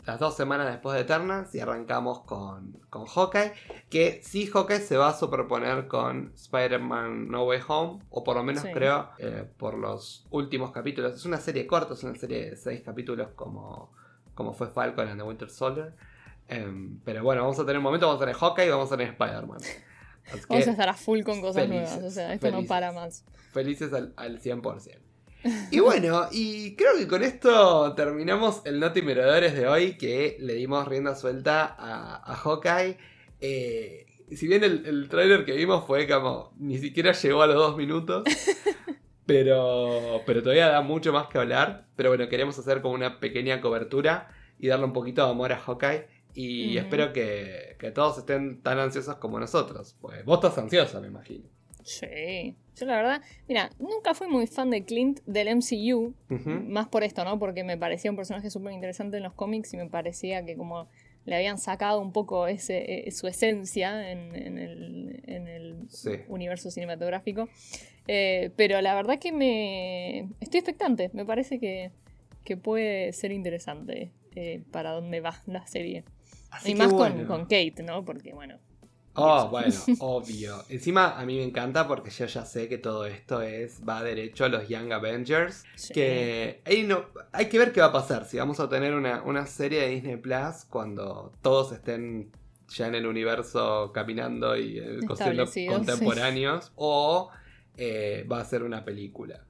las 0.06 0.20
dos 0.20 0.36
semanas 0.36 0.68
después 0.68 0.96
de 0.96 1.02
Eternals 1.02 1.56
y 1.56 1.62
arrancamos 1.62 2.22
con, 2.22 2.78
con 2.90 3.06
Hawkeye. 3.06 3.54
Que 3.90 4.22
sí, 4.24 4.48
Hawkeye 4.48 4.80
se 4.80 4.98
va 4.98 5.10
a 5.10 5.14
superponer 5.14 5.88
con 5.88 6.34
Spider-Man 6.36 7.30
No 7.30 7.46
Way 7.46 7.62
Home. 7.68 8.04
O 8.10 8.24
por 8.24 8.36
lo 8.36 8.44
menos 8.44 8.66
creo 8.74 9.10
eh, 9.18 9.48
por 9.58 9.78
los 9.78 10.26
últimos 10.30 10.72
capítulos. 10.72 11.16
Es 11.16 11.26
una 11.26 11.38
serie 11.38 11.66
corta, 11.66 11.94
es 11.94 12.04
una 12.04 12.16
serie 12.16 12.50
de 12.50 12.56
seis 12.58 12.82
capítulos 12.82 13.30
como, 13.36 13.94
como 14.36 14.54
fue 14.54 14.68
Falcon 14.68 15.08
and 15.08 15.22
the 15.22 15.26
Winter 15.26 15.50
Soldier. 15.50 15.94
Em, 16.50 17.00
pero 17.06 17.24
bueno, 17.24 17.44
vamos 17.44 17.58
a 17.60 17.62
tener 17.62 17.78
un 17.78 17.84
momento, 17.84 18.08
vamos 18.08 18.22
a 18.22 18.26
tener 18.26 18.36
Hawkeye 18.36 18.68
y 18.68 18.70
vamos 18.70 18.92
a 18.92 18.98
tener 18.98 19.14
Spider-Man. 19.14 19.60
Vamos 20.48 20.68
a 20.68 20.72
estar 20.72 20.90
a 20.90 20.94
full 20.94 21.22
con 21.22 21.42
cosas 21.42 21.68
nuevas, 21.68 22.00
o 22.04 22.10
sea, 22.10 22.34
esto 22.34 22.52
no 22.52 22.66
para 22.66 22.92
más. 22.92 23.24
Felices 23.52 23.92
al, 23.94 24.16
100%. 24.16 24.98
Y 25.72 25.82
bueno, 25.82 26.28
y 26.32 26.74
creo 26.78 26.98
que 26.98 27.06
con 27.06 27.22
esto 27.22 27.94
terminamos 27.96 28.62
el 28.64 28.80
Noti 28.80 29.02
Miradores 29.02 29.54
de 29.54 29.68
hoy, 29.68 29.98
que 29.98 30.38
le 30.40 30.54
dimos 30.54 30.88
rienda 30.88 31.16
suelta 31.16 31.66
a, 31.66 32.32
a 32.32 32.36
Hawkeye. 32.38 32.98
Eh, 33.42 34.06
si 34.32 34.48
bien 34.48 34.64
el, 34.64 34.86
el 34.86 35.10
trailer 35.10 35.44
que 35.44 35.54
vimos 35.54 35.86
fue 35.86 36.08
como, 36.08 36.54
ni 36.58 36.78
siquiera 36.78 37.12
llegó 37.12 37.42
a 37.42 37.48
los 37.48 37.58
dos 37.58 37.76
minutos, 37.76 38.24
pero, 39.26 40.22
pero 40.26 40.42
todavía 40.42 40.70
da 40.70 40.82
mucho 40.82 41.12
más 41.14 41.28
que 41.28 41.38
hablar. 41.38 41.88
Pero 41.96 42.10
bueno, 42.10 42.28
queremos 42.30 42.58
hacer 42.58 42.82
como 42.82 42.94
una 42.94 43.20
pequeña 43.20 43.62
cobertura 43.62 44.30
y 44.60 44.68
darle 44.68 44.86
un 44.86 44.94
poquito 44.94 45.26
de 45.26 45.32
amor 45.32 45.52
a 45.52 45.60
Hawkeye. 45.60 46.08
Y 46.34 46.78
espero 46.78 47.14
que, 47.14 47.78
todos 47.94 48.20
estén 48.20 48.62
tan 48.62 48.80
ansiosos 48.80 49.18
como 49.18 49.40
nosotros. 49.40 49.96
Pues 50.02 50.24
vos 50.26 50.38
estás 50.38 50.58
ansiosa, 50.58 51.00
me 51.00 51.08
imagino. 51.08 51.46
Sí, 51.84 52.56
yo 52.78 52.86
la 52.86 52.96
verdad, 52.96 53.22
mira, 53.48 53.70
nunca 53.78 54.14
fui 54.14 54.28
muy 54.28 54.48
fan 54.48 54.70
de 54.70 54.86
Clint 54.86 55.20
del 55.26 55.58
MCU, 55.58 56.14
más 56.70 56.88
por 56.88 57.04
esto, 57.04 57.26
¿no? 57.26 57.38
Porque 57.40 57.64
me 57.64 57.78
parecía 57.78 58.10
un 58.10 58.16
personaje 58.16 58.50
súper 58.50 58.72
interesante 58.72 59.18
en 59.18 59.24
los 59.24 59.34
cómics 59.34 59.74
y 59.74 59.78
me 59.78 59.90
parecía 59.90 60.46
que 60.46 60.56
como 60.56 60.88
le 61.26 61.36
habían 61.36 61.58
sacado 61.58 62.02
un 62.02 62.12
poco 62.12 62.48
ese, 62.48 63.08
eh, 63.08 63.12
su 63.12 63.28
esencia 63.28 64.12
en, 64.12 64.58
el, 64.58 65.88
universo 66.28 66.72
cinematográfico. 66.72 67.50
Eh, 68.08 68.52
pero 68.56 68.82
la 68.82 68.96
verdad 68.96 69.20
que 69.20 69.32
me. 69.32 70.30
Estoy 70.40 70.60
expectante. 70.60 71.10
Me 71.14 71.26
parece 71.26 71.60
que, 71.60 71.92
puede 72.62 73.14
ser 73.14 73.32
interesante 73.32 74.12
eh, 74.36 74.64
para 74.72 74.92
dónde 74.92 75.22
va 75.22 75.42
la 75.46 75.66
serie. 75.66 76.04
Y 76.66 76.76
más 76.76 76.94
con, 76.94 77.26
con 77.26 77.42
Kate, 77.44 77.84
¿no? 77.84 78.04
Porque, 78.04 78.34
bueno, 78.34 78.60
Oh, 79.16 79.48
bueno, 79.50 79.74
obvio. 80.00 80.64
Encima 80.70 81.20
a 81.20 81.26
mí 81.26 81.38
me 81.38 81.44
encanta 81.44 81.88
porque 81.88 82.10
yo 82.10 82.26
ya 82.26 82.46
sé 82.46 82.68
que 82.68 82.80
todo 82.80 83.06
esto 83.06 83.42
es 83.42 83.82
va 83.88 84.02
derecho 84.02 84.46
a 84.46 84.50
los 84.50 84.68
Young 84.68 84.92
Avengers. 84.92 85.64
Que 85.94 86.62
hay, 86.66 86.84
no, 86.84 87.06
hay 87.32 87.48
que 87.48 87.60
ver 87.60 87.72
qué 87.72 87.82
va 87.82 87.88
a 87.88 87.92
pasar. 87.92 88.26
Si 88.26 88.38
vamos 88.38 88.60
a 88.60 88.70
tener 88.70 88.94
una, 88.94 89.46
serie 89.46 89.82
de 89.82 89.90
Disney 89.90 90.18
Plus 90.18 90.66
cuando 90.70 91.32
todos 91.42 91.72
estén 91.74 92.32
ya 92.70 92.88
en 92.88 92.96
el 92.96 93.06
universo 93.06 93.92
caminando 93.94 94.58
y 94.58 94.80
eh, 94.80 95.00
contemporáneos. 95.06 96.72
O 96.76 97.30
eh, 97.78 98.26
va 98.32 98.40
a 98.40 98.46
ser 98.46 98.64
una 98.64 98.84
película 98.84 99.46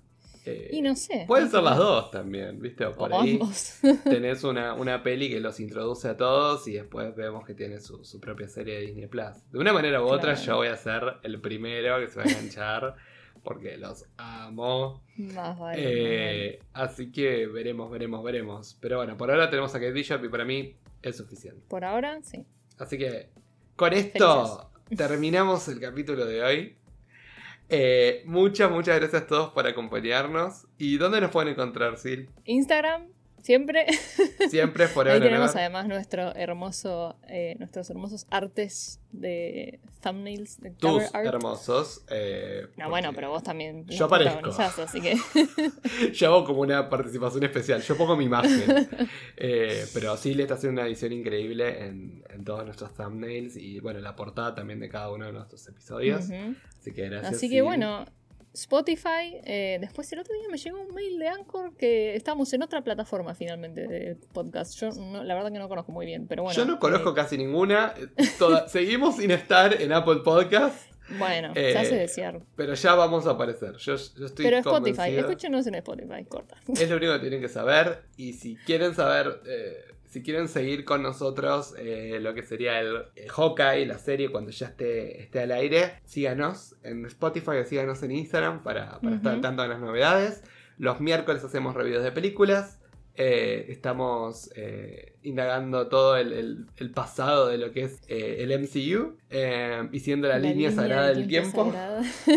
y 0.45 0.81
no 0.81 0.95
sé. 0.95 1.25
Pueden 1.27 1.49
ser 1.49 1.63
las 1.63 1.77
dos 1.77 2.11
también, 2.11 2.59
¿viste? 2.59 2.85
O 2.85 2.93
por 2.93 3.13
ahí 3.13 3.39
tenés 4.03 4.43
una, 4.43 4.73
una, 4.73 5.03
peli 5.03 5.29
que 5.29 5.39
los 5.39 5.59
introduce 5.59 6.07
a 6.07 6.17
todos 6.17 6.67
y 6.67 6.73
después 6.73 7.15
vemos 7.15 7.45
que 7.45 7.53
tiene 7.53 7.79
su, 7.79 8.01
propia 8.19 8.47
serie 8.47 8.75
de 8.75 8.81
Disney 8.81 9.07
Plus. 9.07 9.49
De 9.51 9.59
una 9.59 9.73
manera 9.73 10.01
u 10.01 10.05
otra, 10.05 10.33
yo 10.33 10.57
voy 10.57 10.67
a 10.67 10.77
ser 10.77 11.03
el 11.23 11.39
primero 11.41 11.99
que 11.99 12.07
se 12.07 12.19
va 12.19 12.25
a 12.25 12.29
enganchar 12.29 12.95
porque 13.43 13.77
los 13.77 14.05
amo. 14.17 15.03
Eh, 15.75 16.59
así 16.73 17.11
que 17.11 17.47
veremos, 17.47 17.91
veremos, 17.91 18.23
veremos. 18.23 18.77
Pero 18.79 18.97
bueno, 18.97 19.17
por 19.17 19.29
ahora 19.29 19.49
tenemos 19.49 19.73
a 19.75 19.79
Kate 19.79 19.91
Bishop 19.91 20.23
y 20.23 20.29
para 20.29 20.45
mí 20.45 20.75
es 21.01 21.17
suficiente. 21.17 21.61
Por 21.67 21.83
ahora, 21.83 22.21
sí. 22.23 22.45
Así 22.77 22.97
que 22.97 23.29
con 23.75 23.93
esto 23.93 24.69
terminamos 24.95 25.67
el 25.67 25.79
capítulo 25.79 26.25
de 26.25 26.41
hoy. 26.41 26.77
Eh, 27.75 28.21
muchas, 28.27 28.69
muchas 28.69 28.99
gracias 28.99 29.23
a 29.23 29.25
todos 29.25 29.49
por 29.49 29.65
acompañarnos. 29.65 30.67
¿Y 30.77 30.97
dónde 30.97 31.19
nos 31.19 31.31
pueden 31.31 31.53
encontrar, 31.53 31.97
Sil? 31.97 32.29
Instagram, 32.45 33.07
Siempre. 33.43 33.85
Siempre 34.49 34.87
por 34.87 35.07
Ahí 35.09 35.19
tenemos 35.19 35.53
además 35.55 35.85
nuestro 35.85 36.33
hermoso, 36.33 37.17
eh, 37.27 37.55
nuestros 37.59 37.89
hermosos 37.89 38.25
artes 38.29 39.01
de 39.11 39.81
thumbnails. 40.01 40.61
De 40.61 40.71
Tus 40.71 41.13
hermosos. 41.13 42.05
Eh, 42.09 42.67
no, 42.77 42.89
bueno, 42.89 43.11
pero 43.13 43.31
vos 43.31 43.43
también 43.43 43.85
yo 43.87 44.05
aparezco. 44.05 44.49
así 44.81 45.01
que. 45.01 45.17
yo 46.13 46.27
hago 46.27 46.45
como 46.45 46.61
una 46.61 46.89
participación 46.89 47.43
especial. 47.43 47.81
Yo 47.81 47.97
pongo 47.97 48.15
mi 48.15 48.23
imagen. 48.23 48.87
eh, 49.35 49.85
pero 49.93 50.15
sí 50.15 50.33
le 50.33 50.43
está 50.43 50.55
haciendo 50.55 50.79
una 50.79 50.87
edición 50.87 51.11
increíble 51.11 51.85
en, 51.85 52.23
en, 52.29 52.45
todos 52.45 52.63
nuestros 52.63 52.93
thumbnails 52.93 53.57
y 53.57 53.81
bueno, 53.81 53.99
la 53.99 54.15
portada 54.15 54.55
también 54.55 54.79
de 54.79 54.87
cada 54.87 55.11
uno 55.11 55.25
de 55.25 55.33
nuestros 55.33 55.67
episodios. 55.67 56.29
Así 56.79 56.93
que 56.93 57.09
gracias. 57.09 57.33
Así 57.33 57.49
que 57.49 57.61
bueno. 57.61 58.05
Spotify. 58.53 59.41
Eh, 59.43 59.77
después 59.81 60.11
el 60.13 60.19
otro 60.19 60.33
día 60.33 60.47
me 60.49 60.57
llegó 60.57 60.81
un 60.81 60.93
mail 60.93 61.17
de 61.17 61.27
Anchor 61.27 61.75
que 61.75 62.15
estamos 62.15 62.53
en 62.53 62.63
otra 62.63 62.83
plataforma 62.83 63.33
finalmente 63.33 63.87
de 63.87 64.15
podcast. 64.31 64.79
Yo 64.79 64.89
la 65.23 65.33
verdad 65.33 65.51
que 65.51 65.59
no 65.59 65.67
conozco 65.67 65.91
muy 65.91 66.05
bien, 66.05 66.27
pero 66.27 66.43
bueno. 66.43 66.55
Yo 66.55 66.65
no 66.65 66.79
conozco 66.79 67.11
eh, 67.11 67.15
casi 67.15 67.37
ninguna. 67.37 67.93
seguimos 68.67 69.17
sin 69.17 69.31
estar 69.31 69.81
en 69.81 69.91
Apple 69.91 70.21
Podcast. 70.23 70.91
Bueno, 71.17 71.53
se 71.53 71.77
hace 71.77 71.95
eh, 71.95 71.99
desear. 71.99 72.41
Pero 72.55 72.75
ya 72.75 72.95
vamos 72.95 73.27
a 73.27 73.31
aparecer. 73.31 73.75
Yo, 73.77 73.95
estoy 73.95 74.45
pero 74.45 74.57
Spotify, 74.57 75.17
escúchenos 75.17 75.67
en 75.67 75.75
Spotify, 75.75 76.23
corta. 76.27 76.55
Es 76.67 76.89
lo 76.89 76.95
único 76.95 77.13
que 77.13 77.19
tienen 77.19 77.41
que 77.41 77.49
saber. 77.49 78.03
Y 78.15 78.33
si 78.33 78.55
quieren 78.55 78.95
saber 78.95 79.41
si 80.13 80.21
quieren 80.21 80.47
seguir 80.47 80.85
con 80.85 81.01
nosotros 81.01 81.73
eh, 81.75 82.19
lo 82.21 82.35
que 82.35 82.43
sería 82.43 82.79
el, 82.79 83.05
Hawkeye, 83.29 83.87
la 83.87 83.97
serie, 83.97 84.29
cuando 84.29 84.51
ya 84.51 84.67
esté, 84.67 85.23
esté 85.23 85.39
al 85.39 85.51
aire, 85.51 85.93
síganos 86.05 86.75
en 86.83 87.03
Spotify 87.07 87.57
o 87.57 87.65
síganos 87.65 88.03
en 88.03 88.11
Instagram 88.11 88.61
para, 88.61 88.99
estar 89.11 89.33
al 89.33 89.41
tanto 89.41 89.63
de 89.63 89.69
las 89.69 89.79
novedades. 89.79 90.43
Los 90.77 91.01
miércoles 91.01 91.43
hacemos 91.43 91.73
reviews 91.73 92.03
de 92.03 92.11
películas. 92.11 92.79
Eh, 93.15 93.65
estamos 93.69 94.51
eh, 94.55 95.15
indagando 95.23 95.87
todo 95.87 96.15
el, 96.17 96.67
pasado 96.93 97.47
de 97.47 97.57
lo 97.57 97.71
que 97.71 97.85
es 97.85 98.01
el 98.07 98.51
MCU 98.59 99.17
y 99.91 99.99
siendo 99.99 100.27
la, 100.27 100.37
línea, 100.37 100.71
sagrada 100.71 101.07
del 101.07 101.27
tiempo, 101.27 101.73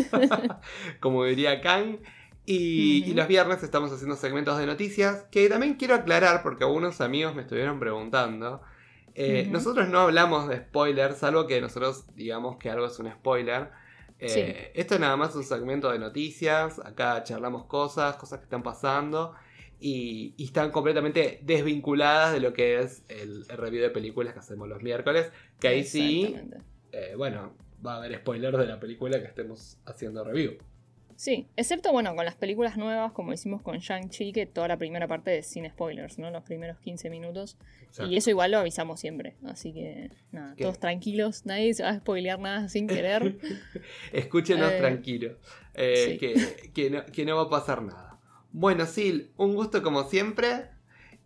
como 1.01 1.27
diría 1.27 1.61
Kang. 1.61 1.99
Y, 2.47 3.13
los 3.15 3.27
viernes 3.27 3.63
estamos 3.63 3.93
haciendo 3.93 4.15
segmentos 4.15 4.57
de 4.57 4.67
noticias 4.67 5.25
que 5.33 5.49
también 5.49 5.75
quiero 5.75 5.97
aclarar 5.97 6.43
porque 6.45 6.65
algunos 6.65 7.01
amigos 7.01 7.35
me 7.35 7.43
estuvieron 7.43 7.81
preguntando. 7.81 8.63
Eh, 9.17 9.49
nosotros 9.51 9.89
no 9.89 10.01
hablamos 10.01 10.49
de 10.49 10.59
spoilers, 10.59 11.19
salvo 11.19 11.47
que 11.47 11.61
nosotros 11.61 12.05
digamos 12.15 12.57
que 12.59 12.71
algo 12.71 12.87
es 12.87 12.99
un 13.01 13.11
spoiler. 13.11 13.71
Eh, 14.21 14.71
esto 14.75 14.95
es 14.95 15.01
nada 15.01 15.17
más 15.17 15.35
un 15.35 15.43
segmento 15.43 15.91
de 15.91 15.99
noticias, 15.99 16.79
acá 16.79 17.23
charlamos 17.25 17.65
cosas, 17.65 18.17
cosas 18.17 18.39
que 18.39 18.45
están 18.45 18.63
pasando 18.63 19.35
y, 19.81 20.35
están 20.39 20.71
completamente 20.71 21.41
desvinculadas 21.43 22.33
de 22.33 22.41
lo 22.41 22.53
que 22.53 22.81
es 22.81 23.03
el, 23.09 23.47
review 23.49 23.83
de 23.83 23.91
películas 23.91 24.33
que 24.33 24.39
hacemos 24.39 24.69
los 24.69 24.83
miércoles, 24.83 25.33
que 25.59 25.69
ahí 25.69 25.85
sí, 25.85 26.37
eh, 26.93 27.15
bueno, 27.17 27.55
va 27.85 27.95
a 27.95 27.97
haber 27.97 28.17
spoilers 28.19 28.57
de 28.57 28.67
la 28.67 28.81
película 28.81 29.19
que 29.19 29.27
estemos 29.27 29.79
haciendo 29.85 30.25
review. 30.25 30.57
Sí, 31.17 31.47
excepto 31.57 31.93
bueno, 31.93 32.15
con 32.15 32.27
las 32.27 32.35
películas 32.35 32.77
nuevas, 32.77 33.13
como 33.13 33.33
hicimos 33.33 33.63
con 33.63 33.79
Shang-Chi, 33.79 34.33
que 34.33 34.45
toda 34.45 34.69
la 34.69 34.77
primera 34.77 35.09
parte 35.09 35.39
es 35.39 35.47
sin 35.47 35.67
spoilers, 35.67 36.19
¿no? 36.19 36.31
Los 36.31 36.45
primeros 36.45 36.79
15 36.79 37.09
minutos. 37.09 37.57
Y 38.07 38.17
eso 38.17 38.29
igual 38.29 38.51
lo 38.51 38.59
avisamos 38.59 39.01
siempre. 39.01 39.35
Así 39.45 39.73
que, 39.73 40.11
nada, 40.31 40.55
todos 40.57 40.79
tranquilos, 40.79 41.47
nadie 41.47 41.73
se 41.73 41.83
va 41.83 41.89
a 41.89 41.99
spoilear 41.99 42.39
nada 42.39 42.69
sin 42.69 42.87
querer. 42.87 43.39
Escúchenos 44.13 44.71
eh, 44.71 44.77
tranquilos, 44.77 45.37
eh, 45.75 46.19
que, 46.75 47.25
no, 47.25 47.37
va 47.37 47.43
a 47.43 47.51
pasar 47.51 47.83
nada. 47.83 48.21
Bueno, 48.53 48.85
Sil, 48.85 49.33
un 49.39 49.55
gusto 49.55 49.83
como 49.83 50.05
siempre. 50.05 50.69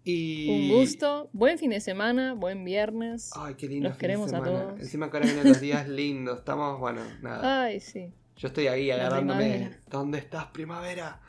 Y... 0.05 0.71
Un 0.73 0.79
gusto, 0.79 1.29
buen 1.33 1.59
fin 1.59 1.71
de 1.71 1.81
semana, 1.81 2.35
buen 2.35 2.65
viernes. 2.65 3.33
Ay, 3.35 3.55
qué 3.57 3.69
lindo. 3.69 3.89
Los 3.89 3.99
queremos 3.99 4.33
a 4.33 4.41
todos. 4.41 4.81
Encima 4.81 5.11
que 5.11 5.17
ahora 5.17 5.27
vienen 5.27 5.49
los 5.49 5.61
días 5.61 5.89
lindos, 5.89 6.39
estamos, 6.39 6.79
bueno, 6.79 7.03
nada. 7.23 7.65
Ay, 7.65 7.81
sí. 7.81 8.13
Yo 8.41 8.49
estoy 8.49 8.69
ahí 8.69 8.91
agarrándome. 8.91 9.71
¿Dónde 9.87 10.17
estás, 10.17 10.47
primavera? 10.47 11.21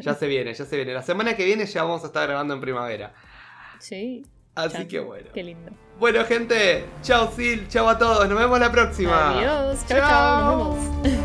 Ya, 0.00 0.14
se 0.14 0.26
viene, 0.26 0.52
ya 0.54 0.64
se 0.64 0.74
viene. 0.74 0.92
La 0.92 1.02
semana 1.02 1.36
que 1.36 1.44
viene 1.44 1.66
ya 1.66 1.84
vamos 1.84 2.02
a 2.02 2.08
estar 2.08 2.26
grabando 2.26 2.52
en 2.54 2.60
primavera. 2.60 3.14
Sí. 3.78 4.26
Así 4.56 4.88
que 4.88 4.98
bueno. 4.98 5.28
Qué 5.32 5.44
lindo. 5.44 5.70
Bueno, 6.00 6.24
gente. 6.24 6.84
Chao, 7.02 7.30
Sil. 7.30 7.68
Chao 7.68 7.88
a 7.88 7.96
todos. 7.96 8.28
Nos 8.28 8.38
vemos 8.40 8.58
la 8.58 8.72
próxima. 8.72 9.38
Adiós. 9.38 9.86
Chao, 9.86 10.00
chao. 10.00 10.74
Nos 10.74 11.04
vemos. 11.04 11.15